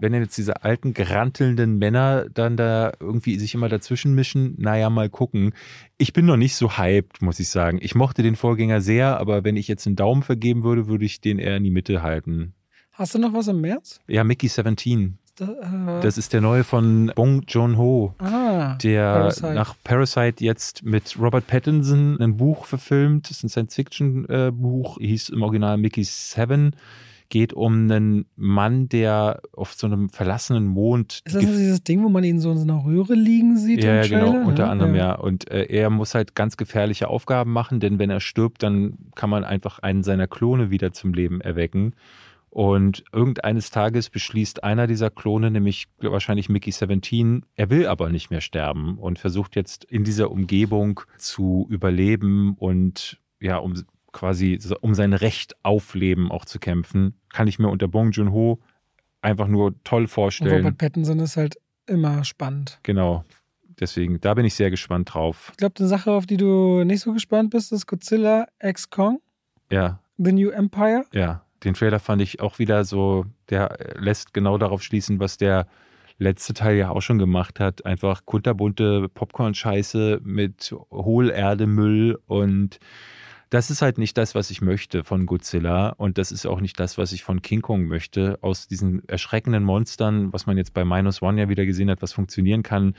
Wenn 0.01 0.13
jetzt 0.15 0.37
diese 0.37 0.63
alten, 0.63 0.93
grantelnden 0.93 1.77
Männer 1.77 2.25
dann 2.33 2.57
da 2.57 2.91
irgendwie 2.99 3.37
sich 3.37 3.53
immer 3.53 3.69
dazwischen 3.69 4.15
mischen, 4.15 4.55
naja, 4.57 4.89
mal 4.89 5.09
gucken. 5.09 5.53
Ich 5.97 6.11
bin 6.11 6.25
noch 6.25 6.37
nicht 6.37 6.55
so 6.55 6.77
hyped, 6.77 7.21
muss 7.21 7.39
ich 7.39 7.49
sagen. 7.49 7.77
Ich 7.81 7.93
mochte 7.93 8.23
den 8.23 8.35
Vorgänger 8.35 8.81
sehr, 8.81 9.19
aber 9.19 9.43
wenn 9.43 9.57
ich 9.57 9.67
jetzt 9.67 9.85
einen 9.85 9.95
Daumen 9.95 10.23
vergeben 10.23 10.63
würde, 10.63 10.87
würde 10.87 11.05
ich 11.05 11.21
den 11.21 11.37
eher 11.37 11.57
in 11.57 11.63
die 11.63 11.69
Mitte 11.71 12.01
halten. 12.01 12.53
Hast 12.91 13.13
du 13.15 13.19
noch 13.19 13.33
was 13.33 13.47
im 13.47 13.61
März? 13.61 13.99
Ja, 14.07 14.23
Mickey 14.23 14.47
17. 14.47 15.19
Da, 15.35 15.97
äh, 15.99 16.01
Das 16.01 16.17
ist 16.17 16.33
der 16.33 16.41
neue 16.41 16.63
von 16.63 17.11
Bong 17.15 17.43
Joon-ho, 17.47 18.13
ah, 18.19 18.75
der 18.81 19.13
Parasite. 19.13 19.53
nach 19.53 19.75
Parasite 19.83 20.43
jetzt 20.43 20.83
mit 20.83 21.17
Robert 21.19 21.47
Pattinson 21.47 22.19
ein 22.19 22.37
Buch 22.37 22.65
verfilmt. 22.65 23.29
Das 23.29 23.37
ist 23.37 23.43
ein 23.43 23.49
Science-Fiction-Buch, 23.49 24.97
hieß 24.99 25.29
im 25.29 25.41
Original 25.41 25.77
Mickey 25.77 26.03
7. 26.03 26.75
Geht 27.31 27.53
um 27.53 27.89
einen 27.89 28.25
Mann, 28.35 28.89
der 28.89 29.41
auf 29.53 29.73
so 29.73 29.87
einem 29.87 30.09
verlassenen 30.09 30.67
Mond 30.67 31.21
Ist 31.23 31.33
das 31.33 31.41
nicht 31.41 31.57
dieses 31.57 31.81
Ding, 31.81 32.03
wo 32.03 32.09
man 32.09 32.25
ihn 32.25 32.41
so 32.41 32.51
in 32.51 32.57
so 32.57 32.63
einer 32.63 32.83
Röhre 32.83 33.13
liegen 33.13 33.55
sieht? 33.55 33.85
Ja, 33.85 33.95
ja, 33.95 34.01
genau, 34.01 34.31
Trailer? 34.31 34.45
unter 34.45 34.69
anderem 34.69 34.95
ja. 34.95 35.13
Und 35.15 35.49
äh, 35.49 35.63
er 35.63 35.89
muss 35.89 36.13
halt 36.13 36.35
ganz 36.35 36.57
gefährliche 36.57 37.07
Aufgaben 37.07 37.53
machen, 37.53 37.79
denn 37.79 37.99
wenn 37.99 38.09
er 38.09 38.19
stirbt, 38.19 38.61
dann 38.63 38.97
kann 39.15 39.29
man 39.29 39.45
einfach 39.45 39.79
einen 39.79 40.03
seiner 40.03 40.27
Klone 40.27 40.71
wieder 40.71 40.91
zum 40.91 41.13
Leben 41.13 41.39
erwecken. 41.39 41.95
Und 42.49 43.05
irgendeines 43.13 43.69
Tages 43.69 44.09
beschließt 44.09 44.65
einer 44.65 44.85
dieser 44.85 45.09
Klone, 45.09 45.51
nämlich 45.51 45.87
wahrscheinlich 46.01 46.49
Mickey 46.49 46.73
17, 46.73 47.45
er 47.55 47.69
will 47.69 47.87
aber 47.87 48.09
nicht 48.09 48.29
mehr 48.29 48.41
sterben 48.41 48.97
und 48.97 49.19
versucht 49.19 49.55
jetzt 49.55 49.85
in 49.85 50.03
dieser 50.03 50.29
Umgebung 50.31 50.99
zu 51.17 51.65
überleben 51.69 52.55
und 52.59 53.21
ja, 53.39 53.55
um 53.55 53.81
quasi 54.11 54.59
um 54.81 54.93
sein 54.93 55.13
Recht 55.13 55.55
auf 55.63 55.93
Leben 55.95 56.31
auch 56.31 56.45
zu 56.45 56.59
kämpfen. 56.59 57.15
Kann 57.29 57.47
ich 57.47 57.59
mir 57.59 57.69
unter 57.69 57.87
Bong 57.87 58.11
Joon-ho 58.11 58.59
einfach 59.21 59.47
nur 59.47 59.75
toll 59.83 60.03
Und 60.03 60.07
vorstellen. 60.07 60.63
Robert 60.65 60.77
Pattinson 60.77 61.19
ist 61.19 61.37
halt 61.37 61.55
immer 61.87 62.23
spannend. 62.23 62.79
Genau. 62.83 63.23
Deswegen, 63.79 64.19
da 64.21 64.33
bin 64.35 64.45
ich 64.45 64.53
sehr 64.53 64.69
gespannt 64.69 65.13
drauf. 65.13 65.47
Ich 65.51 65.57
glaube, 65.57 65.75
eine 65.79 65.87
Sache, 65.87 66.11
auf 66.11 66.25
die 66.25 66.37
du 66.37 66.83
nicht 66.83 67.01
so 67.01 67.13
gespannt 67.13 67.49
bist, 67.49 67.71
ist 67.71 67.87
Godzilla 67.87 68.45
X 68.61 68.89
Kong, 68.89 69.19
Ja, 69.71 69.99
The 70.17 70.31
New 70.31 70.49
Empire. 70.49 71.05
ja. 71.13 71.43
Den 71.63 71.75
Trailer 71.75 71.99
fand 71.99 72.23
ich 72.23 72.39
auch 72.39 72.57
wieder 72.57 72.83
so, 72.85 73.25
der 73.51 73.77
lässt 73.99 74.33
genau 74.33 74.57
darauf 74.57 74.81
schließen, 74.81 75.19
was 75.19 75.37
der 75.37 75.67
letzte 76.17 76.55
Teil 76.55 76.75
ja 76.75 76.89
auch 76.89 77.01
schon 77.01 77.19
gemacht 77.19 77.59
hat. 77.59 77.85
Einfach 77.85 78.25
kunterbunte 78.25 79.09
Popcorn-Scheiße 79.09 80.21
mit 80.23 80.73
Hohlerdemüll 80.89 82.17
und 82.25 82.79
das 83.51 83.69
ist 83.69 83.81
halt 83.81 83.97
nicht 83.97 84.17
das, 84.17 84.33
was 84.33 84.49
ich 84.49 84.61
möchte 84.61 85.03
von 85.03 85.25
Godzilla 85.25 85.89
und 85.89 86.17
das 86.17 86.31
ist 86.31 86.45
auch 86.45 86.61
nicht 86.61 86.79
das, 86.79 86.97
was 86.97 87.11
ich 87.11 87.23
von 87.23 87.41
King 87.41 87.61
Kong 87.61 87.85
möchte. 87.85 88.39
Aus 88.41 88.69
diesen 88.69 89.07
erschreckenden 89.09 89.65
Monstern, 89.65 90.31
was 90.31 90.45
man 90.45 90.57
jetzt 90.57 90.73
bei 90.73 90.85
Minus 90.85 91.21
One 91.21 91.39
ja 91.39 91.49
wieder 91.49 91.65
gesehen 91.65 91.91
hat, 91.91 92.01
was 92.01 92.13
funktionieren 92.13 92.63
kann, 92.63 92.95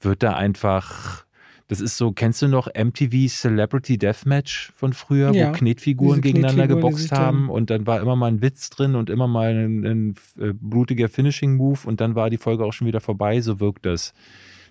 wird 0.00 0.24
da 0.24 0.34
einfach. 0.34 1.24
Das 1.68 1.80
ist 1.80 1.96
so, 1.96 2.10
kennst 2.10 2.42
du 2.42 2.48
noch 2.48 2.66
MTV 2.66 3.28
Celebrity 3.28 3.96
Deathmatch 3.96 4.72
von 4.74 4.92
früher, 4.92 5.32
Ja, 5.32 5.48
wo 5.48 5.52
Knetfiguren 5.52 6.20
gegeneinander 6.20 6.66
Knetfiguren, 6.66 6.92
geboxt 6.92 7.12
haben 7.12 7.48
und 7.48 7.70
dann 7.70 7.86
war 7.86 8.00
immer 8.00 8.16
mal 8.16 8.26
ein 8.26 8.42
Witz 8.42 8.70
drin 8.70 8.96
und 8.96 9.08
immer 9.08 9.28
mal 9.28 9.54
ein, 9.54 9.84
ein 9.84 10.14
äh, 10.36 10.52
blutiger 10.52 11.08
Finishing-Move 11.08 11.78
und 11.84 12.00
dann 12.00 12.16
war 12.16 12.28
die 12.28 12.38
Folge 12.38 12.64
auch 12.64 12.72
schon 12.72 12.88
wieder 12.88 13.00
vorbei, 13.00 13.40
so 13.40 13.60
wirkt 13.60 13.86
das. 13.86 14.14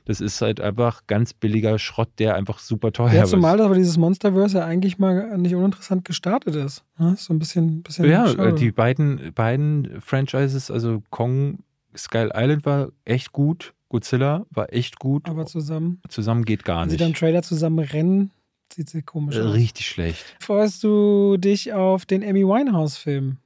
Das 0.05 0.19
ist 0.21 0.41
halt 0.41 0.59
einfach 0.59 1.05
ganz 1.07 1.33
billiger 1.33 1.77
Schrott, 1.79 2.09
der 2.17 2.35
einfach 2.35 2.59
super 2.59 2.91
teuer 2.91 3.13
Ja, 3.13 3.23
ist. 3.23 3.29
zumal 3.29 3.61
aber 3.61 3.75
dieses 3.75 3.97
Monsterverse 3.97 4.59
ja 4.59 4.65
eigentlich 4.65 4.97
mal 4.97 5.37
nicht 5.37 5.55
uninteressant 5.55 6.05
gestartet 6.05 6.55
ist. 6.55 6.83
ne? 6.97 7.15
So 7.17 7.33
ein 7.33 7.39
bisschen, 7.39 7.83
bisschen 7.83 8.09
Ja, 8.09 8.27
schade. 8.27 8.49
äh, 8.49 8.53
die 8.55 8.71
beiden, 8.71 9.31
beiden 9.33 10.01
Franchises, 10.01 10.71
also 10.71 11.03
Kong, 11.11 11.59
Skull 11.95 12.31
Island 12.35 12.65
war 12.65 12.89
echt 13.05 13.31
gut, 13.31 13.73
Godzilla 13.89 14.45
war 14.49 14.73
echt 14.73 14.97
gut. 14.99 15.27
aber 15.29 15.45
zusammen. 15.45 16.01
Zusammen 16.09 16.45
geht 16.45 16.63
gar 16.65 16.81
Wenn 16.83 16.89
sie 16.89 16.93
nicht. 16.95 17.01
dann 17.05 17.13
Trailer 17.13 17.43
zusammen 17.43 17.79
rennen, 17.79 18.31
sieht 18.73 18.89
sie 18.89 19.01
komisch 19.01 19.35
Äh, 19.35 19.41
aus. 19.41 19.53
Richtig 19.53 19.87
schlecht. 19.87 20.35
Freust 20.39 20.83
du 20.83 21.37
dich 21.37 21.73
auf 21.73 22.05
den 22.05 22.23
Amy 22.23 22.43
Winehouse-Film? 22.45 23.37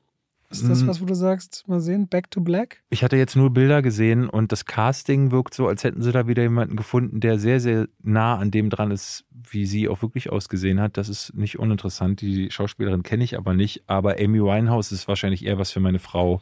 Ist 0.61 0.69
das 0.69 0.83
Mm. 0.83 0.87
was, 0.87 1.01
wo 1.01 1.05
du 1.05 1.13
sagst, 1.15 1.67
mal 1.67 1.79
sehen, 1.79 2.07
Back 2.07 2.31
to 2.31 2.41
Black? 2.41 2.81
Ich 2.89 3.03
hatte 3.03 3.17
jetzt 3.17 3.35
nur 3.35 3.49
Bilder 3.51 3.81
gesehen 3.81 4.29
und 4.29 4.51
das 4.51 4.65
Casting 4.65 5.31
wirkt 5.31 5.53
so, 5.53 5.67
als 5.67 5.83
hätten 5.83 6.01
sie 6.01 6.11
da 6.11 6.27
wieder 6.27 6.43
jemanden 6.43 6.75
gefunden, 6.75 7.19
der 7.19 7.39
sehr, 7.39 7.59
sehr 7.59 7.87
nah 8.03 8.37
an 8.37 8.51
dem 8.51 8.69
dran 8.69 8.91
ist, 8.91 9.25
wie 9.49 9.65
sie 9.65 9.87
auch 9.89 10.01
wirklich 10.01 10.31
ausgesehen 10.31 10.79
hat. 10.79 10.97
Das 10.97 11.09
ist 11.09 11.33
nicht 11.35 11.59
uninteressant. 11.59 12.21
Die 12.21 12.49
Schauspielerin 12.51 13.03
kenne 13.03 13.23
ich 13.23 13.37
aber 13.37 13.53
nicht. 13.53 13.83
Aber 13.87 14.15
Amy 14.19 14.41
Winehouse 14.41 14.91
ist 14.91 15.07
wahrscheinlich 15.07 15.45
eher 15.45 15.57
was 15.57 15.71
für 15.71 15.79
meine 15.79 15.99
Frau, 15.99 16.41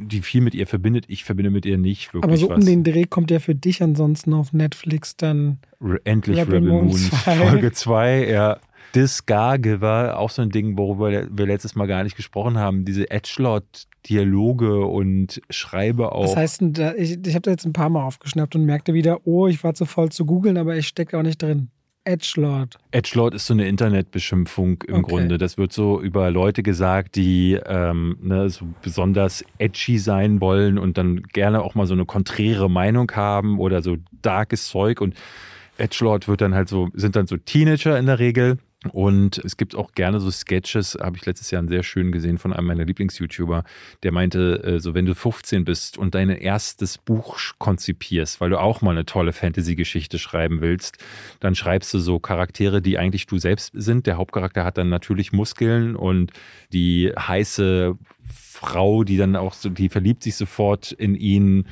die 0.00 0.22
viel 0.22 0.40
mit 0.40 0.54
ihr 0.54 0.66
verbindet. 0.66 1.04
Ich 1.08 1.24
verbinde 1.24 1.50
mit 1.50 1.66
ihr 1.66 1.78
nicht 1.78 2.12
wirklich 2.14 2.24
Aber 2.24 2.36
so 2.36 2.48
was. 2.48 2.58
um 2.58 2.64
den 2.64 2.82
Dreh 2.84 3.04
kommt 3.04 3.30
ja 3.30 3.38
für 3.38 3.54
dich 3.54 3.82
ansonsten 3.82 4.32
auf 4.34 4.52
Netflix 4.52 5.16
dann. 5.16 5.58
Re- 5.80 6.00
Endlich 6.04 6.38
Rebel 6.38 6.56
Rebel, 6.56 6.68
Moon 6.70 6.86
Moon, 6.88 6.96
2. 6.96 7.34
Folge 7.36 7.72
2, 7.72 8.28
ja. 8.28 8.58
Discargiver, 8.94 10.18
auch 10.18 10.30
so 10.30 10.42
ein 10.42 10.50
Ding, 10.50 10.76
worüber 10.76 11.10
wir 11.30 11.46
letztes 11.46 11.76
Mal 11.76 11.86
gar 11.86 12.02
nicht 12.02 12.16
gesprochen 12.16 12.58
haben. 12.58 12.84
Diese 12.84 13.08
Edgelord-Dialoge 13.08 14.84
und 14.86 15.40
Schreibe 15.50 16.12
auch. 16.12 16.24
Was 16.24 16.36
heißt 16.36 16.60
denn 16.60 16.72
da? 16.72 16.94
Ich, 16.94 17.18
ich 17.24 17.34
habe 17.34 17.42
da 17.42 17.50
jetzt 17.52 17.64
ein 17.66 17.72
paar 17.72 17.88
Mal 17.90 18.02
aufgeschnappt 18.04 18.56
und 18.56 18.64
merkte 18.64 18.94
wieder, 18.94 19.26
oh, 19.26 19.46
ich 19.46 19.62
war 19.62 19.74
zu 19.74 19.84
voll 19.84 20.10
zu 20.10 20.24
googeln, 20.26 20.56
aber 20.56 20.76
ich 20.76 20.88
stecke 20.88 21.18
auch 21.18 21.22
nicht 21.22 21.40
drin. 21.42 21.68
Edgelord. 22.04 22.78
Edgelord 22.92 23.34
ist 23.34 23.46
so 23.46 23.54
eine 23.54 23.68
Internetbeschimpfung 23.68 24.82
im 24.86 24.96
Okay. 24.96 25.10
Grunde. 25.10 25.38
Das 25.38 25.58
wird 25.58 25.72
so 25.72 26.00
über 26.00 26.30
Leute 26.30 26.62
gesagt, 26.62 27.16
die 27.16 27.58
ähm, 27.66 28.16
ne, 28.22 28.48
so 28.48 28.66
besonders 28.82 29.44
edgy 29.58 29.98
sein 29.98 30.40
wollen 30.40 30.78
und 30.78 30.96
dann 30.96 31.22
gerne 31.22 31.62
auch 31.62 31.74
mal 31.74 31.86
so 31.86 31.94
eine 31.94 32.06
konträre 32.06 32.70
Meinung 32.70 33.10
haben 33.12 33.58
oder 33.58 33.82
so 33.82 33.98
darkes 34.22 34.68
Zeug. 34.68 35.00
Und 35.00 35.14
Edgelord 35.76 36.26
wird 36.26 36.40
dann 36.40 36.54
halt 36.54 36.68
so, 36.68 36.88
sind 36.94 37.16
dann 37.16 37.26
so 37.26 37.36
Teenager 37.36 37.98
in 37.98 38.06
der 38.06 38.18
Regel. 38.18 38.58
Und 38.92 39.36
es 39.38 39.58
gibt 39.58 39.74
auch 39.74 39.92
gerne 39.92 40.20
so 40.20 40.30
Sketches, 40.30 40.96
habe 40.98 41.18
ich 41.18 41.26
letztes 41.26 41.50
Jahr 41.50 41.58
einen 41.58 41.68
sehr 41.68 41.82
schön 41.82 42.12
gesehen 42.12 42.38
von 42.38 42.54
einem 42.54 42.66
meiner 42.66 42.86
Lieblings-YouTuber, 42.86 43.64
der 44.02 44.12
meinte, 44.12 44.62
äh, 44.64 44.80
so 44.80 44.94
wenn 44.94 45.04
du 45.04 45.14
15 45.14 45.66
bist 45.66 45.98
und 45.98 46.14
dein 46.14 46.30
erstes 46.30 46.96
Buch 46.96 47.36
konzipierst, 47.58 48.40
weil 48.40 48.48
du 48.48 48.58
auch 48.58 48.80
mal 48.80 48.92
eine 48.92 49.04
tolle 49.04 49.34
Fantasy-Geschichte 49.34 50.18
schreiben 50.18 50.62
willst, 50.62 50.96
dann 51.40 51.54
schreibst 51.54 51.92
du 51.92 51.98
so 51.98 52.18
Charaktere, 52.20 52.80
die 52.80 52.96
eigentlich 52.96 53.26
du 53.26 53.36
selbst 53.36 53.72
sind. 53.74 54.06
Der 54.06 54.16
Hauptcharakter 54.16 54.64
hat 54.64 54.78
dann 54.78 54.88
natürlich 54.88 55.32
Muskeln 55.32 55.94
und 55.94 56.32
die 56.72 57.12
heiße 57.18 57.98
Frau, 58.32 59.04
die 59.04 59.18
dann 59.18 59.36
auch 59.36 59.52
so, 59.52 59.68
die 59.68 59.90
verliebt 59.90 60.22
sich 60.22 60.36
sofort 60.36 60.92
in 60.92 61.14
ihn 61.14 61.66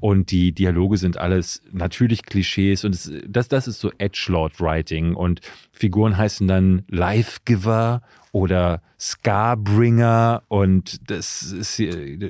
und 0.00 0.30
die 0.30 0.52
Dialoge 0.52 0.96
sind 0.96 1.16
alles 1.16 1.62
natürlich 1.72 2.22
Klischees 2.22 2.84
und 2.84 2.94
es, 2.94 3.12
das, 3.26 3.48
das 3.48 3.66
ist 3.66 3.80
so 3.80 3.90
Edgelord-Writing. 3.98 5.14
Und 5.14 5.40
Figuren 5.72 6.16
heißen 6.16 6.46
dann 6.46 6.84
Life-Giver 6.88 8.02
oder 8.32 8.82
Scarbringer 9.00 10.42
und 10.48 11.10
das 11.10 11.42
ist 11.42 11.80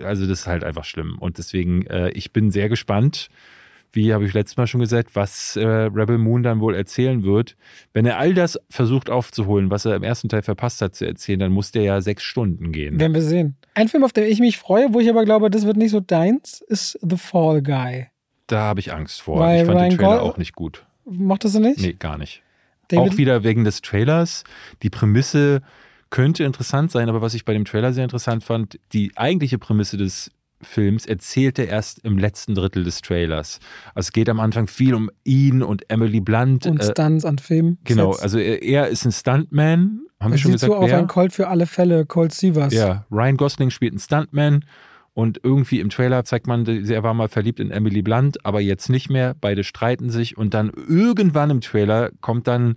also 0.03 0.27
das 0.27 0.41
ist 0.41 0.47
halt 0.47 0.64
einfach 0.64 0.85
schlimm. 0.85 1.19
Und 1.19 1.39
deswegen 1.39 1.87
äh, 1.87 2.11
ich 2.11 2.33
bin 2.33 2.51
sehr 2.51 2.69
gespannt, 2.69 3.29
wie 3.99 4.15
habe 4.15 4.25
ich 4.25 4.33
letztes 4.33 4.57
Mal 4.57 4.69
schon 4.69 4.81
gesagt, 4.81 5.17
was 5.17 5.57
äh, 5.57 5.67
Rebel 5.67 6.19
Moon 6.19 6.45
dann 6.45 6.61
wohl 6.61 6.75
erzählen 6.77 7.25
wird. 7.25 7.57
Wenn 7.93 8.07
er 8.07 8.17
all 8.19 8.33
das 8.33 8.59
versucht 8.71 9.11
aufzuholen, 9.11 9.71
was 9.71 9.85
er 9.85 9.97
im 9.97 10.05
ersten 10.05 10.29
Teil 10.29 10.43
verpasst 10.43 10.81
hat 10.81 10.95
zu 10.95 11.05
erzählen, 11.05 11.41
dann 11.41 11.51
muss 11.53 11.73
der 11.73 11.83
ja 11.83 12.01
sechs 12.01 12.23
Stunden 12.23 12.71
gehen. 12.71 13.01
Werden 13.01 13.13
wir 13.15 13.23
sehen. 13.23 13.57
Ein 13.75 13.89
Film, 13.89 14.05
auf 14.05 14.13
den 14.13 14.25
ich 14.25 14.39
mich 14.39 14.57
freue, 14.57 14.95
wo 14.95 15.01
ich 15.01 15.11
aber 15.11 15.25
glaube, 15.25 15.51
das 15.51 15.67
wird 15.67 15.77
nicht 15.77 15.91
so 15.91 15.99
deins, 15.99 16.63
ist 16.69 16.97
The 17.03 17.17
Fall 17.17 17.61
Guy. 17.61 18.07
Da 18.47 18.61
habe 18.61 18.79
ich 18.81 18.93
Angst 18.93 19.21
vor. 19.21 19.41
Weil 19.41 19.61
ich 19.63 19.67
fand 19.67 19.79
Ryan 19.79 19.91
den 19.91 19.99
Trailer 19.99 20.19
Gol- 20.21 20.31
auch 20.31 20.39
nicht 20.39 20.55
gut. 20.55 20.87
Mochtest 21.05 21.57
du 21.57 21.61
nicht? 21.61 21.81
Nee, 21.81 21.95
gar 21.95 22.19
nicht. 22.19 22.43
David, 22.89 23.13
Auch 23.13 23.17
wieder 23.19 23.43
wegen 23.45 23.65
des 23.65 23.83
Trailers. 23.83 24.45
Die 24.83 24.91
Prämisse 24.91 25.61
könnte 26.11 26.45
interessant 26.45 26.91
sein, 26.91 27.09
aber 27.09 27.21
was 27.21 27.35
ich 27.35 27.45
bei 27.45 27.53
dem 27.53 27.65
Trailer 27.67 27.93
sehr 27.93 28.05
interessant 28.05 28.45
fand, 28.45 28.79
die 28.93 29.13
eigentliche 29.17 29.59
Prämisse 29.59 29.97
des 29.99 30.31
Films 30.61 31.07
erzählte 31.07 31.63
erst 31.63 32.05
im 32.05 32.19
letzten 32.19 32.55
Drittel 32.55 32.85
des 32.85 33.01
Trailers. 33.01 33.61
Also 33.95 34.09
es 34.09 34.13
geht 34.13 34.29
am 34.29 34.41
Anfang 34.41 34.67
viel 34.67 34.95
um 34.95 35.11
ihn 35.25 35.63
und 35.63 35.89
Emily 35.91 36.21
Blunt. 36.21 36.67
und 36.67 36.81
äh, 36.81 36.91
Stunts 36.91 37.25
an 37.25 37.39
Film. 37.39 37.79
genau, 37.85 38.13
also 38.13 38.39
er, 38.39 38.63
er 38.63 38.89
ist 38.89 39.05
ein 39.05 39.13
Stuntman. 39.13 40.01
Haben 40.21 40.33
wir 40.33 40.39
schon 40.39 40.53
gesagt, 40.53 40.73
so 40.73 40.77
auf 40.77 40.93
ein 40.93 41.07
Colt 41.07 41.33
für 41.33 41.49
alle 41.49 41.67
Fälle, 41.67 42.05
Colt 42.05 42.33
Sievers. 42.33 42.75
Ja, 42.75 43.07
Ryan 43.11 43.37
Gosling 43.37 43.71
spielt 43.71 43.93
einen 43.93 44.01
Stuntman 44.01 44.65
und 45.15 45.41
irgendwie 45.43 45.81
im 45.81 45.91
Trailer 45.91 46.25
zeigt 46.25 46.47
man, 46.47 46.65
er 46.67 47.03
war 47.03 47.13
mal 47.13 47.29
verliebt 47.29 47.59
in 47.59 47.71
Emily 47.73 48.03
Blunt, 48.03 48.45
aber 48.45 48.61
jetzt 48.61 48.89
nicht 48.89 49.11
mehr. 49.11 49.35
Beide 49.41 49.65
streiten 49.65 50.11
sich 50.11 50.37
und 50.37 50.55
dann 50.55 50.71
irgendwann 50.71 51.51
im 51.51 51.61
Trailer 51.61 52.11
kommt 52.21 52.47
dann, 52.47 52.77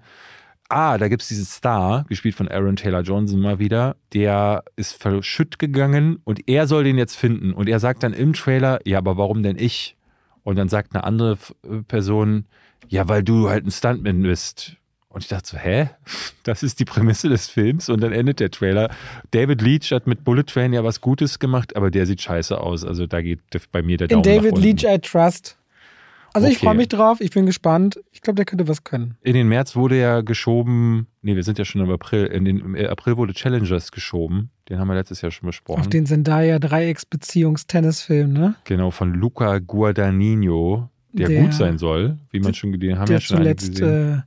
ah, 0.71 0.97
da 0.97 1.07
gibt 1.07 1.21
es 1.21 1.27
diesen 1.27 1.45
Star, 1.45 2.05
gespielt 2.09 2.35
von 2.35 2.47
Aaron 2.47 2.75
Taylor 2.75 3.01
Johnson 3.01 3.39
mal 3.39 3.59
wieder, 3.59 3.95
der 4.13 4.63
ist 4.75 4.93
verschütt 5.01 5.59
gegangen 5.59 6.19
und 6.23 6.47
er 6.47 6.67
soll 6.67 6.83
den 6.83 6.97
jetzt 6.97 7.15
finden. 7.15 7.53
Und 7.53 7.69
er 7.69 7.79
sagt 7.79 8.03
dann 8.03 8.13
im 8.13 8.33
Trailer, 8.33 8.79
ja, 8.85 8.97
aber 8.97 9.17
warum 9.17 9.43
denn 9.43 9.57
ich? 9.57 9.95
Und 10.43 10.55
dann 10.57 10.69
sagt 10.69 10.95
eine 10.95 11.03
andere 11.03 11.33
F- 11.33 11.53
Person, 11.87 12.45
ja, 12.87 13.07
weil 13.07 13.23
du 13.23 13.49
halt 13.49 13.65
ein 13.65 13.71
Stuntman 13.71 14.21
bist. 14.23 14.77
Und 15.09 15.23
ich 15.23 15.27
dachte 15.29 15.49
so, 15.49 15.57
hä? 15.57 15.89
Das 16.43 16.63
ist 16.63 16.79
die 16.79 16.85
Prämisse 16.85 17.29
des 17.29 17.47
Films 17.47 17.87
und 17.87 18.01
dann 18.01 18.13
endet 18.13 18.39
der 18.39 18.49
Trailer. 18.49 18.89
David 19.29 19.61
Leach 19.61 19.91
hat 19.91 20.07
mit 20.07 20.23
Bullet 20.23 20.43
Train 20.43 20.73
ja 20.73 20.83
was 20.83 20.99
Gutes 20.99 21.37
gemacht, 21.37 21.75
aber 21.75 21.91
der 21.91 22.07
sieht 22.07 22.19
scheiße 22.21 22.59
aus. 22.59 22.83
Also 22.83 23.05
da 23.05 23.21
geht 23.21 23.41
bei 23.71 23.83
mir 23.83 23.97
der 23.97 24.09
In 24.09 24.23
Daumen 24.23 24.35
nach 24.35 24.41
David 24.41 24.53
unten. 24.55 24.63
Leach 24.63 24.83
I 24.85 24.97
Trust. 24.97 25.57
Also 26.33 26.47
ich 26.47 26.57
Okay. 26.57 26.65
freue 26.67 26.75
mich 26.75 26.87
drauf, 26.87 27.19
ich 27.19 27.31
bin 27.31 27.45
gespannt. 27.45 27.99
Ich 28.11 28.21
glaube, 28.21 28.35
der 28.35 28.45
könnte 28.45 28.67
was 28.67 28.83
können. 28.85 29.15
In 29.21 29.33
den 29.33 29.47
März 29.49 29.75
wurde 29.75 29.99
ja 29.99 30.21
geschoben, 30.21 31.07
nee, 31.21 31.35
wir 31.35 31.43
sind 31.43 31.57
ja 31.59 31.65
schon 31.65 31.81
im 31.81 31.89
April, 31.89 32.25
in 32.27 32.45
den 32.45 32.59
im 32.59 32.75
April 32.87 33.17
wurde 33.17 33.33
Challengers 33.33 33.91
geschoben. 33.91 34.49
Den 34.69 34.79
haben 34.79 34.87
wir 34.87 34.95
letztes 34.95 35.21
Jahr 35.21 35.31
schon 35.31 35.47
besprochen. 35.47 35.81
Auf 35.81 35.89
den 35.89 36.05
Zendaya-Dreiecksbeziehungs-Tennisfilm, 36.05 38.31
ne? 38.33 38.55
genau, 38.63 38.91
von 38.91 39.13
Luca 39.13 39.59
Guadagnino, 39.59 40.89
der, 41.13 41.27
Der- 41.27 41.41
gut 41.43 41.53
sein 41.53 41.77
soll, 41.77 42.17
wie 42.31 42.39
man 42.39 42.53
schon 42.53 42.71
den 42.79 42.97
haben 42.97 43.07
Der 43.07 43.17
ja 43.17 43.21
schon 43.21 43.37
zuletzt 43.37 43.71
gesehen. 43.71 44.19
äh, 44.19 44.21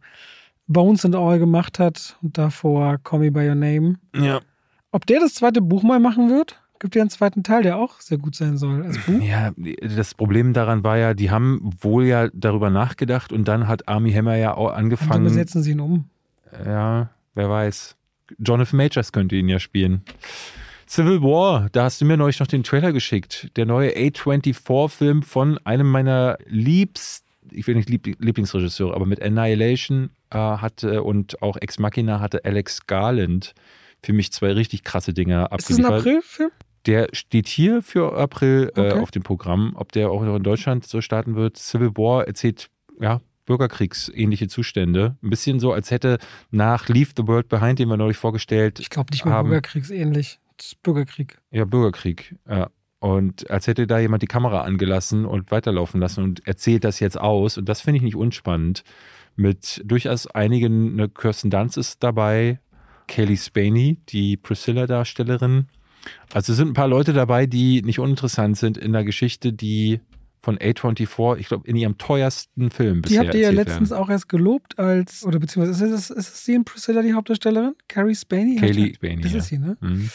Bones 0.66 1.04
and 1.04 1.14
All 1.14 1.38
gemacht 1.38 1.78
hat 1.78 2.16
und 2.22 2.38
davor 2.38 2.98
Call 3.02 3.20
Me 3.20 3.30
By 3.30 3.48
Your 3.48 3.54
Name. 3.54 3.96
ja. 4.16 4.40
Ob 4.92 5.06
der 5.06 5.18
das 5.18 5.34
zweite 5.34 5.60
Buch 5.60 5.82
mal 5.82 5.98
machen 5.98 6.30
wird? 6.30 6.60
Gibt 6.84 6.96
ja 6.96 7.00
einen 7.00 7.08
zweiten 7.08 7.42
Teil, 7.42 7.62
der 7.62 7.78
auch 7.78 7.98
sehr 8.02 8.18
gut 8.18 8.34
sein 8.36 8.58
soll 8.58 8.82
als 8.82 8.98
Buch. 9.06 9.18
Ja, 9.22 9.52
das 9.96 10.12
Problem 10.12 10.52
daran 10.52 10.84
war 10.84 10.98
ja, 10.98 11.14
die 11.14 11.30
haben 11.30 11.70
wohl 11.80 12.04
ja 12.04 12.28
darüber 12.34 12.68
nachgedacht 12.68 13.32
und 13.32 13.48
dann 13.48 13.68
hat 13.68 13.88
Army 13.88 14.12
Hammer 14.12 14.36
ja 14.36 14.52
auch 14.52 14.66
Und 14.66 14.72
dann 14.74 14.84
angefangen. 14.84 15.24
besetzen 15.24 15.62
sie 15.62 15.70
ihn 15.70 15.80
um. 15.80 16.10
Ja, 16.62 17.08
wer 17.34 17.48
weiß. 17.48 17.96
Jonathan 18.38 18.76
Majors 18.76 19.12
könnte 19.12 19.34
ihn 19.34 19.48
ja 19.48 19.60
spielen. 19.60 20.02
Civil 20.86 21.22
War, 21.22 21.70
da 21.72 21.84
hast 21.84 22.02
du 22.02 22.04
mir 22.04 22.18
neulich 22.18 22.38
noch 22.40 22.48
den 22.48 22.62
Trailer 22.64 22.92
geschickt. 22.92 23.48
Der 23.56 23.64
neue 23.64 23.96
A24-Film 23.96 25.22
von 25.22 25.56
einem 25.64 25.90
meiner 25.90 26.36
liebsten, 26.44 27.26
ich 27.50 27.66
will 27.66 27.76
nicht 27.76 27.88
Lieb 27.88 28.14
Lieblingsregisseure, 28.22 28.94
aber 28.94 29.06
mit 29.06 29.22
Annihilation 29.22 30.10
äh, 30.28 30.36
hatte 30.36 31.02
und 31.02 31.40
auch 31.40 31.56
Ex 31.56 31.78
Machina 31.78 32.20
hatte 32.20 32.44
Alex 32.44 32.86
Garland 32.86 33.54
für 34.02 34.12
mich 34.12 34.32
zwei 34.32 34.52
richtig 34.52 34.84
krasse 34.84 35.14
Dinge 35.14 35.48
Ist 35.56 35.70
das 35.70 35.78
ein 35.78 35.84
abgeliefert. 35.86 36.00
Aprilfilm? 36.00 36.50
Der 36.86 37.08
steht 37.12 37.48
hier 37.48 37.82
für 37.82 38.16
April 38.16 38.70
äh, 38.76 38.80
Okay. 38.92 39.00
auf 39.00 39.10
dem 39.10 39.22
Programm. 39.22 39.72
Ob 39.76 39.92
der 39.92 40.10
auch 40.10 40.22
noch 40.22 40.36
in 40.36 40.42
Deutschland 40.42 40.86
so 40.86 41.00
starten 41.00 41.34
wird. 41.34 41.56
Civil 41.56 41.90
War 41.96 42.26
erzählt, 42.26 42.68
ja, 43.00 43.20
Bürgerkriegsähnliche 43.46 44.48
Zustände. 44.48 45.16
Ein 45.22 45.30
bisschen 45.30 45.60
so, 45.60 45.72
als 45.72 45.90
hätte 45.90 46.18
nach 46.50 46.88
Leave 46.88 47.10
the 47.16 47.26
World 47.26 47.48
Behind, 47.48 47.78
den 47.78 47.88
wir 47.88 47.96
neulich 47.96 48.16
vorgestellt, 48.16 48.80
Ich 48.80 48.90
glaube 48.90 49.12
nicht 49.12 49.24
mal 49.24 49.32
Haben- 49.32 49.48
Bürgerkriegsähnlich. 49.48 50.38
Das 50.56 50.66
ist 50.68 50.82
Bürgerkrieg. 50.82 51.40
ja, 51.50 51.64
Bürgerkrieg. 51.64 52.36
Ja. 52.48 52.68
Und 53.00 53.50
als 53.50 53.66
hätte 53.66 53.86
da 53.86 53.98
jemand 53.98 54.22
die 54.22 54.26
Kamera 54.28 54.62
angelassen 54.62 55.26
und 55.26 55.50
weiterlaufen 55.50 56.00
lassen 56.00 56.24
und 56.24 56.46
erzählt 56.46 56.84
das 56.84 57.00
jetzt 57.00 57.18
aus. 57.20 57.58
Und 57.58 57.68
das 57.68 57.80
finde 57.82 57.98
ich 57.98 58.02
nicht 58.02 58.16
unspannend. 58.16 58.82
Mit 59.36 59.82
durchaus 59.84 60.26
einigen, 60.28 60.94
ne, 60.96 61.08
Kirsten 61.08 61.50
Dunst 61.50 61.76
ist 61.76 62.02
dabei, 62.02 62.60
Kaylee 63.08 63.36
Spaney, 63.36 63.98
die 64.08 64.36
Priscilla-Darstellerin. 64.38 65.66
Also 66.32 66.52
es 66.52 66.58
sind 66.58 66.68
ein 66.68 66.74
paar 66.74 66.88
Leute 66.88 67.12
dabei, 67.12 67.46
die 67.46 67.82
nicht 67.82 67.98
uninteressant 67.98 68.56
sind 68.56 68.76
in 68.78 68.92
der 68.92 69.04
Geschichte, 69.04 69.52
die 69.52 70.00
von 70.44 70.58
A24, 70.58 71.38
ich 71.38 71.48
glaube, 71.48 71.66
in 71.66 71.74
ihrem 71.74 71.96
teuersten 71.96 72.70
Film 72.70 72.96
Die 72.96 73.00
bisher 73.00 73.20
habt 73.20 73.34
ihr 73.34 73.40
ja 73.40 73.50
letztens 73.50 73.92
auch 73.92 74.10
erst 74.10 74.28
gelobt 74.28 74.78
als, 74.78 75.24
oder 75.24 75.38
beziehungsweise 75.38 75.86
ist 75.86 75.92
es, 75.92 76.10
ist 76.10 76.34
es 76.34 76.44
sie 76.44 76.54
in 76.54 76.64
Priscilla 76.64 77.00
die 77.00 77.14
Hauptdarstellerin? 77.14 77.74
Carrie 77.88 78.14
Spaney? 78.14 78.60
werden. 78.60 78.74
Kaylee 78.74 78.94
Spaney. 78.94 79.22
Das 79.22 79.32
ja. 79.32 79.38
ist 79.38 79.46
sie, 79.46 79.58
ne? 79.58 79.76
Mhm. 79.80 80.10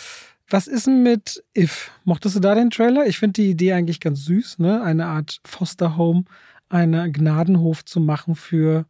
Was 0.51 0.67
ist 0.67 0.87
denn 0.87 1.03
mit 1.03 1.43
If? 1.57 1.91
Mochtest 2.05 2.35
du 2.35 2.39
da 2.39 2.55
den 2.55 2.69
Trailer? 2.69 3.05
Ich 3.07 3.19
finde 3.19 3.33
die 3.33 3.49
Idee 3.49 3.73
eigentlich 3.73 3.99
ganz 3.99 4.25
süß, 4.25 4.59
ne? 4.59 4.83
Eine 4.83 5.07
Art 5.07 5.41
Foster 5.45 5.97
Home 5.97 6.25
einen 6.69 7.11
Gnadenhof 7.11 7.83
zu 7.83 7.99
machen 7.99 8.35
für 8.35 8.85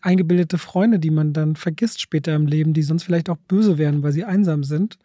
eingebildete 0.00 0.58
Freunde, 0.58 0.98
die 0.98 1.10
man 1.10 1.32
dann 1.32 1.56
vergisst 1.56 2.00
später 2.00 2.34
im 2.34 2.46
Leben, 2.46 2.72
die 2.72 2.82
sonst 2.82 3.04
vielleicht 3.04 3.30
auch 3.30 3.36
böse 3.36 3.78
werden, 3.78 4.02
weil 4.02 4.12
sie 4.12 4.24
einsam 4.24 4.64
sind. 4.64 4.98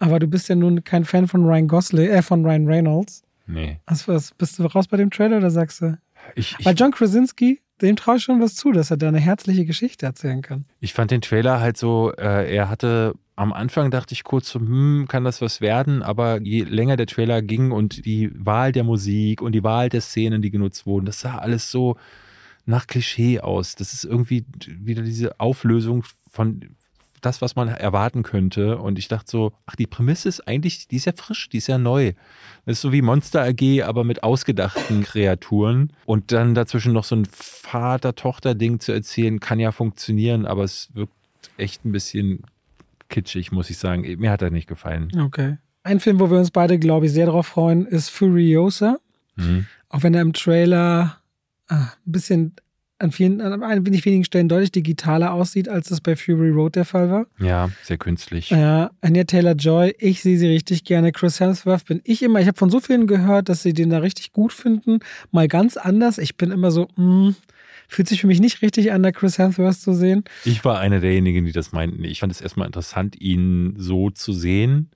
Aber 0.00 0.18
du 0.18 0.26
bist 0.26 0.48
ja 0.48 0.56
nun 0.56 0.82
kein 0.82 1.04
Fan 1.04 1.28
von 1.28 1.44
Ryan 1.44 1.68
Gosling, 1.68 2.08
äh, 2.08 2.22
von 2.22 2.44
Ryan 2.44 2.66
Reynolds. 2.66 3.22
Nee. 3.46 3.78
Was, 3.86 4.32
bist 4.32 4.58
du 4.58 4.64
raus 4.64 4.88
bei 4.88 4.96
dem 4.96 5.10
Trailer 5.10 5.36
oder 5.36 5.50
sagst 5.50 5.82
du? 5.82 5.98
Ich, 6.34 6.56
Bei 6.64 6.72
ich, 6.72 6.78
John 6.78 6.90
Krasinski, 6.90 7.60
dem 7.82 7.96
traue 7.96 8.16
ich 8.16 8.22
schon 8.22 8.40
was 8.40 8.54
zu, 8.54 8.72
dass 8.72 8.90
er 8.90 8.96
da 8.96 9.08
eine 9.08 9.18
herzliche 9.18 9.64
Geschichte 9.64 10.06
erzählen 10.06 10.42
kann. 10.42 10.64
ich 10.80 10.92
fand 10.92 11.10
den 11.10 11.20
Trailer 11.20 11.60
halt 11.60 11.76
so, 11.76 12.12
äh, 12.12 12.54
er 12.54 12.68
hatte 12.68 13.14
am 13.36 13.54
Anfang 13.54 13.90
dachte 13.90 14.12
ich 14.12 14.22
kurz 14.22 14.50
so, 14.50 14.60
hm, 14.60 15.06
kann 15.08 15.24
das 15.24 15.40
was 15.40 15.62
werden? 15.62 16.02
Aber 16.02 16.42
je 16.42 16.62
länger 16.62 16.96
der 16.96 17.06
Trailer 17.06 17.40
ging 17.40 17.70
und 17.70 18.04
die 18.04 18.30
Wahl 18.34 18.70
der 18.70 18.84
Musik 18.84 19.40
und 19.40 19.52
die 19.52 19.64
Wahl 19.64 19.88
der 19.88 20.02
Szenen, 20.02 20.42
die 20.42 20.50
genutzt 20.50 20.84
wurden, 20.84 21.06
das 21.06 21.20
sah 21.20 21.38
alles 21.38 21.70
so 21.70 21.96
nach 22.66 22.86
Klischee 22.86 23.40
aus. 23.40 23.76
Das 23.76 23.94
ist 23.94 24.04
irgendwie 24.04 24.44
wieder 24.66 25.02
diese 25.02 25.40
Auflösung 25.40 26.04
von 26.30 26.76
das, 27.20 27.42
was 27.42 27.56
man 27.56 27.68
erwarten 27.68 28.22
könnte. 28.22 28.78
Und 28.78 28.98
ich 28.98 29.08
dachte 29.08 29.30
so, 29.30 29.52
ach, 29.66 29.76
die 29.76 29.86
Prämisse 29.86 30.28
ist 30.28 30.46
eigentlich, 30.46 30.88
die 30.88 30.96
ist 30.96 31.04
ja 31.04 31.12
frisch, 31.14 31.48
die 31.48 31.58
ist 31.58 31.66
ja 31.66 31.78
neu. 31.78 32.12
Das 32.66 32.78
ist 32.78 32.80
so 32.82 32.92
wie 32.92 33.02
Monster 33.02 33.42
AG, 33.42 33.82
aber 33.82 34.04
mit 34.04 34.22
ausgedachten 34.22 35.02
Kreaturen. 35.04 35.92
Und 36.04 36.32
dann 36.32 36.54
dazwischen 36.54 36.92
noch 36.92 37.04
so 37.04 37.16
ein 37.16 37.26
Vater-Tochter-Ding 37.26 38.80
zu 38.80 38.92
erzählen, 38.92 39.40
kann 39.40 39.60
ja 39.60 39.72
funktionieren, 39.72 40.46
aber 40.46 40.64
es 40.64 40.90
wirkt 40.94 41.12
echt 41.56 41.84
ein 41.84 41.92
bisschen 41.92 42.42
kitschig, 43.08 43.52
muss 43.52 43.70
ich 43.70 43.78
sagen. 43.78 44.02
Mir 44.18 44.30
hat 44.30 44.42
er 44.42 44.50
nicht 44.50 44.68
gefallen. 44.68 45.10
Okay. 45.20 45.58
Ein 45.82 46.00
Film, 46.00 46.20
wo 46.20 46.30
wir 46.30 46.38
uns 46.38 46.50
beide, 46.50 46.78
glaube 46.78 47.06
ich, 47.06 47.12
sehr 47.12 47.26
drauf 47.26 47.46
freuen, 47.46 47.86
ist 47.86 48.10
Furiosa. 48.10 48.98
Mhm. 49.36 49.66
Auch 49.88 50.02
wenn 50.02 50.14
er 50.14 50.22
im 50.22 50.32
Trailer 50.32 51.18
äh, 51.68 51.74
ein 51.74 51.90
bisschen 52.04 52.54
an 53.00 53.12
vielen, 53.12 53.40
an 53.40 53.62
ein 53.62 53.86
wenig 53.86 54.04
wenigen 54.04 54.24
Stellen 54.24 54.48
deutlich 54.48 54.72
digitaler 54.72 55.32
aussieht, 55.32 55.68
als 55.68 55.90
es 55.90 56.00
bei 56.00 56.16
Fury 56.16 56.50
Road 56.50 56.76
der 56.76 56.84
Fall 56.84 57.10
war. 57.10 57.26
Ja, 57.38 57.70
sehr 57.82 57.96
künstlich. 57.98 58.50
Ja, 58.50 58.90
Anya 59.00 59.24
Taylor-Joy, 59.24 59.94
ich 59.98 60.20
sehe 60.22 60.38
sie 60.38 60.48
richtig 60.48 60.84
gerne. 60.84 61.12
Chris 61.12 61.40
Hemsworth 61.40 61.86
bin 61.86 62.00
ich 62.04 62.22
immer. 62.22 62.40
Ich 62.40 62.46
habe 62.46 62.58
von 62.58 62.70
so 62.70 62.80
vielen 62.80 63.06
gehört, 63.06 63.48
dass 63.48 63.62
sie 63.62 63.72
den 63.72 63.90
da 63.90 63.98
richtig 63.98 64.32
gut 64.32 64.52
finden. 64.52 65.00
Mal 65.30 65.48
ganz 65.48 65.76
anders. 65.76 66.18
Ich 66.18 66.36
bin 66.36 66.50
immer 66.50 66.70
so, 66.70 66.88
mh, 66.96 67.34
fühlt 67.88 68.08
sich 68.08 68.20
für 68.20 68.26
mich 68.26 68.40
nicht 68.40 68.60
richtig 68.62 68.92
an, 68.92 69.02
da 69.02 69.12
Chris 69.12 69.38
Hemsworth 69.38 69.80
zu 69.80 69.94
sehen. 69.94 70.24
Ich 70.44 70.64
war 70.64 70.78
einer 70.78 71.00
derjenigen, 71.00 71.46
die 71.46 71.52
das 71.52 71.72
meinten. 71.72 72.04
Ich 72.04 72.20
fand 72.20 72.32
es 72.32 72.40
erstmal 72.40 72.66
interessant, 72.66 73.20
ihn 73.20 73.74
so 73.78 74.10
zu 74.10 74.32
sehen. 74.32 74.90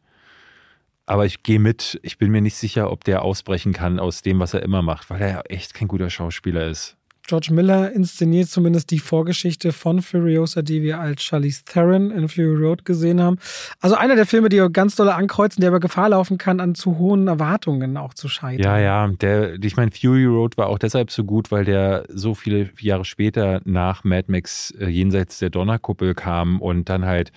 Aber 1.07 1.26
ich 1.26 1.42
gehe 1.42 1.59
mit. 1.59 1.98
Ich 2.02 2.18
bin 2.18 2.30
mir 2.30 2.40
nicht 2.40 2.57
sicher, 2.57 2.90
ob 2.90 3.05
der 3.05 3.22
ausbrechen 3.22 3.72
kann 3.72 3.98
aus 3.98 4.22
dem, 4.22 4.38
was 4.38 4.55
er 4.55 4.62
immer 4.62 4.80
macht, 4.82 5.11
weil 5.11 5.20
er 5.20 5.28
ja 5.28 5.40
echt 5.42 5.74
kein 5.74 5.88
guter 5.88 6.09
Schauspieler 6.09 6.66
ist. 6.68 6.96
George 7.27 7.49
Miller 7.53 7.91
inszeniert 7.93 8.49
zumindest 8.49 8.91
die 8.91 8.99
Vorgeschichte 8.99 9.72
von 9.72 10.03
Furiosa, 10.03 10.61
die 10.61 10.83
wir 10.83 11.01
als 11.01 11.22
Charlize 11.22 11.64
Theron 11.64 12.11
in 12.11 12.29
Fury 12.29 12.55
Road 12.55 12.85
gesehen 12.85 13.20
haben. 13.20 13.39
Also 13.81 13.97
einer 13.97 14.14
der 14.14 14.27
Filme, 14.27 14.51
die 14.51 14.64
ganz 14.72 14.97
dolle 14.97 15.14
ankreuzen, 15.14 15.62
der 15.62 15.70
aber 15.70 15.81
Gefahr 15.81 16.11
laufen 16.11 16.37
kann, 16.37 16.61
an 16.61 16.75
zu 16.75 16.99
hohen 16.99 17.27
Erwartungen 17.27 17.97
auch 17.97 18.12
zu 18.12 18.29
scheitern. 18.29 18.62
Ja, 18.62 18.79
ja. 18.79 19.09
Der, 19.20 19.55
ich 19.62 19.77
meine, 19.77 19.91
Fury 19.91 20.27
Road 20.27 20.59
war 20.59 20.68
auch 20.68 20.79
deshalb 20.79 21.11
so 21.11 21.25
gut, 21.25 21.51
weil 21.51 21.64
der 21.64 22.05
so 22.09 22.35
viele 22.35 22.70
Jahre 22.79 23.05
später 23.05 23.61
nach 23.64 24.05
Mad 24.05 24.31
Max 24.31 24.72
äh, 24.72 24.89
jenseits 24.89 25.39
der 25.39 25.51
Donnerkuppel 25.51 26.14
kam 26.14 26.61
und 26.61 26.89
dann 26.89 27.07
halt 27.07 27.33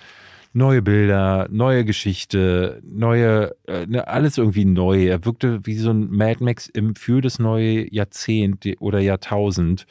neue 0.58 0.82
Bilder, 0.82 1.48
neue 1.50 1.84
Geschichte, 1.84 2.82
neue, 2.84 3.56
äh, 3.66 3.86
ne, 3.86 4.06
alles 4.06 4.36
irgendwie 4.36 4.66
neu. 4.66 5.06
Er 5.06 5.24
wirkte 5.24 5.64
wie 5.64 5.76
so 5.76 5.90
ein 5.90 6.10
Mad 6.10 6.44
Max 6.44 6.68
im, 6.68 6.94
für 6.94 7.22
das 7.22 7.38
neue 7.38 7.92
Jahrzehnt 7.92 8.66
oder 8.80 8.98
Jahrtausend. 8.98 9.86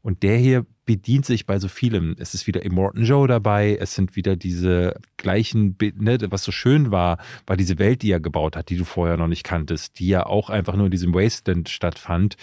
Und 0.00 0.22
der 0.22 0.38
hier 0.38 0.64
bedient 0.86 1.26
sich 1.26 1.46
bei 1.46 1.58
so 1.58 1.68
vielem. 1.68 2.14
Es 2.18 2.32
ist 2.32 2.46
wieder 2.46 2.62
Immortan 2.62 3.04
Joe 3.04 3.26
dabei, 3.26 3.76
es 3.80 3.94
sind 3.94 4.14
wieder 4.14 4.36
diese 4.36 4.94
gleichen, 5.16 5.76
ne, 5.96 6.18
was 6.30 6.44
so 6.44 6.52
schön 6.52 6.92
war, 6.92 7.18
war 7.46 7.56
diese 7.56 7.78
Welt, 7.78 8.02
die 8.02 8.12
er 8.12 8.20
gebaut 8.20 8.56
hat, 8.56 8.70
die 8.70 8.76
du 8.76 8.84
vorher 8.84 9.16
noch 9.16 9.26
nicht 9.26 9.42
kanntest, 9.42 9.98
die 9.98 10.06
ja 10.06 10.24
auch 10.24 10.48
einfach 10.48 10.76
nur 10.76 10.86
in 10.86 10.92
diesem 10.92 11.12
Wasteland 11.12 11.68
stattfand. 11.68 12.36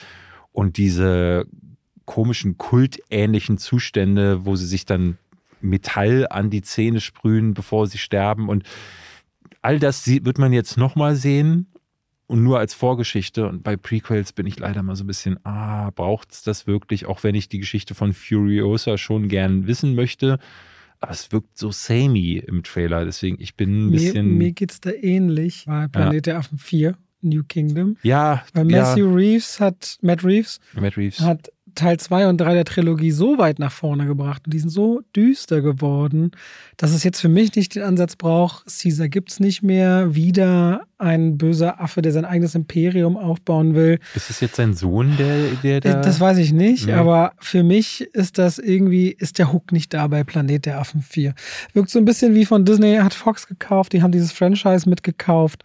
Und 0.52 0.78
diese 0.78 1.48
komischen, 2.06 2.58
kultähnlichen 2.58 3.58
Zustände, 3.58 4.46
wo 4.46 4.58
sie 4.58 4.68
sich 4.68 4.86
dann 4.86 5.18
Metall 5.64 6.28
an 6.30 6.50
die 6.50 6.62
Zähne 6.62 7.00
sprühen, 7.02 7.54
bevor 7.54 7.88
sie 7.88 7.98
sterben. 7.98 8.50
Und 8.50 8.64
all 9.62 9.80
das 9.80 10.06
wird 10.08 10.38
man 10.38 10.54
jetzt 10.54 10.78
nochmal 10.78 11.16
sehen 11.16 11.68
und 12.28 12.44
nur 12.44 12.60
als 12.60 12.74
Vorgeschichte. 12.74 13.48
Und 13.48 13.64
bei 13.64 13.76
Prequels 13.78 14.34
bin 14.34 14.46
ich 14.46 14.60
leider 14.60 14.84
mal 14.84 14.96
so 14.96 15.04
ein 15.04 15.08
bisschen, 15.08 15.40
ah, 15.46 15.90
braucht 15.92 16.32
es 16.32 16.44
das 16.44 16.68
wirklich? 16.68 17.06
Auch 17.06 17.24
wenn 17.24 17.36
ich 17.36 17.50
die 17.50 17.60
Geschichte 17.60 17.96
von 17.96 18.14
Furiosa 18.14 18.98
schon 18.98 19.28
gern 19.28 19.68
wissen 19.68 19.96
möchte. 19.96 20.40
Aber 21.00 21.12
es 21.12 21.32
wirkt 21.34 21.58
so 21.58 21.70
samey 21.72 22.38
im 22.48 22.64
Trailer. 22.64 23.04
Deswegen, 23.06 23.38
ich 23.42 23.56
bin 23.56 23.72
ein 23.72 23.86
Mir, 23.88 23.92
bisschen. 23.92 24.38
mir 24.38 24.52
geht's 24.54 24.80
da 24.80 24.92
ähnlich 24.92 25.66
bei 25.68 25.88
Planet 25.90 26.26
der 26.28 26.38
Affen 26.38 26.58
4, 26.58 26.96
New 27.22 27.44
Kingdom. 27.44 27.98
ja, 28.04 28.44
Weil 28.54 28.72
ja, 28.72 28.84
Matthew 28.84 29.14
Reeves 29.14 29.60
hat, 29.60 29.98
Matt 30.02 30.24
Reeves 30.24 30.60
Matt 30.74 30.96
Reeves. 30.98 31.20
hat 31.20 31.50
Teil 31.76 31.98
2 32.00 32.28
und 32.28 32.38
3 32.40 32.54
der 32.54 32.66
Trilogie 32.66 33.12
so 33.12 33.38
weit 33.38 33.60
nach 33.60 33.72
vorne 33.72 34.06
gebracht 34.06 34.44
und 34.46 34.54
die 34.54 34.60
sind 34.60 34.70
so 34.70 35.02
düster 35.16 35.62
geworden, 35.62 36.32
dass 36.78 36.92
es 36.92 37.04
jetzt 37.04 37.20
für 37.22 37.30
mich 37.30 37.56
nicht 37.56 37.76
den 37.76 37.84
Ansatz 37.84 38.16
braucht, 38.16 38.66
Caesar 38.66 39.10
gibt's 39.10 39.40
nicht 39.40 39.64
mehr, 39.64 40.16
wieder 40.16 40.82
ein 40.98 41.38
böser 41.38 41.82
Affe, 41.82 42.02
der 42.02 42.12
sein 42.14 42.26
eigenes 42.26 42.56
Imperium 42.56 43.18
aufbauen 43.18 43.76
will. 43.76 44.00
Ist 44.16 44.30
es 44.30 44.40
jetzt 44.40 44.56
sein 44.56 44.74
Sohn, 44.74 45.18
der, 45.18 45.50
der 45.64 45.82
da. 45.82 46.02
Das 46.02 46.20
weiß 46.20 46.38
ich 46.38 46.54
nicht, 46.54 46.88
Nee. 46.88 46.94
aber 46.94 47.34
für 47.40 47.64
mich 47.64 48.02
ist 48.14 48.38
das 48.38 48.58
irgendwie, 48.60 49.10
ist 49.10 49.38
der 49.38 49.52
Hook 49.52 49.72
nicht 49.72 49.94
da 49.94 50.08
bei 50.08 50.24
Planet 50.24 50.66
der 50.66 50.80
Affen 50.80 51.02
4. 51.02 51.34
Wirkt 51.74 51.90
so 51.90 52.00
ein 52.00 52.06
bisschen 52.06 52.34
wie 52.36 52.46
von 52.46 52.64
Disney, 52.66 52.96
hat 52.98 53.14
Fox 53.14 53.48
gekauft, 53.48 53.94
die 53.94 54.02
haben 54.02 54.12
dieses 54.12 54.32
Franchise 54.32 54.88
mitgekauft. 54.90 55.64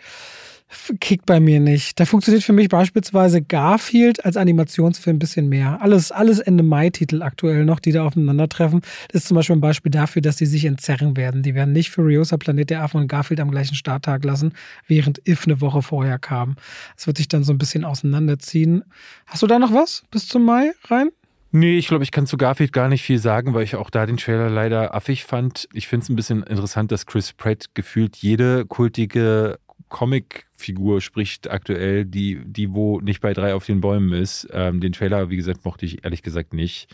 Kickt 1.00 1.24
bei 1.24 1.40
mir 1.40 1.60
nicht. 1.60 1.98
Da 1.98 2.04
funktioniert 2.04 2.44
für 2.44 2.52
mich 2.52 2.68
beispielsweise 2.68 3.40
Garfield 3.40 4.24
als 4.26 4.36
Animationsfilm 4.36 5.16
ein 5.16 5.18
bisschen 5.18 5.48
mehr. 5.48 5.80
Alles, 5.80 6.12
alles 6.12 6.40
Ende 6.40 6.62
Mai-Titel 6.62 7.22
aktuell 7.22 7.64
noch, 7.64 7.80
die 7.80 7.92
da 7.92 8.04
aufeinandertreffen. 8.04 8.82
Das 9.10 9.22
ist 9.22 9.28
zum 9.28 9.36
Beispiel 9.36 9.56
ein 9.56 9.62
Beispiel 9.62 9.90
dafür, 9.90 10.20
dass 10.20 10.36
die 10.36 10.46
sich 10.46 10.66
entzerren 10.66 11.16
werden. 11.16 11.42
Die 11.42 11.54
werden 11.54 11.72
nicht 11.72 11.90
Furiosa, 11.90 12.36
Planet 12.36 12.68
der 12.68 12.82
Affen 12.82 13.00
und 13.00 13.08
Garfield 13.08 13.40
am 13.40 13.50
gleichen 13.50 13.76
Starttag 13.76 14.24
lassen, 14.24 14.52
während 14.86 15.26
If 15.26 15.46
eine 15.46 15.62
Woche 15.62 15.80
vorher 15.80 16.18
kam. 16.18 16.56
Es 16.96 17.06
wird 17.06 17.16
sich 17.16 17.28
dann 17.28 17.44
so 17.44 17.52
ein 17.52 17.58
bisschen 17.58 17.86
auseinanderziehen. 17.86 18.84
Hast 19.26 19.42
du 19.42 19.46
da 19.46 19.58
noch 19.58 19.72
was 19.72 20.04
bis 20.10 20.28
zum 20.28 20.44
Mai 20.44 20.72
rein? 20.88 21.08
Nee, 21.50 21.78
ich 21.78 21.88
glaube, 21.88 22.04
ich 22.04 22.10
kann 22.10 22.26
zu 22.26 22.36
Garfield 22.36 22.74
gar 22.74 22.90
nicht 22.90 23.02
viel 23.02 23.18
sagen, 23.18 23.54
weil 23.54 23.62
ich 23.62 23.74
auch 23.74 23.88
da 23.88 24.04
den 24.04 24.18
Trailer 24.18 24.50
leider 24.50 24.94
affig 24.94 25.24
fand. 25.24 25.66
Ich 25.72 25.88
finde 25.88 26.04
es 26.04 26.10
ein 26.10 26.16
bisschen 26.16 26.42
interessant, 26.42 26.92
dass 26.92 27.06
Chris 27.06 27.32
Pratt 27.32 27.66
gefühlt 27.72 28.16
jede 28.16 28.66
kultige 28.66 29.58
Comicfigur 29.88 31.00
spricht 31.00 31.50
aktuell, 31.50 32.04
die, 32.04 32.40
die 32.44 32.72
wo 32.72 33.00
nicht 33.00 33.20
bei 33.20 33.32
drei 33.32 33.54
auf 33.54 33.66
den 33.66 33.80
Bäumen 33.80 34.12
ist. 34.12 34.48
Ähm, 34.52 34.80
den 34.80 34.92
Trailer, 34.92 35.30
wie 35.30 35.36
gesagt, 35.36 35.64
mochte 35.64 35.86
ich 35.86 36.04
ehrlich 36.04 36.22
gesagt 36.22 36.52
nicht. 36.52 36.88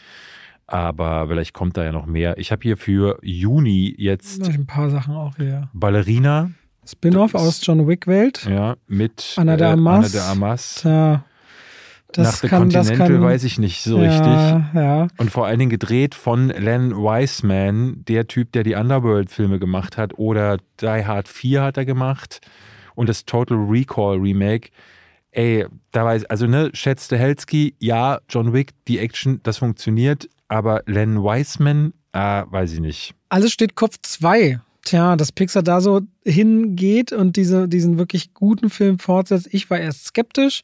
Aber 0.67 1.29
vielleicht 1.29 1.53
kommt 1.53 1.77
da 1.77 1.85
ja 1.85 1.93
noch 1.93 2.07
mehr. 2.07 2.39
Ich 2.39 2.51
habe 2.51 2.63
hier 2.63 2.77
für 2.77 3.19
Juni 3.23 3.95
jetzt 3.99 4.49
ein 4.49 4.67
paar 4.67 4.91
Sachen 4.91 5.15
auch 5.15 5.37
hier. 5.37 5.69
Ballerina, 5.75 6.51
Spin-off 6.87 7.35
aus 7.35 7.65
John 7.65 7.87
Wick-Welt. 7.87 8.47
ja, 8.49 8.77
mit 8.87 9.35
Anna 9.37 9.57
de 9.57 9.67
äh, 9.67 9.71
Armas. 9.71 9.97
Anna 9.97 10.09
de 10.09 10.21
Armas. 10.21 10.75
Tja, 10.77 11.25
das 12.15 12.27
Nach 12.27 12.35
The 12.37 12.49
kann, 12.49 12.71
das 12.71 12.87
Continental 12.87 13.19
kann, 13.19 13.23
weiß 13.23 13.45
ich 13.45 13.59
nicht 13.59 13.83
so 13.83 14.01
ja, 14.01 14.09
richtig. 14.09 14.75
Ja, 14.75 15.09
Und 15.19 15.31
vor 15.31 15.47
allen 15.47 15.59
Dingen 15.59 15.71
gedreht 15.71 16.15
von 16.15 16.49
Len 16.49 16.93
Wiseman, 16.93 18.05
der 18.07 18.29
Typ, 18.29 18.53
der 18.53 18.63
die 18.63 18.75
Underworld-Filme 18.75 19.59
gemacht 19.59 19.97
hat. 19.97 20.17
Oder 20.17 20.59
Die 20.81 20.87
Hard 20.87 21.27
4 21.27 21.63
hat 21.63 21.77
er 21.77 21.85
gemacht. 21.85 22.41
Und 22.95 23.09
das 23.09 23.25
Total 23.25 23.57
Recall 23.57 24.19
Remake. 24.19 24.71
Ey, 25.33 25.67
da 25.91 26.05
weiß, 26.05 26.27
also 26.27 26.47
ne, 26.47 26.71
Chad 26.73 27.01
Stahelski, 27.01 27.75
ja, 27.81 28.21
John 28.29 28.53
Wick, 28.53 28.71
die 28.87 28.99
Action, 28.99 29.41
das 29.43 29.59
funktioniert. 29.59 30.29
Aber 30.49 30.83
Len 30.87 31.23
Wiseman, 31.23 31.93
ah, 32.13 32.45
weiß 32.49 32.73
ich 32.75 32.81
nicht. 32.81 33.15
alles 33.29 33.53
steht 33.53 33.75
Kopf 33.75 33.97
2. 34.03 34.61
Tja, 34.85 35.17
dass 35.17 35.33
Pixar 35.33 35.63
da 35.63 35.81
so 35.81 36.03
hingeht 36.25 37.11
und 37.11 37.37
diese, 37.37 37.69
diesen 37.69 37.97
wirklich 37.97 38.35
guten 38.35 38.69
Film 38.69 38.99
fortsetzt. 38.99 39.49
Ich 39.51 39.71
war 39.71 39.81
erst 39.81 40.05
skeptisch. 40.05 40.63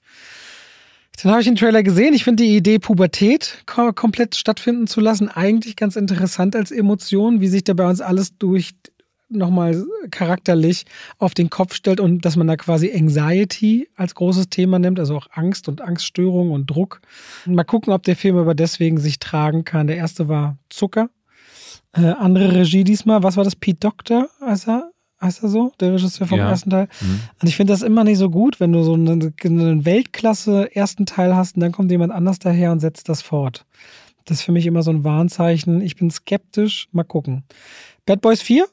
Dann 1.23 1.33
habe 1.33 1.43
ich 1.43 1.49
den 1.49 1.57
Trailer 1.57 1.83
gesehen. 1.83 2.15
Ich 2.15 2.25
finde 2.25 2.45
die 2.45 2.57
Idee, 2.57 2.79
Pubertät 2.79 3.63
ko 3.67 3.93
komplett 3.93 4.37
stattfinden 4.37 4.87
zu 4.87 5.01
lassen, 5.01 5.29
eigentlich 5.29 5.77
ganz 5.77 5.97
interessant 5.97 6.57
als 6.57 6.71
Emotion, 6.71 7.41
wie 7.41 7.49
sich 7.49 7.65
da 7.65 7.75
bei 7.75 7.89
uns 7.89 8.01
alles 8.01 8.37
durch 8.39 8.71
nochmal 9.31 9.85
charakterlich 10.11 10.85
auf 11.19 11.35
den 11.35 11.51
Kopf 11.51 11.75
stellt 11.75 12.01
und 12.01 12.25
dass 12.25 12.37
man 12.37 12.47
da 12.47 12.57
quasi 12.57 12.93
Anxiety 12.95 13.89
als 13.97 14.15
großes 14.15 14.51
Thema 14.51 14.79
nimmt, 14.79 14.99
also 14.99 15.17
auch 15.17 15.29
Angst 15.33 15.69
und 15.69 15.81
Angststörung 15.81 16.51
und 16.51 16.69
Druck. 16.69 17.01
Mal 17.47 17.65
gucken, 17.65 17.93
ob 17.93 18.03
der 18.03 18.17
Film 18.17 18.37
aber 18.37 18.55
deswegen 18.55 18.99
sich 18.99 19.19
tragen 19.19 19.65
kann. 19.65 19.87
Der 19.87 19.97
erste 19.97 20.29
war 20.29 20.59
Zucker. 20.69 21.11
Äh, 21.93 22.07
andere 22.07 22.55
Regie 22.55 22.85
diesmal. 22.85 23.23
Was 23.23 23.37
war 23.37 23.45
das? 23.45 23.57
Pete 23.57 23.79
Doctor, 23.81 24.29
als 24.41 24.67
er 24.69 24.91
heißt 25.23 25.43
er 25.43 25.51
so, 25.51 25.71
der 25.81 25.93
Regisseur 25.93 26.27
vom 26.27 26.39
Ja. 26.39 26.49
ersten 26.49 26.71
Teil. 26.71 26.89
Mhm. 27.03 27.21
Und 27.43 27.49
ich 27.49 27.55
finde 27.55 27.75
das 27.75 27.83
immer 27.83 28.05
nicht 28.05 28.17
so 28.17 28.31
gut, 28.31 28.59
wenn 28.59 28.73
du 28.73 28.83
so 28.83 28.95
einen, 28.95 29.35
einen 29.45 29.85
Weltklasse 29.85 30.75
ersten 30.75 31.05
Teil 31.05 31.37
hast 31.37 31.57
und 31.57 31.61
dann 31.61 31.73
kommt 31.73 31.91
jemand 31.91 32.11
anders 32.13 32.39
daher 32.39 32.73
und 32.73 32.81
setzt 32.81 33.09
das 33.11 33.21
fort. 33.21 33.67
Das 34.25 34.39
ist 34.39 34.45
für 34.45 34.53
mich 34.53 34.65
immer 34.65 34.83
so 34.83 34.91
ein 34.91 35.05
Warnzeichen. 35.05 35.83
Ich 35.83 35.97
bin 35.97 36.11
skeptisch. 36.11 36.89
Mal 36.93 37.05
gucken. 37.05 37.45
Bad 38.07 38.23
Boys 38.23 38.41
4? 38.41 38.67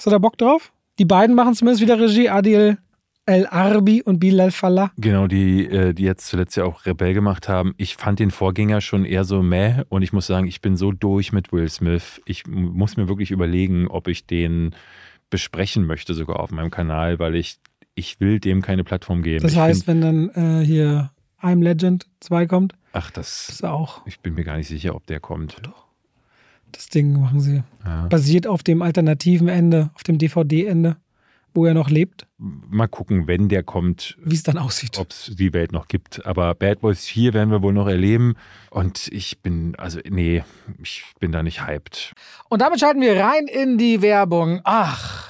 Hast 0.00 0.06
du 0.06 0.10
da 0.12 0.18
Bock 0.18 0.38
drauf? 0.38 0.72
Die 0.98 1.04
beiden 1.04 1.36
machen 1.36 1.52
zumindest 1.52 1.82
wieder 1.82 2.00
Regie. 2.00 2.30
Adil 2.30 2.78
El 3.26 3.46
Arbi 3.46 4.00
und 4.00 4.18
Bilal 4.18 4.50
Fallah. 4.50 4.92
Genau, 4.96 5.26
die, 5.26 5.66
äh, 5.66 5.92
die 5.92 6.04
jetzt 6.04 6.26
zuletzt 6.26 6.56
ja 6.56 6.64
auch 6.64 6.86
Rebell 6.86 7.12
gemacht 7.12 7.50
haben. 7.50 7.74
Ich 7.76 7.96
fand 7.96 8.18
den 8.18 8.30
Vorgänger 8.30 8.80
schon 8.80 9.04
eher 9.04 9.24
so 9.24 9.42
meh 9.42 9.82
und 9.90 10.00
ich 10.00 10.14
muss 10.14 10.26
sagen, 10.26 10.46
ich 10.46 10.62
bin 10.62 10.78
so 10.78 10.90
durch 10.90 11.32
mit 11.32 11.52
Will 11.52 11.68
Smith. 11.68 12.22
Ich 12.24 12.46
muss 12.46 12.96
mir 12.96 13.08
wirklich 13.08 13.30
überlegen, 13.30 13.88
ob 13.88 14.08
ich 14.08 14.24
den 14.24 14.74
besprechen 15.28 15.84
möchte, 15.84 16.14
sogar 16.14 16.40
auf 16.40 16.50
meinem 16.50 16.70
Kanal, 16.70 17.18
weil 17.18 17.34
ich, 17.34 17.58
ich 17.94 18.20
will 18.20 18.40
dem 18.40 18.62
keine 18.62 18.84
Plattform 18.84 19.20
geben. 19.20 19.42
Das 19.42 19.54
heißt, 19.54 19.84
find, 19.84 20.02
wenn 20.02 20.30
dann 20.30 20.60
äh, 20.62 20.64
hier 20.64 21.10
I'm 21.42 21.62
Legend 21.62 22.06
2 22.20 22.46
kommt, 22.46 22.74
ach, 22.94 23.10
das, 23.10 23.50
ist 23.50 23.66
auch 23.66 24.00
ich 24.06 24.20
bin 24.20 24.32
mir 24.32 24.44
gar 24.44 24.56
nicht 24.56 24.68
sicher, 24.68 24.94
ob 24.94 25.06
der 25.06 25.20
kommt. 25.20 25.60
Das 26.72 26.88
Ding 26.88 27.20
machen 27.20 27.40
sie. 27.40 27.62
Ja. 27.84 28.06
Basiert 28.06 28.46
auf 28.46 28.62
dem 28.62 28.82
alternativen 28.82 29.48
Ende, 29.48 29.90
auf 29.94 30.02
dem 30.02 30.18
DVD-Ende, 30.18 30.96
wo 31.54 31.66
er 31.66 31.74
noch 31.74 31.90
lebt, 31.90 32.26
Mal 32.42 32.86
gucken, 32.88 33.26
wenn 33.26 33.50
der 33.50 33.62
kommt, 33.62 34.16
wie 34.24 34.34
es 34.34 34.42
dann 34.42 34.56
aussieht. 34.56 34.98
ob 34.98 35.10
es 35.10 35.30
die 35.38 35.52
Welt 35.52 35.72
noch 35.72 35.88
gibt. 35.88 36.24
Aber 36.24 36.54
Bad 36.54 36.80
Boys 36.80 37.04
4 37.04 37.34
werden 37.34 37.50
wir 37.50 37.62
wohl 37.62 37.74
noch 37.74 37.86
erleben. 37.86 38.34
Und 38.70 39.08
ich 39.12 39.42
bin, 39.42 39.74
also, 39.76 40.00
nee, 40.08 40.42
ich 40.82 41.04
bin 41.18 41.32
da 41.32 41.42
nicht 41.42 41.66
hyped. 41.66 42.14
Und 42.48 42.62
damit 42.62 42.80
schalten 42.80 43.02
wir 43.02 43.20
rein 43.20 43.46
in 43.46 43.76
die 43.76 44.00
Werbung. 44.00 44.62
Ach, 44.64 45.29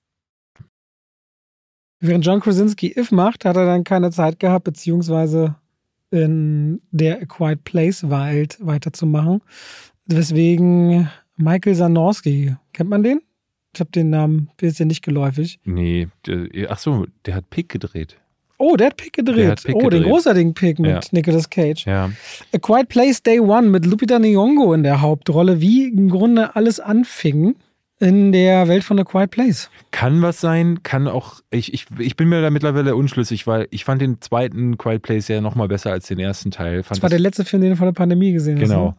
Während 2.01 2.25
John 2.25 2.39
Krasinski 2.39 2.93
If 2.97 3.11
macht, 3.11 3.45
hat 3.45 3.55
er 3.55 3.65
dann 3.65 3.83
keine 3.83 4.09
Zeit 4.11 4.39
gehabt, 4.39 4.63
beziehungsweise 4.65 5.55
in 6.09 6.81
der 6.91 7.21
A 7.21 7.25
Quiet 7.25 7.63
Place 7.63 8.09
Welt 8.09 8.57
weiterzumachen. 8.59 9.41
Weswegen 10.07 11.09
Michael 11.37 11.75
Zanorski, 11.75 12.55
kennt 12.73 12.89
man 12.89 13.03
den? 13.03 13.21
Ich 13.73 13.79
habe 13.79 13.91
den 13.91 14.09
Namen, 14.09 14.49
der 14.59 14.69
ist 14.69 14.79
ja 14.79 14.85
nicht 14.85 15.03
geläufig. 15.03 15.59
Nee, 15.63 16.07
ach 16.67 16.79
so, 16.79 17.05
der 17.25 17.35
hat 17.35 17.49
Pick 17.49 17.69
gedreht. 17.69 18.17
Oh, 18.57 18.75
der 18.75 18.87
hat 18.87 18.97
Pick 18.97 19.13
gedreht. 19.13 19.49
Hat 19.49 19.63
Pick 19.63 19.75
oh, 19.75 19.79
den 19.89 20.01
gedreht. 20.01 20.07
großartigen 20.07 20.53
Pick 20.53 20.79
mit 20.79 20.91
Ja. 20.91 20.99
Nicolas 21.11 21.49
Cage. 21.49 21.85
Ja. 21.85 22.11
A 22.53 22.57
Quiet 22.57 22.89
Place 22.89 23.23
Day 23.23 23.39
One 23.39 23.69
mit 23.69 23.85
Lupita 23.85 24.17
Nyong'o 24.17 24.73
in 24.75 24.83
der 24.83 25.01
Hauptrolle, 25.01 25.61
wie 25.61 25.85
im 25.87 26.09
Grunde 26.09 26.55
alles 26.55 26.79
anfing 26.79 27.55
in 28.01 28.31
der 28.31 28.67
Welt 28.67 28.83
von 28.83 28.99
A 28.99 29.03
Quiet 29.03 29.29
Place. 29.29 29.69
Kann 29.91 30.21
was 30.21 30.41
sein, 30.41 30.81
kann 30.83 31.07
auch, 31.07 31.41
ich, 31.51 31.73
ich, 31.73 31.85
ich 31.99 32.15
bin 32.15 32.29
mir 32.29 32.41
da 32.41 32.49
mittlerweile 32.49 32.95
unschlüssig, 32.95 33.45
weil 33.45 33.67
ich 33.69 33.85
fand 33.85 34.01
den 34.01 34.19
zweiten 34.21 34.77
Quiet 34.77 35.03
Place 35.03 35.27
ja 35.27 35.39
nochmal 35.39 35.67
besser 35.67 35.91
als 35.91 36.07
den 36.07 36.19
ersten 36.19 36.49
Teil. 36.49 36.83
Fand 36.83 36.97
Das 36.97 37.03
war 37.03 37.09
der 37.09 37.19
letzte 37.19 37.45
Film, 37.45 37.61
den 37.61 37.71
du 37.71 37.77
vor 37.77 37.85
der 37.85 37.93
Pandemie 37.93 38.33
gesehen 38.33 38.59
hast. 38.59 38.69
Genau. 38.69 38.85
ne? 38.87 38.95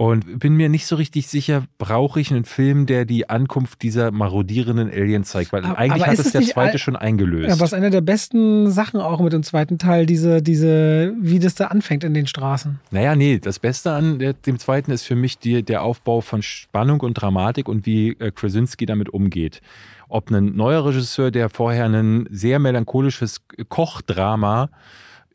Und 0.00 0.38
bin 0.38 0.54
mir 0.54 0.70
nicht 0.70 0.86
so 0.86 0.96
richtig 0.96 1.28
sicher, 1.28 1.64
brauche 1.76 2.22
ich 2.22 2.30
einen 2.30 2.46
Film, 2.46 2.86
der 2.86 3.04
die 3.04 3.28
Ankunft 3.28 3.82
dieser 3.82 4.10
marodierenden 4.10 4.88
Aliens 4.88 5.28
zeigt? 5.28 5.52
Weil 5.52 5.62
Aber- 5.62 5.76
eigentlich 5.76 6.04
aber 6.04 6.12
hat 6.12 6.14
ist 6.14 6.20
es 6.20 6.26
es 6.28 6.32
der 6.32 6.42
zweite 6.54 6.78
schon 6.78 6.96
eingelöst. 6.96 7.50
Ja, 7.50 7.60
was 7.60 7.74
eine 7.74 7.90
der 7.90 8.00
besten 8.00 8.70
Sachen 8.70 8.98
auch 8.98 9.20
mit 9.20 9.34
dem 9.34 9.42
zweiten 9.42 9.76
Teil, 9.76 10.06
diese, 10.06 10.40
diese, 10.40 11.12
wie 11.20 11.38
das 11.38 11.54
da 11.54 11.66
anfängt 11.66 12.02
in 12.02 12.14
den 12.14 12.26
Straßen. 12.26 12.80
Naja, 12.90 13.14
nee, 13.14 13.40
das 13.40 13.58
Beste 13.58 13.92
an 13.92 14.18
dem 14.46 14.58
zweiten 14.58 14.90
ist 14.90 15.02
für 15.02 15.16
mich 15.16 15.38
die, 15.38 15.62
der 15.62 15.82
Aufbau 15.82 16.22
von 16.22 16.40
Spannung 16.40 17.00
und 17.00 17.12
Dramatik 17.12 17.68
und 17.68 17.84
wie 17.84 18.12
äh, 18.20 18.30
Krasinski 18.30 18.86
damit 18.86 19.10
umgeht. 19.10 19.60
Ob 20.08 20.30
ein 20.30 20.56
neuer 20.56 20.86
Regisseur, 20.86 21.30
der 21.30 21.50
vorher 21.50 21.84
ein 21.84 22.26
sehr 22.30 22.58
melancholisches 22.58 23.42
Kochdrama 23.68 24.64
äh, 24.64 24.68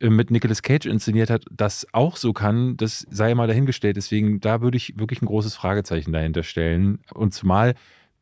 mit 0.02 0.30
Nicolas 0.32 0.62
Cage 0.62 0.86
inszeniert 0.88 1.30
hat, 1.30 1.46
das 1.52 1.88
auch 1.94 2.18
so 2.18 2.34
kann, 2.34 2.76
das 2.78 3.06
sei 3.10 3.34
mal 3.34 3.48
dahingestellt. 3.48 3.98
Deswegen, 3.98 4.42
da 4.42 4.62
würde 4.62 4.78
ich 4.78 5.00
wirklich 5.00 5.22
ein 5.22 5.28
großes 5.28 5.56
Fragezeichen 5.56 6.12
dahinter 6.12 6.44
stellen. 6.44 7.00
Und 7.14 7.34
zumal 7.34 7.76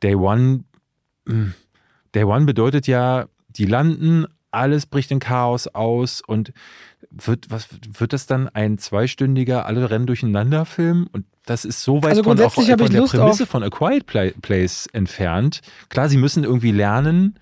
Day 0.04 0.16
One, 0.16 0.64
mh, 1.26 1.54
Day 2.14 2.24
One 2.24 2.46
bedeutet 2.46 2.88
ja, 2.88 3.26
die 3.50 3.66
landen, 3.66 4.26
alles 4.52 4.86
bricht 4.86 5.10
in 5.10 5.20
Chaos 5.20 5.68
aus 5.68 6.22
und 6.22 6.54
wird, 7.10 7.50
was, 7.50 7.68
wird 7.98 8.14
das 8.14 8.28
dann 8.28 8.50
ein 8.50 8.78
zweistündiger 8.78 9.66
alle 9.66 9.90
rennen 9.90 10.06
durcheinander 10.06 10.66
Film? 10.66 11.08
Und 11.12 11.26
das 11.46 11.66
ist 11.66 11.82
so 11.82 12.04
weit 12.04 12.12
Also 12.12 12.24
von, 12.24 12.38
grundsätzlich 12.38 12.68
auch, 12.68 12.72
habe 12.72 12.84
von 12.84 12.88
ich 12.88 12.92
der 12.92 13.02
Lust 13.02 13.14
Prämisse 13.16 13.46
von 13.48 13.64
A 13.64 13.70
Quiet 13.70 14.06
Pla- 14.06 14.32
Place 14.42 14.88
entfernt. 14.94 15.62
Klar, 15.90 16.08
sie 16.08 16.18
müssen 16.18 16.44
irgendwie 16.44 16.72
lernen, 16.72 17.40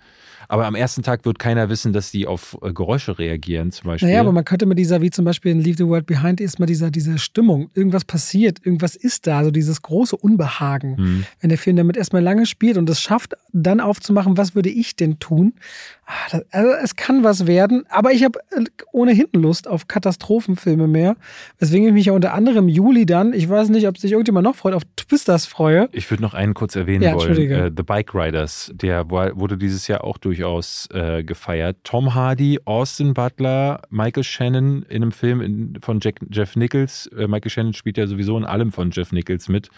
aber 0.51 0.65
am 0.65 0.75
ersten 0.75 1.01
Tag 1.01 1.23
wird 1.23 1.39
keiner 1.39 1.69
wissen, 1.69 1.93
dass 1.93 2.11
sie 2.11 2.27
auf 2.27 2.57
äh, 2.61 2.73
Geräusche 2.73 3.17
reagieren, 3.17 3.71
zum 3.71 3.87
Beispiel. 3.87 4.09
Naja, 4.09 4.19
aber 4.19 4.33
man 4.33 4.43
könnte 4.43 4.65
mit 4.65 4.77
dieser, 4.77 5.01
wie 5.01 5.09
zum 5.09 5.23
Beispiel 5.23 5.53
in 5.53 5.61
Leave 5.61 5.77
the 5.77 5.87
World 5.87 6.05
Behind, 6.05 6.41
erstmal 6.41 6.65
dieser, 6.65 6.91
diese 6.91 7.19
Stimmung, 7.19 7.69
irgendwas 7.73 8.03
passiert, 8.03 8.57
irgendwas 8.65 8.97
ist 8.97 9.27
da, 9.27 9.37
also 9.37 9.49
dieses 9.49 9.81
große 9.81 10.17
Unbehagen. 10.17 10.97
Hm. 10.97 11.23
Wenn 11.39 11.49
der 11.49 11.57
Film 11.57 11.77
damit 11.77 11.95
erstmal 11.95 12.21
lange 12.21 12.45
spielt 12.45 12.77
und 12.77 12.89
es 12.89 12.99
schafft, 12.99 13.35
dann 13.53 13.79
aufzumachen, 13.79 14.35
was 14.35 14.53
würde 14.53 14.69
ich 14.69 14.97
denn 14.97 15.19
tun? 15.19 15.53
Ah, 16.12 16.41
also 16.51 16.72
es 16.84 16.97
kann 16.97 17.24
was 17.24 17.47
werden, 17.47 17.86
aber 17.89 18.12
ich 18.12 18.26
habe 18.26 18.39
äh, 18.51 18.66
ohnehin 18.91 19.28
Lust 19.32 19.68
auf 19.68 19.88
Katastrophenfilme 19.88 20.88
mehr, 20.88 21.16
weswegen 21.57 21.88
ich 21.88 21.93
mich 21.93 22.05
ja 22.07 22.14
unter 22.14 22.34
anderem 22.34 22.68
Juli 22.68 23.05
dann, 23.05 23.32
ich 23.32 23.49
weiß 23.49 23.70
nicht, 23.70 23.88
ob 23.88 23.97
sich 23.97 24.12
irgendjemand 24.12 24.43
noch 24.43 24.55
freut, 24.55 24.74
auf 24.74 24.84
Twisters 24.97 25.45
freue. 25.45 25.88
Ich 25.93 26.09
würde 26.12 26.22
noch 26.22 26.34
einen 26.34 26.53
kurz 26.53 26.76
erwähnen 26.76 27.03
Ja, 27.03 27.14
wollen. 27.14 27.38
Äh, 27.38 27.72
The 27.76 27.84
Bike 27.84 28.14
Riders, 28.14 28.72
der 28.74 29.09
wurde 29.09 29.57
dieses 29.57 29.88
Jahr 29.88 30.03
auch 30.03 30.18
durchaus 30.18 30.89
äh, 30.91 31.24
gefeiert. 31.24 31.78
Tom 31.86 32.14
Hardy, 32.14 32.59
Austin 32.66 33.14
Butler, 33.14 33.82
Michael 33.89 34.26
Shannon 34.26 34.84
in 34.89 35.03
einem 35.03 35.14
Film 35.14 35.39
in, 35.39 35.78
von 35.82 35.99
Jack, 36.01 36.20
Jeff 36.30 36.57
Nichols. 36.57 37.07
Äh, 37.18 37.28
Michael 37.28 37.51
Shannon 37.51 37.74
spielt 37.74 37.97
ja 37.97 38.07
sowieso 38.07 38.38
in 38.38 38.43
allem 38.43 38.74
von 38.74 38.91
Jeff 38.91 39.14
Nichols 39.14 39.47
mit. 39.47 39.70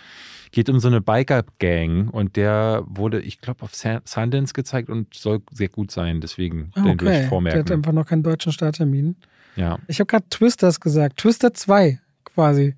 Geht 0.54 0.70
um 0.70 0.80
so 0.80 0.88
eine 0.88 1.02
Biker-Gang 1.02 2.10
und 2.10 2.36
der 2.36 2.84
wurde, 2.86 3.20
ich 3.20 3.42
glaube, 3.42 3.64
auf 3.64 3.72
Sundance 3.74 4.54
gezeigt 4.54 4.88
und 4.88 5.12
soll 5.14 5.42
sehr 5.52 5.68
gut 5.68 5.90
sein. 5.90 6.22
Deswegen 6.22 6.72
Ah, 6.76 6.82
den 6.84 6.92
okay, 6.92 7.06
ich 7.06 7.12
der 7.12 7.22
hat 7.24 7.30
vormerken. 7.30 7.72
einfach 7.74 7.92
noch 7.92 8.06
keinen 8.06 8.22
deutschen 8.22 8.52
Starttermin. 8.52 9.16
Ja. 9.56 9.80
Ich 9.88 10.00
habe 10.00 10.06
gerade 10.06 10.26
Twisters 10.30 10.80
gesagt, 10.80 11.18
Twister 11.18 11.54
2 11.56 12.00
quasi. 12.24 12.76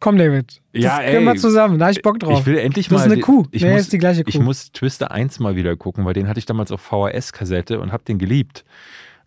Komm, 0.00 0.16
David. 0.16 0.62
Das 0.72 0.82
Ja, 0.82 1.02
können 1.02 1.24
wir 1.24 1.32
ey. 1.32 1.38
zusammen, 1.38 1.78
da 1.78 1.86
habe 1.86 1.92
ich 1.92 2.02
Bock 2.02 2.18
drauf. 2.18 2.40
Ich 2.40 2.46
will 2.46 2.56
endlich 2.56 2.88
das 2.88 2.98
mal. 2.98 3.06
ist 3.06 3.12
eine 3.12 3.20
Kuh. 3.20 3.44
Ich 3.50 3.62
nee, 3.62 3.72
muss, 3.72 3.80
ist 3.82 3.92
die 3.92 3.98
gleiche 3.98 4.22
Kuh. 4.24 4.30
Ich 4.30 4.38
muss 4.40 4.72
Twister 4.72 5.10
1 5.10 5.38
mal 5.38 5.54
wieder 5.54 5.76
gucken, 5.76 6.04
weil 6.06 6.14
den 6.14 6.28
hatte 6.28 6.38
ich 6.38 6.46
damals 6.46 6.72
auf 6.72 6.80
VHS-Kassette 6.80 7.78
und 7.80 7.92
habe 7.92 8.04
den 8.04 8.16
geliebt. 8.18 8.64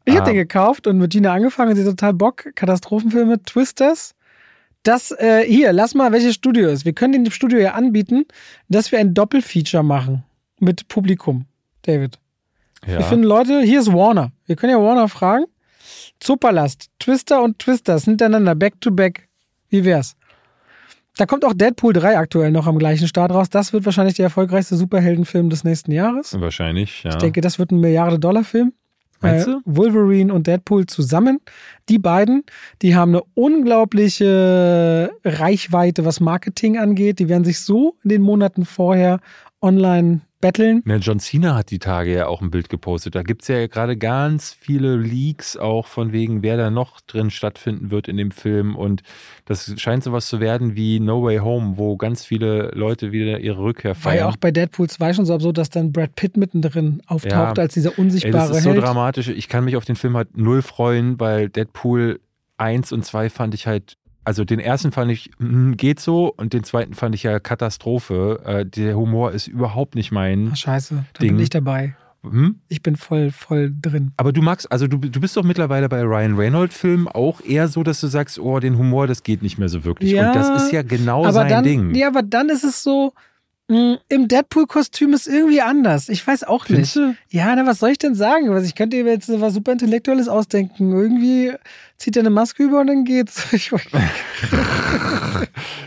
Ich 0.05 0.13
habe 0.15 0.23
Ah. 0.23 0.25
den 0.31 0.35
gekauft 0.37 0.87
und 0.87 0.97
mit 0.97 1.11
Gina 1.11 1.33
angefangen 1.33 1.75
sie 1.75 1.83
hat 1.83 1.89
total 1.89 2.13
Bock. 2.15 2.45
Katastrophenfilme, 2.55 3.43
Twisters. 3.43 4.15
Das, 4.83 5.11
äh, 5.11 5.43
hier, 5.45 5.73
lass 5.73 5.93
mal, 5.93 6.11
welches 6.11 6.35
Studio 6.35 6.69
ist. 6.69 6.85
Wir 6.85 6.93
können 6.93 7.23
dem 7.23 7.31
Studio 7.31 7.59
ja 7.59 7.73
anbieten, 7.73 8.25
dass 8.67 8.91
wir 8.91 8.99
ein 8.99 9.13
Doppelfeature 9.13 9.83
machen 9.83 10.23
mit 10.59 10.87
Publikum, 10.87 11.45
David. 11.83 12.17
Ja. 12.85 12.97
Wir 12.97 13.05
finden 13.05 13.25
Leute, 13.25 13.61
hier 13.61 13.79
ist 13.79 13.93
Warner. 13.93 14.31
Wir 14.47 14.55
können 14.55 14.71
ja 14.71 14.81
Warner 14.81 15.07
fragen. 15.07 15.45
Zoopalast, 16.19 16.89
Twister 16.99 17.43
und 17.43 17.59
Twisters 17.59 18.05
hintereinander, 18.05 18.55
back 18.55 18.79
to 18.81 18.91
back. 18.91 19.27
Wie 19.69 19.85
wär's? 19.85 20.15
Da 21.17 21.25
kommt 21.25 21.43
auch 21.45 21.53
Deadpool 21.53 21.93
3 21.93 22.17
aktuell 22.17 22.51
noch 22.51 22.67
am 22.67 22.79
gleichen 22.79 23.07
Start 23.07 23.31
raus. 23.31 23.49
Das 23.49 23.73
wird 23.73 23.85
wahrscheinlich 23.85 24.15
der 24.15 24.25
erfolgreichste 24.25 24.75
Superheldenfilm 24.75 25.49
des 25.49 25.63
nächsten 25.63 25.91
Jahres. 25.91 26.39
Wahrscheinlich, 26.39 27.03
ja. 27.03 27.11
Ich 27.11 27.17
denke, 27.17 27.41
das 27.41 27.59
wird 27.59 27.71
ein 27.71 27.79
Milliarde-Dollar-Film. 27.79 28.73
Meinst 29.21 29.47
Äh, 29.47 29.51
du? 29.51 29.61
Wolverine 29.65 30.33
und 30.33 30.47
Deadpool 30.47 30.85
zusammen. 30.87 31.39
Die 31.89 31.99
beiden, 31.99 32.43
die 32.81 32.95
haben 32.95 33.11
eine 33.11 33.23
unglaubliche 33.35 35.11
Reichweite, 35.23 36.05
was 36.05 36.19
Marketing 36.19 36.77
angeht. 36.77 37.19
Die 37.19 37.29
werden 37.29 37.43
sich 37.45 37.59
so 37.61 37.95
in 38.03 38.09
den 38.09 38.21
Monaten 38.21 38.65
vorher 38.65 39.19
online 39.61 40.21
betteln. 40.41 40.81
Ne, 40.85 40.95
John 40.97 41.19
Cena 41.19 41.53
hat 41.55 41.69
die 41.69 41.77
Tage 41.77 42.11
ja 42.15 42.25
auch 42.25 42.41
ein 42.41 42.49
Bild 42.49 42.67
gepostet. 42.67 43.13
Da 43.13 43.21
gibt 43.21 43.43
es 43.43 43.47
ja 43.47 43.67
gerade 43.67 43.95
ganz 43.95 44.51
viele 44.59 44.95
Leaks 44.95 45.55
auch 45.55 45.85
von 45.85 46.11
wegen, 46.13 46.41
wer 46.41 46.57
da 46.57 46.71
noch 46.71 46.99
drin 47.01 47.29
stattfinden 47.29 47.91
wird 47.91 48.07
in 48.07 48.17
dem 48.17 48.31
Film. 48.31 48.75
Und 48.75 49.03
das 49.45 49.71
scheint 49.79 50.03
sowas 50.03 50.27
zu 50.27 50.39
werden 50.39 50.75
wie 50.75 50.99
No 50.99 51.21
Way 51.23 51.37
Home, 51.39 51.77
wo 51.77 51.95
ganz 51.95 52.25
viele 52.25 52.71
Leute 52.73 53.11
wieder 53.11 53.39
ihre 53.39 53.61
Rückkehr 53.61 53.91
War 54.03 54.13
ja 54.15 54.21
feiern. 54.21 54.33
auch 54.33 54.37
bei 54.37 54.49
Deadpool 54.49 54.89
2 54.89 55.13
schon 55.13 55.25
so 55.27 55.35
absurd, 55.35 55.59
dass 55.59 55.69
dann 55.69 55.91
Brad 55.91 56.15
Pitt 56.15 56.37
mittendrin 56.37 57.03
auftaucht 57.05 57.57
Ja. 57.57 57.61
als 57.63 57.75
dieser 57.75 57.91
Ey, 57.91 57.97
unsichtbare 57.99 58.47
das 58.49 58.57
ist 58.57 58.63
so 58.63 58.71
Held. 58.71 58.81
dramatisch. 58.81 59.27
Ich 59.27 59.47
kann 59.47 59.63
mich 59.63 59.75
auf 59.75 59.85
den 59.85 59.95
Film 59.95 60.17
halt 60.17 60.35
null 60.35 60.63
freuen, 60.63 61.19
weil 61.19 61.49
Deadpool 61.49 62.19
1 62.57 62.91
und 62.93 63.05
2 63.05 63.29
fand 63.29 63.53
ich 63.53 63.67
halt, 63.67 63.97
also 64.23 64.45
den 64.45 64.59
ersten 64.59 64.91
fand 64.91 65.11
ich, 65.11 65.31
hm, 65.39 65.77
geht 65.77 65.99
so, 65.99 66.33
und 66.35 66.53
den 66.53 66.63
zweiten 66.63 66.93
fand 66.93 67.15
ich 67.15 67.23
ja 67.23 67.39
Katastrophe. 67.39 68.41
Äh, 68.45 68.65
der 68.65 68.95
Humor 68.95 69.31
ist 69.31 69.47
überhaupt 69.47 69.95
nicht 69.95 70.11
mein. 70.11 70.49
Ach, 70.51 70.57
scheiße, 70.57 71.05
da 71.13 71.19
Ding. 71.19 71.35
bin 71.35 71.43
ich 71.43 71.49
dabei. 71.49 71.95
Hm? 72.23 72.59
Ich 72.67 72.83
bin 72.83 72.97
voll, 72.97 73.31
voll 73.31 73.73
drin. 73.81 74.11
Aber 74.17 74.31
du 74.31 74.43
magst, 74.43 74.71
also 74.71 74.85
du, 74.87 74.97
du 74.97 75.19
bist 75.19 75.35
doch 75.35 75.43
mittlerweile 75.43 75.89
bei 75.89 76.03
Ryan 76.03 76.35
Reynolds-Filmen 76.35 77.07
auch 77.07 77.41
eher 77.41 77.67
so, 77.67 77.81
dass 77.81 77.99
du 77.99 78.07
sagst, 78.07 78.37
oh, 78.37 78.59
den 78.59 78.77
Humor, 78.77 79.07
das 79.07 79.23
geht 79.23 79.41
nicht 79.41 79.57
mehr 79.57 79.69
so 79.69 79.83
wirklich. 79.83 80.11
Ja, 80.11 80.27
und 80.27 80.35
das 80.35 80.63
ist 80.63 80.71
ja 80.71 80.83
genau 80.83 81.29
sein 81.31 81.49
dann, 81.49 81.63
Ding. 81.63 81.95
Ja, 81.95 82.07
aber 82.07 82.21
dann 82.21 82.49
ist 82.49 82.63
es 82.63 82.83
so, 82.83 83.13
mh, 83.69 83.97
im 84.09 84.27
Deadpool-Kostüm 84.27 85.13
ist 85.13 85.27
irgendwie 85.27 85.61
anders. 85.61 86.09
Ich 86.09 86.25
weiß 86.25 86.43
auch 86.43 86.65
Findest 86.65 86.95
nicht. 86.95 87.17
du? 87.31 87.35
Ja, 87.35 87.55
na, 87.55 87.65
was 87.65 87.79
soll 87.79 87.89
ich 87.89 87.97
denn 87.97 88.13
sagen? 88.13 88.51
Was, 88.51 88.65
ich 88.65 88.75
könnte 88.75 89.03
mir 89.03 89.13
jetzt 89.13 89.29
was 89.41 89.55
super 89.55 89.71
Intellektuelles 89.71 90.27
ausdenken. 90.27 90.91
Irgendwie 90.91 91.53
zieht 92.01 92.17
er 92.17 92.21
eine 92.21 92.29
Maske 92.29 92.63
über 92.63 92.81
und 92.81 92.87
dann 92.87 93.03
geht's. 93.05 93.47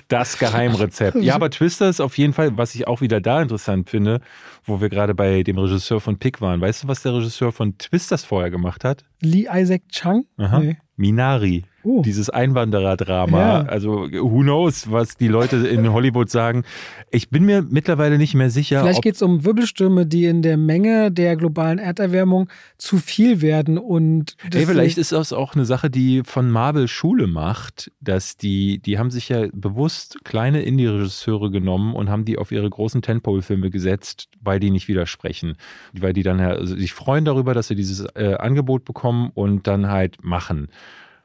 Das 0.08 0.38
Geheimrezept. 0.38 1.16
Ja, 1.22 1.34
aber 1.34 1.50
Twister 1.50 1.88
ist 1.88 2.00
auf 2.00 2.18
jeden 2.18 2.32
Fall, 2.34 2.56
was 2.58 2.74
ich 2.74 2.86
auch 2.86 3.00
wieder 3.00 3.20
da 3.20 3.40
interessant 3.40 3.88
finde, 3.88 4.20
wo 4.64 4.80
wir 4.80 4.88
gerade 4.90 5.14
bei 5.14 5.42
dem 5.42 5.58
Regisseur 5.58 6.00
von 6.00 6.18
Pick 6.18 6.40
waren. 6.40 6.60
Weißt 6.60 6.84
du, 6.84 6.88
was 6.88 7.02
der 7.02 7.14
Regisseur 7.14 7.52
von 7.52 7.78
Twisters 7.78 8.24
vorher 8.24 8.50
gemacht 8.50 8.84
hat? 8.84 9.04
Lee 9.22 9.46
Isaac 9.52 9.82
Chung? 9.90 10.26
Aha. 10.36 10.58
Nee. 10.60 10.76
Minari. 10.96 11.64
Oh. 11.82 12.02
Dieses 12.02 12.30
Einwandererdrama. 12.30 13.38
Ja. 13.38 13.62
Also, 13.62 14.08
who 14.12 14.40
knows, 14.42 14.90
was 14.90 15.16
die 15.16 15.26
Leute 15.28 15.56
in 15.56 15.92
Hollywood 15.92 16.30
sagen. 16.30 16.64
Ich 17.10 17.30
bin 17.30 17.44
mir 17.44 17.62
mittlerweile 17.68 18.16
nicht 18.16 18.34
mehr 18.34 18.48
sicher, 18.48 18.80
Vielleicht 18.80 19.02
geht 19.02 19.16
es 19.16 19.22
um 19.22 19.44
Wirbelstürme, 19.44 20.06
die 20.06 20.24
in 20.26 20.40
der 20.42 20.56
Menge 20.56 21.10
der 21.10 21.36
globalen 21.36 21.78
Erderwärmung 21.78 22.48
zu 22.78 22.98
viel 22.98 23.42
werden 23.42 23.76
und 23.76 24.36
Ey, 24.44 24.50
deswegen- 24.50 24.70
vielleicht 24.70 24.98
ist 24.98 25.12
das 25.12 25.32
auch 25.32 25.54
eine 25.54 25.64
Sache, 25.64 25.90
die 25.90 26.03
von 26.24 26.50
Marvel 26.50 26.88
Schule 26.88 27.26
macht, 27.26 27.90
dass 28.00 28.36
die, 28.36 28.78
die 28.78 28.98
haben 28.98 29.10
sich 29.10 29.28
ja 29.28 29.46
bewusst 29.52 30.24
kleine 30.24 30.62
Indie-Regisseure 30.62 31.50
genommen 31.50 31.94
und 31.94 32.10
haben 32.10 32.24
die 32.24 32.38
auf 32.38 32.52
ihre 32.52 32.68
großen 32.68 33.02
Tentpole-Filme 33.02 33.70
gesetzt, 33.70 34.28
weil 34.40 34.60
die 34.60 34.70
nicht 34.70 34.88
widersprechen. 34.88 35.56
Weil 35.92 36.12
die 36.12 36.22
dann 36.22 36.38
ja 36.38 36.50
also 36.50 36.76
sich 36.76 36.92
freuen 36.92 37.24
darüber, 37.24 37.54
dass 37.54 37.68
sie 37.68 37.74
dieses 37.74 38.06
äh, 38.14 38.34
Angebot 38.38 38.84
bekommen 38.84 39.30
und 39.34 39.66
dann 39.66 39.88
halt 39.88 40.24
machen. 40.24 40.68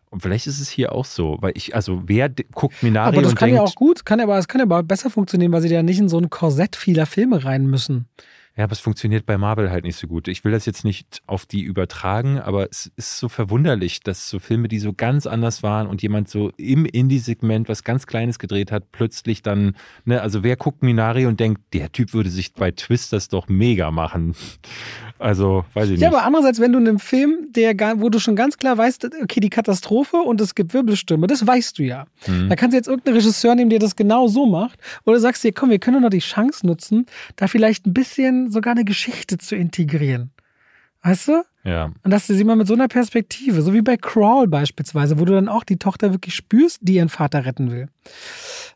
Und 0.10 0.22
vielleicht 0.22 0.48
ist 0.48 0.60
es 0.60 0.70
hier 0.70 0.92
auch 0.94 1.06
so, 1.06 1.38
weil 1.40 1.52
ich, 1.56 1.76
also 1.76 2.04
wer 2.08 2.30
guckt 2.30 2.82
Minari 2.82 3.10
aber 3.10 3.22
das 3.22 3.32
und 3.32 3.38
kann 3.38 3.50
denkt, 3.50 3.60
ja 3.60 3.64
auch 3.64 3.76
gut, 3.76 4.06
kann 4.06 4.20
aber 4.20 4.38
es 4.38 4.48
kann 4.48 4.62
aber 4.62 4.82
besser 4.82 5.10
funktionieren, 5.10 5.52
weil 5.52 5.62
sie 5.62 5.70
ja 5.70 5.84
nicht 5.84 6.00
in 6.00 6.10
so 6.10 6.18
ein 6.18 6.30
Korsett 6.30 6.76
vieler 6.76 7.06
Filme 7.06 7.44
rein 7.46 7.68
müssen. 7.68 8.08
Ja, 8.60 8.66
aber 8.66 8.74
es 8.74 8.82
funktioniert 8.82 9.26
bei 9.26 9.38
Marvel 9.38 9.72
halt 9.72 9.86
nicht 9.86 9.96
so 9.96 10.06
gut. 10.06 10.28
Ich 10.28 10.44
will 10.44 10.52
das 10.52 10.66
jetzt 10.66 10.84
nicht 10.84 11.22
auf 11.28 11.46
die 11.46 11.62
übertragen, 11.62 12.40
aber 12.40 12.70
es 12.70 12.92
ist 12.98 13.18
so 13.18 13.30
verwunderlich, 13.30 14.02
dass 14.02 14.30
so 14.30 14.38
Filme, 14.38 14.68
die 14.68 14.80
so 14.80 14.92
ganz 14.92 15.28
anders 15.28 15.64
waren 15.64 15.88
und 15.88 16.02
jemand 16.02 16.28
so 16.28 16.52
im 16.58 16.84
Indie-Segment 16.84 17.70
was 17.70 17.86
ganz 17.86 18.06
Kleines 18.06 18.38
gedreht 18.38 18.74
hat, 18.74 18.92
plötzlich 18.92 19.42
dann, 19.44 19.78
ne, 20.04 20.22
also 20.22 20.44
wer 20.44 20.58
guckt 20.58 20.84
Minari 20.84 21.26
und 21.26 21.40
denkt, 21.40 21.62
der 21.72 21.94
Typ 21.94 22.14
würde 22.14 22.30
sich 22.30 22.52
bei 22.52 22.72
Twisters 22.72 23.30
doch 23.30 23.48
mega 23.48 23.92
machen. 23.92 24.36
Also, 25.20 25.66
weiß 25.74 25.86
ich 25.86 25.92
nicht. 25.92 26.02
Ja, 26.02 26.08
aber 26.08 26.24
andererseits, 26.24 26.60
wenn 26.62 26.72
du 26.72 26.80
in 26.80 26.88
einem 26.88 27.00
Film, 27.00 27.50
der, 27.52 27.76
wo 28.00 28.10
du 28.10 28.20
schon 28.20 28.38
ganz 28.38 28.58
klar 28.58 28.78
weißt, 28.78 29.10
okay, 29.22 29.42
die 29.42 29.50
Katastrophe 29.50 30.18
und 30.18 30.40
es 30.40 30.56
gibt 30.56 30.74
Wirbelstürme, 30.74 31.28
das 31.28 31.46
weißt 31.46 31.78
du 31.78 31.84
ja. 31.84 32.06
Mhm. 32.26 32.48
Da 32.48 32.56
kannst 32.56 32.74
du 32.74 32.78
jetzt 32.78 32.88
irgendeinen 32.88 33.18
Regisseur 33.18 33.54
nehmen, 33.54 33.70
der 33.70 33.80
das 33.80 33.98
genau 33.98 34.28
so 34.28 34.46
macht. 34.46 34.80
Oder 35.06 35.20
sagst 35.20 35.44
dir, 35.44 35.52
komm, 35.52 35.70
wir 35.70 35.80
können 35.80 35.98
doch 35.98 36.04
noch 36.04 36.10
die 36.10 36.20
Chance 36.20 36.66
nutzen, 36.66 37.06
da 37.36 37.48
vielleicht 37.48 37.86
ein 37.86 37.94
bisschen 37.94 38.50
sogar 38.50 38.72
eine 38.72 38.86
Geschichte 38.86 39.38
zu 39.38 39.56
integrieren. 39.56 40.32
Weißt 41.04 41.28
du? 41.28 41.44
ja. 41.64 41.92
Und 42.04 42.12
dass 42.12 42.28
du 42.28 42.34
sie 42.34 42.44
mal 42.44 42.56
mit 42.56 42.68
so 42.68 42.74
einer 42.74 42.88
Perspektive, 42.88 43.62
so 43.62 43.74
wie 43.74 43.82
bei 43.82 43.98
Crawl 43.98 44.48
beispielsweise, 44.48 45.20
wo 45.20 45.26
du 45.26 45.34
dann 45.34 45.48
auch 45.48 45.64
die 45.64 45.78
Tochter 45.78 46.12
wirklich 46.12 46.36
spürst, 46.36 46.80
die 46.82 46.96
ihren 46.96 47.10
Vater 47.10 47.46
retten 47.46 47.72
will. 47.72 47.88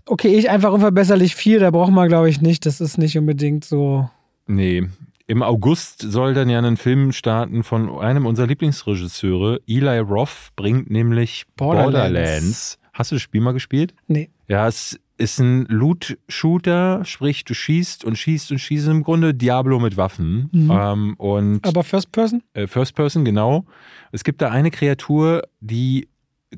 Okay, 0.05 0.35
ich 0.35 0.49
einfach 0.49 0.71
unverbesserlich 0.71 1.35
vier, 1.35 1.59
da 1.59 1.71
brauchen 1.71 1.93
wir, 1.95 2.07
glaube 2.07 2.29
ich, 2.29 2.41
nicht. 2.41 2.65
Das 2.65 2.81
ist 2.81 2.97
nicht 2.97 3.17
unbedingt 3.17 3.65
so. 3.65 4.09
Nee. 4.47 4.87
Im 5.25 5.41
August 5.41 6.01
soll 6.01 6.33
dann 6.33 6.49
ja 6.49 6.59
ein 6.59 6.77
Film 6.77 7.11
starten 7.13 7.63
von 7.63 7.97
einem 7.99 8.25
unserer 8.25 8.47
Lieblingsregisseure. 8.47 9.61
Eli 9.67 9.99
Roth 9.99 10.49
bringt 10.55 10.89
nämlich 10.89 11.45
Borderlands. 11.55 11.93
Borderlands. 11.93 12.79
Hast 12.93 13.11
du 13.11 13.15
das 13.15 13.21
Spiel 13.21 13.41
mal 13.41 13.53
gespielt? 13.53 13.93
Nee. 14.07 14.29
Ja, 14.47 14.67
es 14.67 14.99
ist 15.17 15.39
ein 15.39 15.65
Loot-Shooter, 15.65 17.05
sprich, 17.05 17.45
du 17.45 17.53
schießt 17.53 18.03
und 18.03 18.17
schießt 18.17 18.51
und 18.51 18.57
schießt 18.59 18.87
im 18.87 19.03
Grunde 19.03 19.33
Diablo 19.33 19.79
mit 19.79 19.95
Waffen. 19.95 20.49
Mhm. 20.51 20.71
Ähm, 20.71 21.13
und 21.17 21.65
Aber 21.65 21.83
First 21.83 22.11
Person? 22.11 22.43
äh, 22.53 22.67
First 22.67 22.95
Person, 22.95 23.23
genau. 23.23 23.65
Es 24.11 24.23
gibt 24.23 24.41
da 24.41 24.49
eine 24.49 24.71
Kreatur, 24.71 25.43
die 25.61 26.09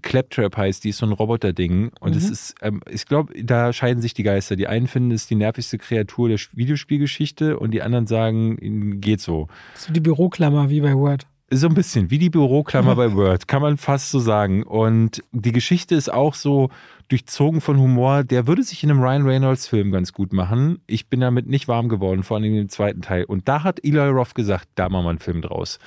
Claptrap 0.01 0.55
heißt, 0.57 0.83
die 0.83 0.89
ist 0.89 0.97
so 0.97 1.05
ein 1.05 1.11
Roboter-Ding. 1.11 1.91
Und 1.99 2.15
es 2.15 2.25
Mhm. 2.27 2.31
ist, 2.31 2.55
ähm, 2.61 2.81
ich 2.89 3.05
glaube, 3.05 3.33
da 3.43 3.73
scheiden 3.73 4.01
sich 4.01 4.13
die 4.13 4.23
Geister. 4.23 4.55
Die 4.55 4.67
einen 4.67 4.87
finden, 4.87 5.11
es 5.11 5.23
ist 5.23 5.29
die 5.29 5.35
nervigste 5.35 5.77
Kreatur 5.77 6.29
der 6.29 6.39
Videospielgeschichte 6.53 7.57
und 7.59 7.71
die 7.71 7.81
anderen 7.81 8.07
sagen, 8.07 9.01
geht 9.01 9.21
so. 9.21 9.47
So 9.75 9.91
die 9.93 9.99
Büroklammer 9.99 10.69
wie 10.69 10.81
bei 10.81 10.93
Word. 10.93 11.25
So 11.51 11.67
ein 11.67 11.75
bisschen 11.75 12.09
wie 12.09 12.17
die 12.17 12.29
Büroklammer 12.31 12.95
bei 12.95 13.13
Word, 13.13 13.47
kann 13.47 13.61
man 13.61 13.77
fast 13.77 14.09
so 14.09 14.19
sagen. 14.19 14.63
Und 14.63 15.23
die 15.31 15.51
Geschichte 15.51 15.93
ist 15.95 16.11
auch 16.11 16.33
so 16.33 16.69
durchzogen 17.07 17.61
von 17.61 17.77
Humor. 17.79 18.23
Der 18.23 18.47
würde 18.47 18.63
sich 18.63 18.83
in 18.83 18.89
einem 18.89 18.99
Ryan 19.01 19.27
Reynolds-Film 19.27 19.91
ganz 19.91 20.11
gut 20.11 20.33
machen. 20.33 20.79
Ich 20.87 21.07
bin 21.07 21.19
damit 21.19 21.45
nicht 21.47 21.67
warm 21.67 21.87
geworden, 21.87 22.23
vor 22.23 22.37
allem 22.37 22.55
im 22.55 22.69
zweiten 22.69 23.01
Teil. 23.01 23.25
Und 23.25 23.47
da 23.47 23.63
hat 23.63 23.79
Eli 23.83 23.99
Roth 23.99 24.33
gesagt, 24.33 24.67
da 24.73 24.89
machen 24.89 25.05
wir 25.05 25.09
einen 25.11 25.19
Film 25.19 25.43
draus. 25.43 25.77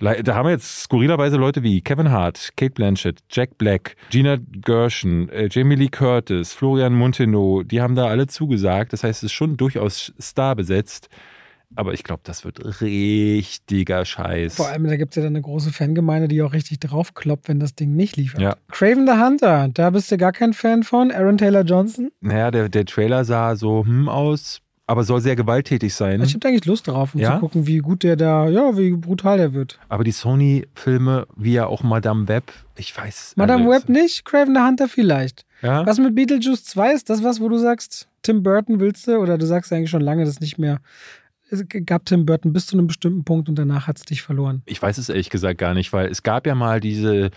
Da 0.00 0.34
haben 0.34 0.46
wir 0.46 0.52
jetzt 0.52 0.82
skurrilerweise 0.82 1.36
Leute 1.36 1.62
wie 1.62 1.80
Kevin 1.80 2.10
Hart, 2.10 2.50
Kate 2.56 2.72
Blanchett, 2.72 3.20
Jack 3.30 3.58
Black, 3.58 3.96
Gina 4.10 4.38
Gershon, 4.52 5.28
äh, 5.30 5.48
Jamie 5.50 5.74
Lee 5.74 5.88
Curtis, 5.88 6.52
Florian 6.52 6.94
Munteanu, 6.94 7.64
die 7.64 7.80
haben 7.80 7.96
da 7.96 8.06
alle 8.06 8.28
zugesagt. 8.28 8.92
Das 8.92 9.02
heißt, 9.02 9.24
es 9.24 9.24
ist 9.24 9.32
schon 9.32 9.56
durchaus 9.56 10.12
star 10.20 10.54
besetzt. 10.54 11.08
Aber 11.76 11.92
ich 11.92 12.02
glaube, 12.02 12.22
das 12.24 12.44
wird 12.44 12.80
richtiger 12.80 14.04
Scheiß. 14.04 14.54
Vor 14.54 14.68
allem, 14.68 14.84
da 14.84 14.96
gibt 14.96 15.12
es 15.12 15.16
ja 15.16 15.22
dann 15.22 15.34
eine 15.34 15.42
große 15.42 15.70
Fangemeinde, 15.70 16.26
die 16.26 16.40
auch 16.42 16.54
richtig 16.54 16.80
draufkloppt, 16.80 17.48
wenn 17.48 17.60
das 17.60 17.74
Ding 17.74 17.94
nicht 17.94 18.16
liefert. 18.16 18.40
Ja. 18.40 18.56
Craven 18.68 19.06
the 19.06 19.12
Hunter, 19.22 19.68
da 19.68 19.90
bist 19.90 20.10
du 20.10 20.16
gar 20.16 20.32
kein 20.32 20.54
Fan 20.54 20.82
von. 20.82 21.10
Aaron 21.10 21.36
Taylor 21.36 21.62
Johnson. 21.62 22.10
Naja, 22.20 22.50
der, 22.50 22.68
der 22.68 22.86
Trailer 22.86 23.24
sah 23.24 23.54
so 23.54 23.84
hm 23.84 24.08
aus, 24.08 24.60
aber 24.88 25.04
soll 25.04 25.20
sehr 25.20 25.36
gewalttätig 25.36 25.94
sein. 25.94 26.22
Ich 26.22 26.34
habe 26.34 26.48
eigentlich 26.48 26.64
Lust 26.64 26.88
darauf, 26.88 27.14
um 27.14 27.20
Ja? 27.20 27.34
zu 27.34 27.40
gucken, 27.40 27.66
wie 27.66 27.78
gut 27.78 28.02
der 28.02 28.16
da, 28.16 28.48
ja, 28.48 28.76
wie 28.78 28.92
brutal 28.92 29.36
der 29.36 29.52
wird. 29.52 29.78
Aber 29.90 30.02
die 30.02 30.12
Sony-Filme, 30.12 31.26
wie 31.36 31.52
ja 31.52 31.66
auch 31.66 31.82
Madame 31.82 32.26
Web, 32.26 32.50
ich 32.74 32.96
weiß. 32.96 33.34
Madame 33.36 33.64
also, 33.64 33.74
Web 33.74 33.90
nicht, 33.90 34.24
Craven 34.24 34.54
the 34.54 34.62
Hunter 34.62 34.88
vielleicht. 34.88 35.44
Ja? 35.60 35.84
Was 35.84 35.98
mit 35.98 36.14
Beetlejuice 36.14 36.64
2 36.64 36.94
ist 36.94 37.10
das 37.10 37.22
was, 37.22 37.38
wo 37.38 37.50
du 37.50 37.58
sagst, 37.58 38.08
Tim 38.22 38.42
Burton 38.42 38.80
willst 38.80 39.06
du? 39.06 39.18
Oder 39.18 39.36
du 39.36 39.44
sagst 39.44 39.70
eigentlich 39.74 39.90
schon 39.90 40.00
lange 40.00 40.24
das 40.24 40.40
nicht 40.40 40.58
mehr. 40.58 40.80
Es 41.50 41.62
gab 41.68 42.06
Tim 42.06 42.24
Burton 42.24 42.54
bis 42.54 42.66
zu 42.66 42.76
einem 42.76 42.86
bestimmten 42.86 43.24
Punkt 43.24 43.50
und 43.50 43.58
danach 43.58 43.88
hat 43.88 43.98
es 43.98 44.04
dich 44.04 44.22
verloren. 44.22 44.62
Ich 44.64 44.80
weiß 44.80 44.96
es 44.96 45.10
ehrlich 45.10 45.28
gesagt 45.28 45.58
gar 45.58 45.74
nicht, 45.74 45.92
weil 45.92 46.06
es 46.08 46.22
gab 46.22 46.46
ja 46.46 46.54
mal 46.54 46.80
diese, 46.80 47.30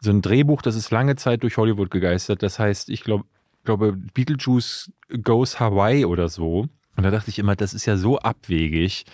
so 0.00 0.10
ein 0.10 0.22
Drehbuch, 0.22 0.60
das 0.60 0.74
ist 0.74 0.90
lange 0.90 1.14
Zeit 1.14 1.44
durch 1.44 1.56
Hollywood 1.56 1.92
gegeistert. 1.92 2.42
Das 2.42 2.58
heißt, 2.58 2.90
ich 2.90 3.02
glaube, 3.04 3.24
glaube 3.64 3.96
Beetlejuice 4.14 4.90
Goes 5.22 5.60
Hawaii 5.60 6.04
oder 6.04 6.28
so. 6.28 6.66
Und 6.96 7.02
da 7.02 7.10
dachte 7.10 7.30
ich 7.30 7.38
immer, 7.38 7.56
das 7.56 7.74
ist 7.74 7.86
ja 7.86 7.96
so 7.96 8.18
abwegig, 8.18 9.04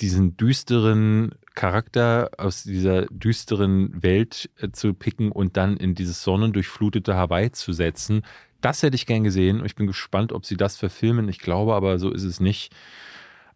diesen 0.00 0.36
düsteren 0.36 1.34
Charakter 1.54 2.30
aus 2.38 2.62
dieser 2.62 3.06
düsteren 3.06 4.02
Welt 4.02 4.50
äh, 4.58 4.70
zu 4.70 4.94
picken 4.94 5.32
und 5.32 5.56
dann 5.56 5.76
in 5.76 5.94
dieses 5.94 6.22
sonnendurchflutete 6.22 7.14
Hawaii 7.14 7.50
zu 7.52 7.72
setzen. 7.72 8.22
Das 8.60 8.82
hätte 8.82 8.94
ich 8.94 9.06
gern 9.06 9.24
gesehen 9.24 9.60
und 9.60 9.66
ich 9.66 9.74
bin 9.74 9.86
gespannt, 9.86 10.32
ob 10.32 10.46
sie 10.46 10.56
das 10.56 10.76
verfilmen. 10.76 11.28
Ich 11.28 11.38
glaube 11.38 11.74
aber, 11.74 11.98
so 11.98 12.10
ist 12.10 12.24
es 12.24 12.40
nicht. 12.40 12.72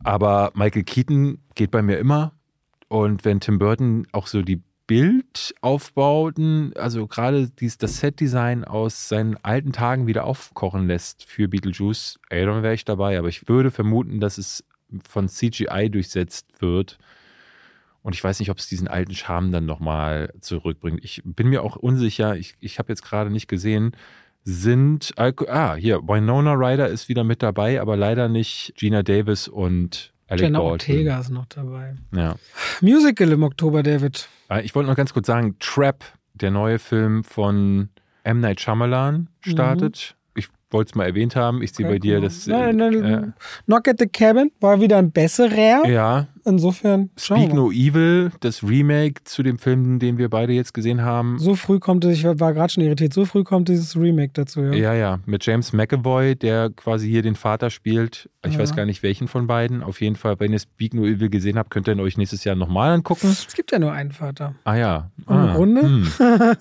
Aber 0.04 0.52
Michael 0.54 0.84
Keaton 0.84 1.38
geht 1.54 1.70
bei 1.70 1.82
mir 1.82 1.98
immer. 1.98 2.32
Und 2.88 3.24
wenn 3.24 3.40
Tim 3.40 3.58
Burton 3.58 4.06
auch 4.12 4.26
so 4.26 4.42
die 4.42 4.62
Bildaufbauten, 4.88 6.72
also 6.74 7.06
gerade 7.06 7.50
dies, 7.50 7.78
das 7.78 7.98
Setdesign 7.98 8.64
aus 8.64 9.08
seinen 9.08 9.36
alten 9.44 9.72
Tagen 9.72 10.06
wieder 10.08 10.24
aufkochen 10.24 10.88
lässt 10.88 11.24
für 11.24 11.46
Beetlejuice, 11.46 12.18
dann 12.30 12.62
wäre 12.62 12.74
ich 12.74 12.86
dabei. 12.86 13.18
Aber 13.18 13.28
ich 13.28 13.48
würde 13.48 13.70
vermuten, 13.70 14.18
dass 14.18 14.38
es 14.38 14.64
von 15.06 15.28
CGI 15.28 15.90
durchsetzt 15.90 16.46
wird. 16.60 16.98
Und 18.02 18.14
ich 18.14 18.24
weiß 18.24 18.40
nicht, 18.40 18.50
ob 18.50 18.56
es 18.56 18.66
diesen 18.66 18.88
alten 18.88 19.14
Charme 19.14 19.52
dann 19.52 19.66
nochmal 19.66 20.32
zurückbringt. 20.40 21.04
Ich 21.04 21.20
bin 21.22 21.48
mir 21.48 21.62
auch 21.62 21.76
unsicher, 21.76 22.36
ich, 22.36 22.54
ich 22.60 22.78
habe 22.78 22.90
jetzt 22.90 23.02
gerade 23.02 23.30
nicht 23.30 23.48
gesehen, 23.48 23.92
sind, 24.44 25.12
ah, 25.18 25.74
hier, 25.74 26.00
Winona 26.08 26.54
Ryder 26.54 26.88
ist 26.88 27.10
wieder 27.10 27.24
mit 27.24 27.42
dabei, 27.42 27.82
aber 27.82 27.98
leider 27.98 28.28
nicht 28.30 28.72
Gina 28.76 29.02
Davis 29.02 29.48
und 29.48 30.14
Alec 30.28 30.42
Jenna 30.44 30.58
Baldwin. 30.60 30.72
Ortega 30.72 31.20
ist 31.20 31.30
noch 31.30 31.46
dabei. 31.46 31.94
Ja. 32.14 32.36
Musical 32.80 33.32
im 33.32 33.42
Oktober, 33.42 33.82
David. 33.82 34.28
Äh, 34.50 34.62
Ich 34.64 34.74
wollte 34.74 34.88
noch 34.88 34.96
ganz 34.96 35.12
kurz 35.12 35.26
sagen, 35.26 35.56
Trap, 35.58 36.04
der 36.34 36.50
neue 36.50 36.78
Film 36.78 37.24
von 37.24 37.88
M. 38.24 38.40
Night 38.40 38.60
Shyamalan 38.60 39.28
startet. 39.40 39.96
Ich 39.96 40.17
wollte 40.70 40.90
es 40.90 40.94
mal 40.94 41.04
erwähnt 41.04 41.36
haben. 41.36 41.62
Ich 41.62 41.72
sehe 41.72 41.86
bei 41.86 41.98
dir 41.98 42.20
das. 42.20 42.46
Nein, 42.46 42.76
nein, 42.76 43.04
äh, 43.04 43.22
Knock 43.66 43.88
at 43.88 43.96
the 43.98 44.06
Cabin 44.06 44.50
war 44.60 44.80
wieder 44.80 44.98
ein 44.98 45.10
besserer. 45.10 45.86
ja, 45.86 46.26
Insofern, 46.48 47.10
Speak. 47.18 47.52
No 47.52 47.70
Evil, 47.70 48.30
das 48.40 48.62
Remake 48.62 49.22
zu 49.24 49.42
dem 49.42 49.58
Film, 49.58 49.98
den 49.98 50.16
wir 50.16 50.30
beide 50.30 50.54
jetzt 50.54 50.72
gesehen 50.72 51.02
haben. 51.02 51.38
So 51.38 51.54
früh 51.54 51.78
kommt 51.78 52.06
es, 52.06 52.16
ich 52.18 52.24
war 52.24 52.54
gerade 52.54 52.72
schon 52.72 52.82
irritiert, 52.82 53.12
so 53.12 53.26
früh 53.26 53.44
kommt 53.44 53.68
dieses 53.68 53.94
Remake 53.96 54.30
dazu. 54.32 54.62
Ja. 54.62 54.72
Ja, 54.72 54.94
ja, 54.94 55.18
mit 55.26 55.44
James 55.44 55.74
McAvoy, 55.74 56.36
der 56.36 56.70
quasi 56.70 57.06
hier 57.08 57.20
den 57.20 57.34
Vater 57.34 57.68
spielt. 57.68 58.30
Ich 58.46 58.54
Ja. 58.54 58.60
weiß 58.60 58.74
gar 58.74 58.86
nicht 58.86 59.02
welchen 59.02 59.28
von 59.28 59.46
beiden. 59.46 59.82
Auf 59.82 60.00
jeden 60.00 60.16
Fall, 60.16 60.40
wenn 60.40 60.52
ihr 60.52 60.58
Speak 60.58 60.94
No 60.94 61.04
Evil 61.04 61.28
gesehen 61.28 61.58
habt, 61.58 61.70
könnt 61.70 61.86
ihr 61.86 61.92
ihn 61.92 62.00
euch 62.00 62.16
nächstes 62.16 62.44
Jahr 62.44 62.56
nochmal 62.56 62.92
angucken. 62.92 63.28
Es 63.28 63.52
gibt 63.54 63.70
ja 63.70 63.78
nur 63.78 63.92
einen 63.92 64.12
Vater. 64.12 64.54
Ah 64.64 64.76
ja. 64.76 65.10
Im 65.28 65.34
ah, 65.36 65.54
Grunde? 65.54 65.82
hm. 65.82 66.08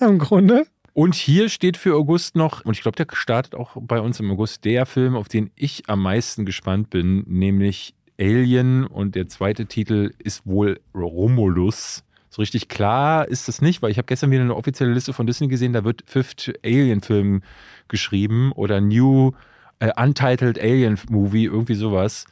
Im 0.00 0.18
Grunde. 0.18 0.66
Und 0.98 1.14
hier 1.14 1.48
steht 1.48 1.76
für 1.76 1.94
August 1.94 2.34
noch, 2.34 2.64
und 2.64 2.74
ich 2.74 2.82
glaube, 2.82 2.96
der 2.96 3.06
startet 3.12 3.54
auch 3.54 3.76
bei 3.80 4.00
uns 4.00 4.18
im 4.18 4.32
August, 4.32 4.64
der 4.64 4.84
Film, 4.84 5.14
auf 5.14 5.28
den 5.28 5.52
ich 5.54 5.84
am 5.88 6.02
meisten 6.02 6.44
gespannt 6.44 6.90
bin, 6.90 7.22
nämlich 7.28 7.94
Alien. 8.18 8.84
Und 8.84 9.14
der 9.14 9.28
zweite 9.28 9.66
Titel 9.66 10.10
ist 10.18 10.44
wohl 10.44 10.80
Romulus. 10.92 12.02
So 12.30 12.42
richtig 12.42 12.68
klar 12.68 13.28
ist 13.28 13.46
das 13.46 13.62
nicht, 13.62 13.80
weil 13.80 13.92
ich 13.92 13.98
habe 13.98 14.06
gestern 14.06 14.32
wieder 14.32 14.42
eine 14.42 14.56
offizielle 14.56 14.92
Liste 14.92 15.12
von 15.12 15.28
Disney 15.28 15.46
gesehen, 15.46 15.72
da 15.72 15.84
wird 15.84 16.02
Fifth 16.04 16.52
Alien-Film 16.64 17.42
geschrieben 17.86 18.50
oder 18.50 18.80
New 18.80 19.34
äh, 19.78 19.92
Untitled 20.02 20.58
Alien 20.58 20.98
Movie, 21.08 21.44
irgendwie 21.44 21.76
sowas. 21.76 22.24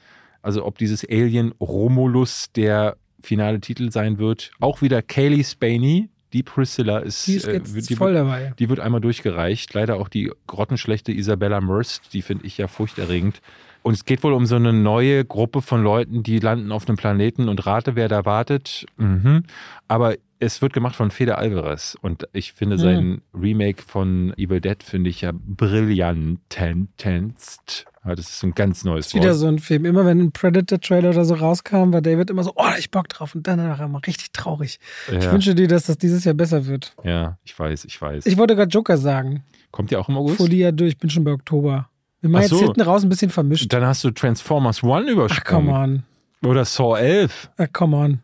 Also 0.43 0.67
ob 0.67 0.77
dieses 0.79 1.09
Alien 1.09 1.53
Romulus 1.61 2.51
der 2.51 2.97
finale 3.21 3.61
Titel 3.61 3.93
sein 3.93 4.19
wird. 4.19 4.51
Auch 4.59 4.83
wieder 4.83 5.03
Kaylee 5.03 5.45
Spaney, 5.45 6.09
die 6.37 6.43
Priscilla 6.43 6.99
ist, 6.99 7.27
Die 7.27 7.37
ist 7.37 7.47
äh, 7.49 7.61
die 7.61 7.97
voll 7.97 8.13
wird, 8.13 8.27
dabei. 8.27 8.53
die 8.59 8.69
wird 8.69 8.79
einmal 8.81 9.01
durchgereicht. 9.01 9.73
Leider 9.73 9.97
auch 9.97 10.11
die 10.11 10.31
grottenschlechte 10.47 11.11
Isabella 11.13 11.63
Merst, 11.63 12.13
die 12.13 12.21
finde 12.21 12.45
ich 12.47 12.59
ja 12.59 12.69
furchterregend. 12.69 13.41
Und 13.83 13.95
es 13.95 14.05
geht 14.05 14.23
wohl 14.23 14.35
um 14.35 14.45
so 14.45 14.57
eine 14.57 14.75
neue 14.75 15.25
Gruppe 15.25 15.63
von 15.63 15.83
Leuten, 15.83 16.23
die 16.23 16.39
landen 16.41 16.73
auf 16.73 16.87
einem 16.89 16.99
Planeten 16.99 17.49
und 17.49 17.65
rate, 17.67 17.97
wer 17.97 18.09
da 18.09 18.27
wartet. 18.27 18.85
Mhm. 18.99 19.45
Aber 19.89 20.17
es 20.41 20.61
wird 20.61 20.75
gemacht 20.75 20.95
von 20.97 21.11
Fede 21.11 21.39
Alvarez. 21.39 21.97
Und 22.03 22.29
ich 22.35 22.53
finde 22.53 22.77
Mhm. 22.77 22.81
sein 22.81 23.23
Remake 23.33 23.83
von 23.83 24.35
Evil 24.37 24.61
Dead 24.61 24.83
finde 24.83 25.09
ich 25.09 25.23
ja 25.23 25.33
brillantenst. 25.33 27.87
Ja, 28.07 28.15
das 28.15 28.29
ist 28.31 28.43
ein 28.45 28.55
ganz 28.55 28.85
neues 28.85 29.09
ist 29.09 29.15
wieder 29.15 29.31
Wort. 29.31 29.39
so 29.39 29.49
ein 29.49 29.59
Film. 29.59 29.85
Immer 29.85 30.07
wenn 30.07 30.21
ein 30.21 30.33
Predator-Trailer 30.33 31.11
oder 31.11 31.25
so 31.25 31.35
rauskam, 31.35 31.93
war 31.93 32.01
David 32.01 32.31
immer 32.31 32.45
so, 32.45 32.53
oh, 32.55 32.65
ich 32.79 32.91
Bock 32.91 33.09
drauf. 33.09 33.35
Und 33.35 33.47
dann 33.47 33.59
war 33.59 33.79
er 33.79 33.87
immer 33.87 34.01
richtig 34.07 34.33
traurig. 34.33 34.79
Ich 35.09 35.25
ja, 35.25 35.33
wünsche 35.33 35.55
dir, 35.55 35.67
dass 35.67 35.87
das 35.87 35.99
dieses 35.99 36.25
Jahr 36.25 36.35
besser 36.35 36.67
wird. 36.67 36.95
ja, 37.03 37.39
ich 37.43 37.59
weiß, 37.59 37.85
ich 37.85 38.01
weiß. 38.01 38.27
Ich 38.27 38.37
wollte 38.37 38.55
gerade 38.55 38.71
Joker 38.71 38.97
sagen. 38.97 39.43
Kommt 39.73 39.91
ja 39.91 39.99
auch 39.99 40.09
im 40.09 40.17
August? 40.17 40.37
Folie 40.37 40.73
durch, 40.73 40.93
ich 40.93 40.99
bin 40.99 41.11
schon 41.11 41.25
bei 41.25 41.33
Oktober. 41.33 41.89
Wir 42.21 42.31
machen 42.31 42.45
Ach 42.47 42.51
jetzt 42.51 42.59
so. 42.59 42.65
hinten 42.65 42.81
raus 42.83 43.03
ein 43.03 43.09
bisschen 43.09 43.31
vermischt. 43.31 43.73
Dann 43.73 43.85
hast 43.85 44.05
du 44.05 44.11
Transformers 44.11 44.83
One 44.83 45.07
Ach, 45.07 45.13
übersprungen. 45.13 45.67
come 45.67 45.79
on. 45.79 46.03
Oder 46.49 46.65
Saw 46.65 46.97
11. 46.97 47.51
Ach, 47.57 47.67
come 47.73 47.97
on. 47.97 48.21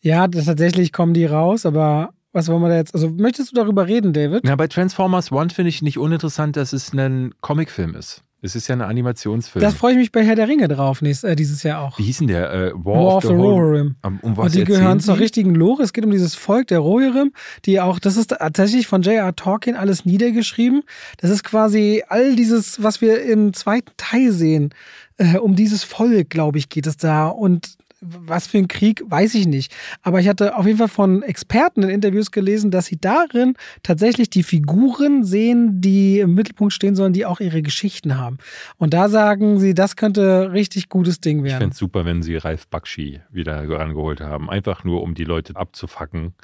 Ja, 0.00 0.28
das, 0.28 0.44
tatsächlich 0.44 0.92
kommen 0.92 1.14
die 1.14 1.24
raus, 1.24 1.66
aber 1.66 2.10
was 2.32 2.48
wollen 2.48 2.62
wir 2.62 2.68
da 2.68 2.76
jetzt? 2.76 2.94
Also, 2.94 3.08
möchtest 3.08 3.50
du 3.50 3.56
darüber 3.56 3.86
reden, 3.86 4.12
David? 4.12 4.46
Ja, 4.46 4.54
bei 4.56 4.68
Transformers 4.68 5.32
One 5.32 5.50
finde 5.50 5.70
ich 5.70 5.82
nicht 5.82 5.98
uninteressant, 5.98 6.56
dass 6.56 6.72
es 6.72 6.92
ein 6.92 7.34
Comicfilm 7.40 7.94
ist. 7.94 8.22
Es 8.46 8.54
ist 8.54 8.68
ja 8.68 8.76
ein 8.76 8.80
Animationsfilm. 8.80 9.60
Das 9.60 9.74
freue 9.74 9.92
ich 9.92 9.98
mich 9.98 10.12
bei 10.12 10.24
Herr 10.24 10.36
der 10.36 10.48
Ringe 10.48 10.68
drauf, 10.68 11.02
nächst, 11.02 11.24
äh, 11.24 11.34
dieses 11.34 11.64
Jahr 11.64 11.82
auch. 11.82 11.98
Wie 11.98 12.04
hieß 12.04 12.18
denn 12.18 12.28
der? 12.28 12.52
Äh, 12.52 12.72
War, 12.74 12.94
War 12.94 13.16
of 13.16 13.24
the 13.24 13.32
Rohirrim. 13.32 13.96
Um, 14.02 14.20
um 14.22 14.36
was 14.36 14.46
Und 14.46 14.54
die 14.54 14.64
gehören 14.64 15.00
zur 15.00 15.18
richtigen 15.18 15.54
Lore. 15.54 15.82
Es 15.82 15.92
geht 15.92 16.04
um 16.04 16.12
dieses 16.12 16.36
Volk 16.36 16.68
der 16.68 16.78
Rohirrim, 16.78 17.32
die 17.64 17.80
auch, 17.80 17.98
das 17.98 18.16
ist 18.16 18.28
tatsächlich 18.28 18.86
von 18.86 19.02
J.R. 19.02 19.34
Tolkien 19.34 19.76
alles 19.76 20.04
niedergeschrieben. 20.04 20.82
Das 21.18 21.30
ist 21.30 21.42
quasi 21.42 22.04
all 22.08 22.36
dieses, 22.36 22.82
was 22.82 23.00
wir 23.00 23.22
im 23.22 23.52
zweiten 23.52 23.90
Teil 23.96 24.30
sehen. 24.30 24.70
Äh, 25.18 25.38
um 25.38 25.56
dieses 25.56 25.82
Volk, 25.82 26.30
glaube 26.30 26.58
ich, 26.58 26.68
geht 26.68 26.86
es 26.86 26.96
da. 26.96 27.26
Und 27.26 27.76
was 28.00 28.46
für 28.46 28.58
ein 28.58 28.68
Krieg, 28.68 29.02
weiß 29.06 29.34
ich 29.34 29.46
nicht. 29.46 29.74
Aber 30.02 30.20
ich 30.20 30.28
hatte 30.28 30.56
auf 30.56 30.66
jeden 30.66 30.78
Fall 30.78 30.88
von 30.88 31.22
Experten 31.22 31.82
in 31.82 31.88
Interviews 31.88 32.30
gelesen, 32.30 32.70
dass 32.70 32.86
sie 32.86 32.98
darin 33.00 33.54
tatsächlich 33.82 34.30
die 34.30 34.42
Figuren 34.42 35.24
sehen, 35.24 35.80
die 35.80 36.20
im 36.20 36.34
Mittelpunkt 36.34 36.72
stehen 36.72 36.94
sollen, 36.94 37.12
die 37.12 37.26
auch 37.26 37.40
ihre 37.40 37.62
Geschichten 37.62 38.18
haben. 38.18 38.38
Und 38.76 38.92
da 38.92 39.08
sagen 39.08 39.58
sie, 39.58 39.74
das 39.74 39.96
könnte 39.96 40.52
richtig 40.52 40.88
gutes 40.88 41.20
Ding 41.20 41.38
Ich 41.38 41.44
werden. 41.44 41.58
fände 41.58 41.72
es 41.72 41.78
super, 41.78 42.04
wenn 42.04 42.22
sie 42.22 42.36
Ralf 42.36 42.68
Bakshi 42.68 43.20
wieder 43.30 43.68
rangeholt 43.68 44.20
haben. 44.20 44.50
Einfach 44.50 44.84
nur, 44.84 45.02
um 45.02 45.14
die 45.14 45.24
Leute 45.24 45.56
abzufacken. 45.56 46.34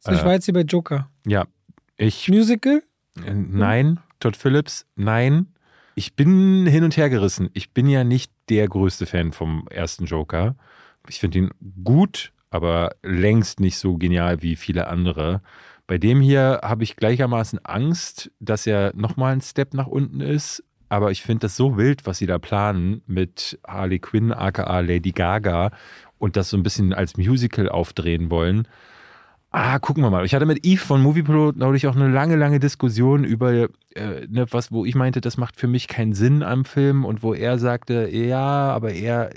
So, 0.00 0.12
ich 0.12 0.20
äh, 0.20 0.24
war 0.24 0.32
jetzt 0.32 0.46
hier 0.46 0.54
bei 0.54 0.62
Joker. 0.62 1.08
Ja, 1.26 1.46
ich. 1.96 2.28
Musical? 2.28 2.82
Äh, 3.24 3.34
nein. 3.34 4.00
Todd 4.20 4.36
Phillips, 4.36 4.86
nein. 4.96 5.46
Ich 5.94 6.14
bin 6.14 6.66
hin 6.66 6.84
und 6.84 6.96
her 6.96 7.10
gerissen. 7.10 7.50
Ich 7.52 7.72
bin 7.72 7.86
ja 7.86 8.02
nicht 8.04 8.32
der 8.48 8.66
größte 8.68 9.06
Fan 9.06 9.32
vom 9.32 9.66
ersten 9.70 10.06
Joker. 10.06 10.56
Ich 11.08 11.20
finde 11.20 11.38
ihn 11.38 11.50
gut, 11.84 12.32
aber 12.50 12.94
längst 13.02 13.60
nicht 13.60 13.78
so 13.78 13.96
genial 13.96 14.42
wie 14.42 14.56
viele 14.56 14.88
andere. 14.88 15.42
Bei 15.86 15.98
dem 15.98 16.20
hier 16.20 16.60
habe 16.62 16.84
ich 16.84 16.96
gleichermaßen 16.96 17.64
Angst, 17.64 18.30
dass 18.40 18.66
er 18.66 18.92
nochmal 18.94 19.32
ein 19.32 19.40
Step 19.40 19.74
nach 19.74 19.86
unten 19.86 20.20
ist. 20.20 20.64
Aber 20.88 21.10
ich 21.10 21.22
finde 21.22 21.46
das 21.46 21.56
so 21.56 21.78
wild, 21.78 22.06
was 22.06 22.18
sie 22.18 22.26
da 22.26 22.38
planen 22.38 23.02
mit 23.06 23.58
Harley 23.66 23.98
Quinn, 23.98 24.30
aka 24.30 24.80
Lady 24.80 25.12
Gaga, 25.12 25.70
und 26.18 26.36
das 26.36 26.50
so 26.50 26.56
ein 26.56 26.62
bisschen 26.62 26.92
als 26.92 27.16
Musical 27.16 27.68
aufdrehen 27.68 28.30
wollen. 28.30 28.68
Ah, 29.54 29.78
gucken 29.78 30.02
wir 30.02 30.08
mal. 30.08 30.24
Ich 30.24 30.34
hatte 30.34 30.46
mit 30.46 30.64
Eve 30.64 30.80
von 30.80 31.02
Moviepilot 31.02 31.56
neulich 31.56 31.86
auch 31.86 31.94
eine 31.94 32.08
lange, 32.08 32.36
lange 32.36 32.58
Diskussion 32.58 33.22
über 33.22 33.52
äh, 33.52 33.68
ne, 34.26 34.46
was, 34.50 34.72
wo 34.72 34.86
ich 34.86 34.94
meinte, 34.94 35.20
das 35.20 35.36
macht 35.36 35.60
für 35.60 35.66
mich 35.66 35.88
keinen 35.88 36.14
Sinn 36.14 36.42
am 36.42 36.64
Film 36.64 37.04
und 37.04 37.22
wo 37.22 37.34
er 37.34 37.58
sagte, 37.58 38.08
ja, 38.10 38.72
aber 38.72 38.92
er, 38.92 39.28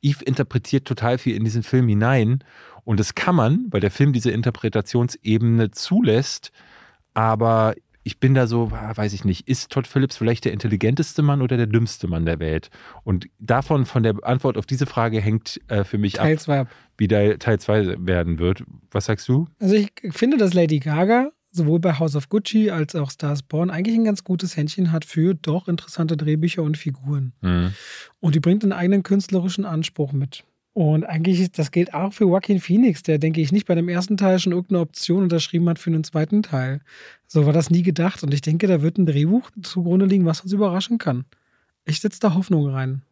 Eve 0.00 0.24
interpretiert 0.24 0.86
total 0.86 1.18
viel 1.18 1.36
in 1.36 1.44
diesen 1.44 1.62
Film 1.62 1.86
hinein 1.86 2.42
und 2.84 2.98
das 2.98 3.14
kann 3.14 3.34
man, 3.34 3.66
weil 3.70 3.82
der 3.82 3.90
Film 3.90 4.14
diese 4.14 4.30
Interpretationsebene 4.30 5.70
zulässt, 5.70 6.50
aber 7.12 7.74
ich 8.04 8.18
bin 8.18 8.34
da 8.34 8.46
so, 8.46 8.70
ah, 8.72 8.96
weiß 8.96 9.12
ich 9.12 9.24
nicht, 9.24 9.48
ist 9.48 9.70
Todd 9.70 9.86
Phillips 9.86 10.16
vielleicht 10.16 10.44
der 10.44 10.52
intelligenteste 10.52 11.22
Mann 11.22 11.42
oder 11.42 11.56
der 11.56 11.66
dümmste 11.66 12.08
Mann 12.08 12.24
der 12.24 12.40
Welt? 12.40 12.70
Und 13.04 13.28
davon, 13.38 13.86
von 13.86 14.02
der 14.02 14.16
Antwort 14.22 14.58
auf 14.58 14.66
diese 14.66 14.86
Frage 14.86 15.20
hängt 15.20 15.60
äh, 15.68 15.84
für 15.84 15.98
mich 15.98 16.14
Teil 16.14 16.34
ab, 16.34 16.40
2 16.40 16.60
ab. 16.60 16.68
wie 16.96 17.08
der 17.08 17.38
Teil 17.38 17.60
2 17.60 18.06
werden 18.06 18.38
wird. 18.38 18.64
Was 18.90 19.06
sagst 19.06 19.28
du? 19.28 19.46
Also 19.60 19.74
ich 19.74 19.92
finde, 20.10 20.36
dass 20.36 20.54
Lady 20.54 20.78
Gaga 20.78 21.30
sowohl 21.52 21.78
bei 21.78 21.98
House 21.98 22.16
of 22.16 22.28
Gucci 22.28 22.70
als 22.70 22.94
auch 22.94 23.10
Stars 23.10 23.42
Born 23.42 23.70
eigentlich 23.70 23.96
ein 23.96 24.04
ganz 24.04 24.24
gutes 24.24 24.56
Händchen 24.56 24.90
hat 24.90 25.04
für 25.04 25.34
doch 25.34 25.68
interessante 25.68 26.16
Drehbücher 26.16 26.62
und 26.62 26.78
Figuren. 26.78 27.34
Hm. 27.42 27.72
Und 28.20 28.34
die 28.34 28.40
bringt 28.40 28.62
einen 28.64 28.72
eigenen 28.72 29.02
künstlerischen 29.02 29.64
Anspruch 29.64 30.12
mit. 30.12 30.44
Und 30.74 31.04
eigentlich, 31.04 31.52
das 31.52 31.70
gilt 31.70 31.92
auch 31.92 32.14
für 32.14 32.24
Joaquin 32.24 32.60
Phoenix, 32.60 33.02
der, 33.02 33.18
denke 33.18 33.42
ich, 33.42 33.52
nicht 33.52 33.66
bei 33.66 33.74
dem 33.74 33.90
ersten 33.90 34.16
Teil 34.16 34.38
schon 34.38 34.52
irgendeine 34.52 34.80
Option 34.80 35.24
unterschrieben 35.24 35.68
hat 35.68 35.78
für 35.78 35.90
einen 35.90 36.04
zweiten 36.04 36.42
Teil. 36.42 36.80
So 37.26 37.44
war 37.44 37.52
das 37.52 37.68
nie 37.68 37.82
gedacht. 37.82 38.22
Und 38.22 38.32
ich 38.32 38.40
denke, 38.40 38.66
da 38.66 38.80
wird 38.80 38.96
ein 38.96 39.06
Drehbuch 39.06 39.50
zugrunde 39.62 40.06
liegen, 40.06 40.24
was 40.24 40.40
uns 40.40 40.52
überraschen 40.52 40.96
kann. 40.96 41.26
Ich 41.84 42.00
setze 42.00 42.20
da 42.20 42.34
Hoffnung 42.34 42.68
rein. 42.68 43.02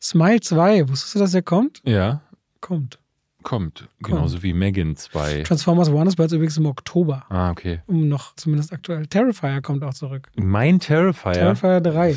Smile 0.00 0.40
2, 0.40 0.90
wusstest 0.90 1.14
du, 1.14 1.18
dass 1.20 1.32
er 1.32 1.42
kommt? 1.42 1.80
Ja, 1.84 2.20
Kommt. 2.60 2.98
Kommt. 3.46 3.88
Genauso 4.02 4.42
wie 4.42 4.52
Megan 4.52 4.96
2. 4.96 5.44
Transformers 5.44 5.88
One 5.88 6.08
ist 6.08 6.16
bereits 6.16 6.32
übrigens 6.32 6.56
im 6.56 6.66
Oktober. 6.66 7.26
Ah, 7.28 7.52
okay. 7.52 7.80
Um 7.86 8.08
noch 8.08 8.34
zumindest 8.34 8.72
aktuell. 8.72 9.06
Terrifier 9.06 9.62
kommt 9.62 9.84
auch 9.84 9.94
zurück. 9.94 10.32
Mein 10.34 10.80
Terrifier. 10.80 11.54
Terrifier 11.54 11.80
3. 11.80 12.16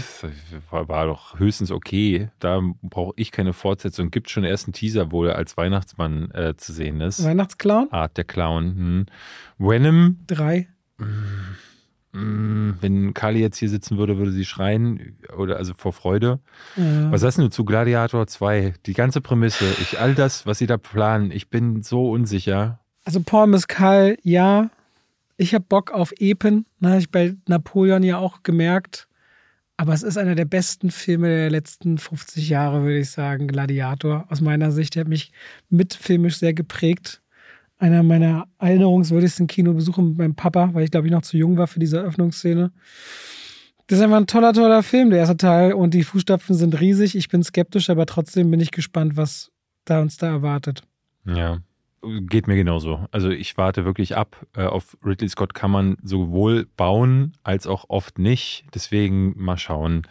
War, 0.72 0.90
war 0.90 1.06
doch 1.06 1.38
höchstens 1.38 1.70
okay. 1.70 2.32
Da 2.40 2.64
brauche 2.82 3.14
ich 3.16 3.32
keine 3.32 3.54
Fortsetzung. 3.54 4.10
Gibt 4.10 4.32
schon 4.32 4.44
erst 4.44 4.66
einen 4.66 4.74
Teaser, 4.74 5.12
wo 5.12 5.24
er 5.24 5.36
als 5.36 5.56
Weihnachtsmann 5.56 6.32
äh, 6.32 6.56
zu 6.58 6.74
sehen 6.74 7.00
ist. 7.00 7.24
Weihnachtsclown 7.24 7.92
Art 7.92 8.18
der 8.18 8.24
Clown. 8.24 8.66
Hm. 8.76 9.06
Venom. 9.60 10.18
3. 10.26 10.68
Mm, 10.98 11.04
Wenn 12.12 13.14
Kali 13.14 13.39
jetzt 13.39 13.57
hier 13.57 13.70
sitzen 13.70 13.97
würde, 13.97 14.18
würde 14.18 14.32
sie 14.32 14.45
schreien. 14.45 15.18
Oder 15.38 15.57
also 15.57 15.74
vor 15.78 15.93
Freude. 15.93 16.39
Ja. 16.76 17.12
Was 17.12 17.22
sagst 17.22 17.38
du 17.38 17.49
zu 17.49 17.66
Gladiator 17.66 18.26
2? 18.26 18.74
Die 18.86 18.93
ganze 18.93 19.22
Prämisse, 19.22 19.66
ich, 19.80 19.99
all 19.99 20.16
das, 20.16 20.47
was 20.47 20.57
sie 20.57 20.66
da 20.66 20.78
planen, 20.78 21.32
ich 21.32 21.49
bin 21.49 21.84
so 21.84 22.10
unsicher. 22.10 22.80
Also 23.05 23.22
Paul 23.22 23.47
Mescal, 23.47 24.18
ja. 24.24 24.72
Ich 25.38 25.53
habe 25.53 25.66
Bock 25.70 25.91
auf 25.91 26.12
Epen. 26.20 26.66
Ne, 26.80 26.89
habe 26.89 26.99
ich 26.99 27.12
bei 27.12 27.36
Napoleon 27.47 28.03
ja 28.03 28.18
auch 28.18 28.43
gemerkt. 28.43 29.07
Aber 29.78 29.93
es 29.93 30.03
ist 30.03 30.18
einer 30.18 30.36
der 30.36 30.45
besten 30.45 30.91
Filme 30.91 31.28
der 31.28 31.49
letzten 31.49 31.97
50 31.97 32.49
Jahre, 32.49 32.82
würde 32.82 32.99
ich 32.99 33.12
sagen. 33.12 33.47
Gladiator. 33.47 34.26
Aus 34.30 34.41
meiner 34.41 34.72
Sicht. 34.72 34.95
Der 34.95 35.01
hat 35.01 35.07
mich 35.07 35.32
mitfilmisch 35.70 36.38
sehr 36.38 36.53
geprägt. 36.53 37.22
Einer 37.80 38.04
meiner 38.04 38.46
erinnerungswürdigsten 38.60 39.48
Kinobesuche 39.48 40.02
mit 40.02 40.18
meinem 40.18 40.36
Papa, 40.36 40.70
weil 40.74 40.84
ich 40.84 40.92
glaube 40.92 41.08
ich 41.08 41.14
noch 41.14 41.24
zu 41.24 41.38
jung 41.38 41.58
war 41.58 41.68
für 41.68 41.80
diese 41.80 41.98
Eröffnungsszene. 41.98 42.72
Das 43.88 43.98
ist 43.98 44.04
einfach 44.04 44.18
ein 44.18 44.28
toller, 44.28 44.54
toller 44.54 44.84
Film, 44.84 45.10
der 45.10 45.20
erste 45.20 45.38
Teil. 45.38 45.74
Und 45.74 45.96
die 45.96 46.04
Fußstapfen 46.04 46.56
sind 46.56 46.80
riesig. 46.80 47.16
Ich 47.16 47.28
bin 47.28 47.42
skeptisch, 47.42 47.90
aber 47.90 48.06
trotzdem 48.06 48.52
bin 48.52 48.60
ich 48.60 48.70
gespannt, 48.70 49.18
was 49.18 49.52
da 49.86 50.00
uns 50.02 50.18
da 50.18 50.28
erwartet. 50.28 50.84
Ja, 51.26 51.58
geht 52.04 52.48
mir 52.48 52.56
genauso. 52.56 53.08
Also 53.12 53.30
ich 53.30 53.58
warte 53.58 53.86
wirklich 53.86 54.16
ab. 54.16 54.46
Äh, 54.56 54.66
Auf 54.66 54.96
Ridley 55.04 55.28
Scott 55.30 55.56
kann 55.56 55.72
man 55.72 55.98
sowohl 56.04 56.68
bauen 56.78 57.34
als 57.42 57.66
auch 57.66 57.86
oft 57.88 58.20
nicht. 58.20 58.66
Deswegen 58.76 59.34
mal 59.36 59.58
schauen. 59.58 60.04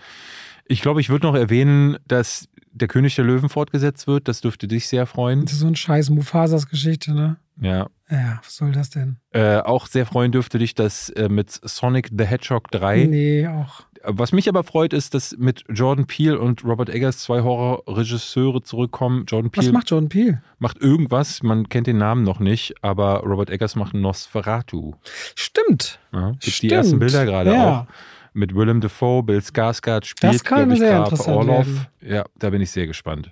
Ich 0.68 0.82
glaube, 0.82 1.00
ich 1.00 1.08
würde 1.08 1.26
noch 1.26 1.34
erwähnen, 1.34 1.96
dass 2.06 2.48
der 2.70 2.88
König 2.88 3.16
der 3.16 3.24
Löwen 3.24 3.48
fortgesetzt 3.48 4.06
wird. 4.06 4.28
Das 4.28 4.40
dürfte 4.40 4.68
dich 4.68 4.86
sehr 4.86 5.06
freuen. 5.06 5.42
Das 5.44 5.52
ist 5.54 5.60
so 5.60 5.66
ein 5.66 5.74
scheiß 5.76 6.10
Mufasas 6.10 6.68
Geschichte, 6.68 7.12
ne? 7.12 7.36
Ja. 7.60 7.88
Ja, 8.10 8.40
was 8.42 8.56
soll 8.56 8.72
das 8.72 8.88
denn? 8.90 9.16
Äh, 9.32 9.58
auch 9.58 9.86
sehr 9.86 10.06
freuen 10.06 10.30
dürfte 10.32 10.58
dich 10.58 10.74
das 10.74 11.08
äh, 11.10 11.28
mit 11.28 11.50
Sonic 11.50 12.10
the 12.16 12.24
Hedgehog 12.24 12.70
3. 12.70 13.04
Nee, 13.06 13.46
auch. 13.48 13.82
Was 14.04 14.30
mich 14.32 14.48
aber 14.48 14.62
freut, 14.62 14.92
ist, 14.92 15.12
dass 15.14 15.36
mit 15.38 15.64
Jordan 15.68 16.06
Peele 16.06 16.38
und 16.38 16.64
Robert 16.64 16.88
Eggers 16.88 17.18
zwei 17.18 17.40
Horrorregisseure 17.42 18.62
zurückkommen. 18.62 19.24
Jordan 19.26 19.50
Was 19.54 19.64
Peele 19.64 19.72
macht 19.72 19.90
Jordan 19.90 20.08
Peele? 20.08 20.42
macht 20.58 20.78
irgendwas, 20.80 21.42
man 21.42 21.68
kennt 21.68 21.88
den 21.88 21.98
Namen 21.98 22.22
noch 22.22 22.38
nicht, 22.38 22.74
aber 22.82 23.20
Robert 23.24 23.50
Eggers 23.50 23.74
macht 23.74 23.94
Nosferatu. 23.94 24.94
Stimmt. 25.34 25.98
Ja, 26.12 26.30
gibt 26.30 26.46
die 26.46 26.50
Stimmt. 26.52 26.72
ersten 26.72 26.98
Bilder 27.00 27.24
gerade 27.24 27.52
Ja. 27.52 27.80
auch. 27.80 27.86
Mit 28.32 28.54
Willem 28.54 28.80
Dafoe, 28.80 29.22
Bill 29.22 29.38
Skarsgård 29.38 30.04
spielt, 30.04 30.34
Das 30.34 30.44
kann 30.44 30.70
ich, 30.70 30.78
sehr 30.78 30.90
Graf 30.98 31.10
interessant 31.10 31.36
Orlov. 31.36 31.66
werden. 31.66 31.86
Ja, 32.02 32.24
da 32.38 32.50
bin 32.50 32.60
ich 32.60 32.70
sehr 32.70 32.86
gespannt. 32.86 33.30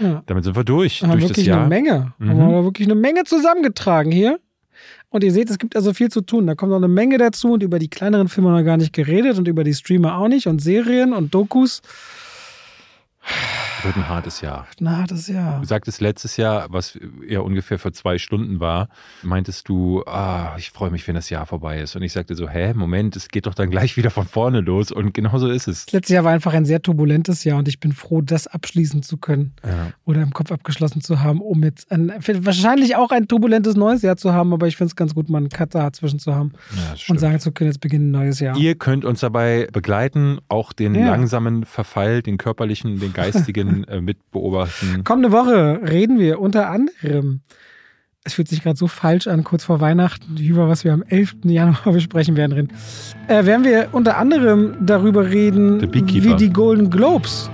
Ja. 0.00 0.22
Damit 0.26 0.44
sind 0.44 0.56
wir 0.56 0.64
durch, 0.64 1.02
Haben 1.02 1.10
wir 1.10 1.16
durch 1.16 1.22
das 1.28 1.30
wirklich 1.30 1.46
Jahr. 1.46 1.60
eine 1.60 1.68
Menge. 1.68 2.12
Mhm. 2.18 2.28
Haben 2.30 2.50
wir 2.52 2.64
wirklich 2.64 2.86
eine 2.88 2.94
Menge 2.94 3.24
zusammengetragen 3.24 4.10
hier. 4.12 4.38
Und 5.10 5.24
ihr 5.24 5.32
seht, 5.32 5.48
es 5.50 5.58
gibt 5.58 5.74
also 5.74 5.94
viel 5.94 6.10
zu 6.10 6.20
tun. 6.20 6.46
Da 6.46 6.54
kommt 6.54 6.70
noch 6.70 6.76
eine 6.78 6.88
Menge 6.88 7.16
dazu 7.18 7.52
und 7.52 7.62
über 7.62 7.78
die 7.78 7.88
kleineren 7.88 8.28
Filme 8.28 8.50
noch 8.50 8.62
gar 8.64 8.76
nicht 8.76 8.92
geredet 8.92 9.38
und 9.38 9.48
über 9.48 9.64
die 9.64 9.74
Streamer 9.74 10.18
auch 10.18 10.28
nicht 10.28 10.46
und 10.46 10.60
Serien 10.60 11.12
und 11.14 11.32
Dokus. 11.34 11.80
Wird 13.82 13.96
ein 13.96 14.08
hartes 14.08 14.40
Jahr. 14.40 14.66
Na, 14.80 15.04
das 15.06 15.28
ja. 15.28 15.58
Du 15.60 15.66
sagtest 15.66 16.00
letztes 16.00 16.36
Jahr, 16.36 16.66
was 16.70 16.98
ja 17.26 17.40
ungefähr 17.40 17.78
für 17.78 17.92
zwei 17.92 18.18
Stunden 18.18 18.60
war, 18.60 18.88
meintest 19.22 19.68
du, 19.68 20.02
ah, 20.06 20.54
ich 20.58 20.70
freue 20.70 20.90
mich, 20.90 21.06
wenn 21.06 21.14
das 21.14 21.30
Jahr 21.30 21.46
vorbei 21.46 21.80
ist. 21.80 21.94
Und 21.96 22.02
ich 22.02 22.12
sagte 22.12 22.34
so, 22.34 22.48
hä, 22.48 22.74
Moment, 22.74 23.14
es 23.16 23.28
geht 23.28 23.46
doch 23.46 23.54
dann 23.54 23.70
gleich 23.70 23.96
wieder 23.96 24.10
von 24.10 24.26
vorne 24.26 24.60
los. 24.60 24.90
Und 24.90 25.14
genau 25.14 25.38
so 25.38 25.48
ist 25.48 25.68
es. 25.68 25.86
Das 25.86 25.92
letzte 25.92 26.14
Jahr 26.14 26.24
war 26.24 26.32
einfach 26.32 26.52
ein 26.54 26.64
sehr 26.64 26.82
turbulentes 26.82 27.44
Jahr 27.44 27.58
und 27.58 27.68
ich 27.68 27.78
bin 27.80 27.92
froh, 27.92 28.20
das 28.20 28.46
abschließen 28.46 29.02
zu 29.02 29.16
können 29.16 29.52
Ja. 29.64 29.92
oder 30.04 30.22
im 30.22 30.32
Kopf 30.32 30.50
abgeschlossen 30.50 31.00
zu 31.00 31.20
haben, 31.20 31.40
um 31.40 31.62
jetzt 31.62 31.90
ein, 31.92 32.12
wahrscheinlich 32.42 32.96
auch 32.96 33.10
ein 33.10 33.28
turbulentes 33.28 33.76
neues 33.76 34.02
Jahr 34.02 34.16
zu 34.16 34.32
haben, 34.32 34.52
aber 34.52 34.66
ich 34.66 34.76
finde 34.76 34.88
es 34.90 34.96
ganz 34.96 35.14
gut, 35.14 35.28
mal 35.28 35.38
einen 35.38 35.48
Cut 35.50 35.74
dazwischen 35.74 36.18
zu 36.18 36.34
haben 36.34 36.52
Ja, 36.74 36.94
und 37.08 37.20
sagen 37.20 37.38
zu 37.40 37.52
können, 37.52 37.70
jetzt 37.70 37.80
beginnt 37.80 38.06
ein 38.06 38.10
neues 38.10 38.40
Jahr. 38.40 38.56
Ihr 38.56 38.74
könnt 38.74 39.04
uns 39.04 39.20
dabei 39.20 39.68
begleiten, 39.72 40.38
auch 40.48 40.72
den 40.72 40.94
Ja. 40.94 41.06
langsamen 41.08 41.64
Verfall, 41.64 42.22
den 42.22 42.38
körperlichen, 42.38 42.98
den 42.98 43.12
geistigen 43.12 43.67
äh, 43.88 44.00
mit 44.00 44.30
beobachten. 44.30 45.04
Kommende 45.04 45.32
Woche 45.32 45.80
reden 45.88 46.18
wir 46.18 46.40
unter 46.40 46.70
anderem. 46.70 47.40
Es 48.24 48.34
fühlt 48.34 48.48
sich 48.48 48.62
gerade 48.62 48.76
so 48.76 48.88
falsch 48.88 49.26
an, 49.26 49.42
kurz 49.42 49.64
vor 49.64 49.80
Weihnachten, 49.80 50.36
über 50.36 50.68
was 50.68 50.84
wir 50.84 50.92
am 50.92 51.02
11. 51.02 51.36
Januar 51.44 51.80
besprechen 51.92 52.36
werden. 52.36 52.52
Reden. 52.52 52.72
Äh, 53.26 53.46
werden 53.46 53.64
wir 53.64 53.88
unter 53.92 54.18
anderem 54.18 54.74
darüber 54.84 55.30
reden, 55.30 55.92
wie 55.92 56.34
die 56.34 56.52
Golden 56.52 56.90
Globes 56.90 57.50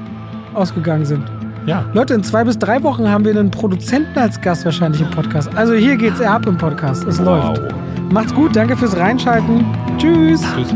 ausgegangen 0.54 1.04
sind. 1.04 1.24
Ja. 1.66 1.88
Leute, 1.94 2.14
in 2.14 2.22
zwei 2.22 2.44
bis 2.44 2.58
drei 2.58 2.82
Wochen 2.82 3.08
haben 3.08 3.24
wir 3.24 3.32
einen 3.32 3.50
Produzenten 3.50 4.18
als 4.18 4.40
Gast 4.40 4.64
wahrscheinlich 4.64 5.00
im 5.00 5.10
Podcast. 5.10 5.54
Also 5.56 5.72
hier 5.74 5.96
geht's 5.96 6.20
ab 6.20 6.46
im 6.46 6.58
Podcast. 6.58 7.04
Es 7.04 7.18
läuft. 7.18 7.62
Macht's 8.10 8.34
gut, 8.34 8.54
danke 8.54 8.76
fürs 8.76 8.96
Reinschalten. 8.96 9.64
Tschüss. 9.98 10.42
Tschüss. 10.54 10.74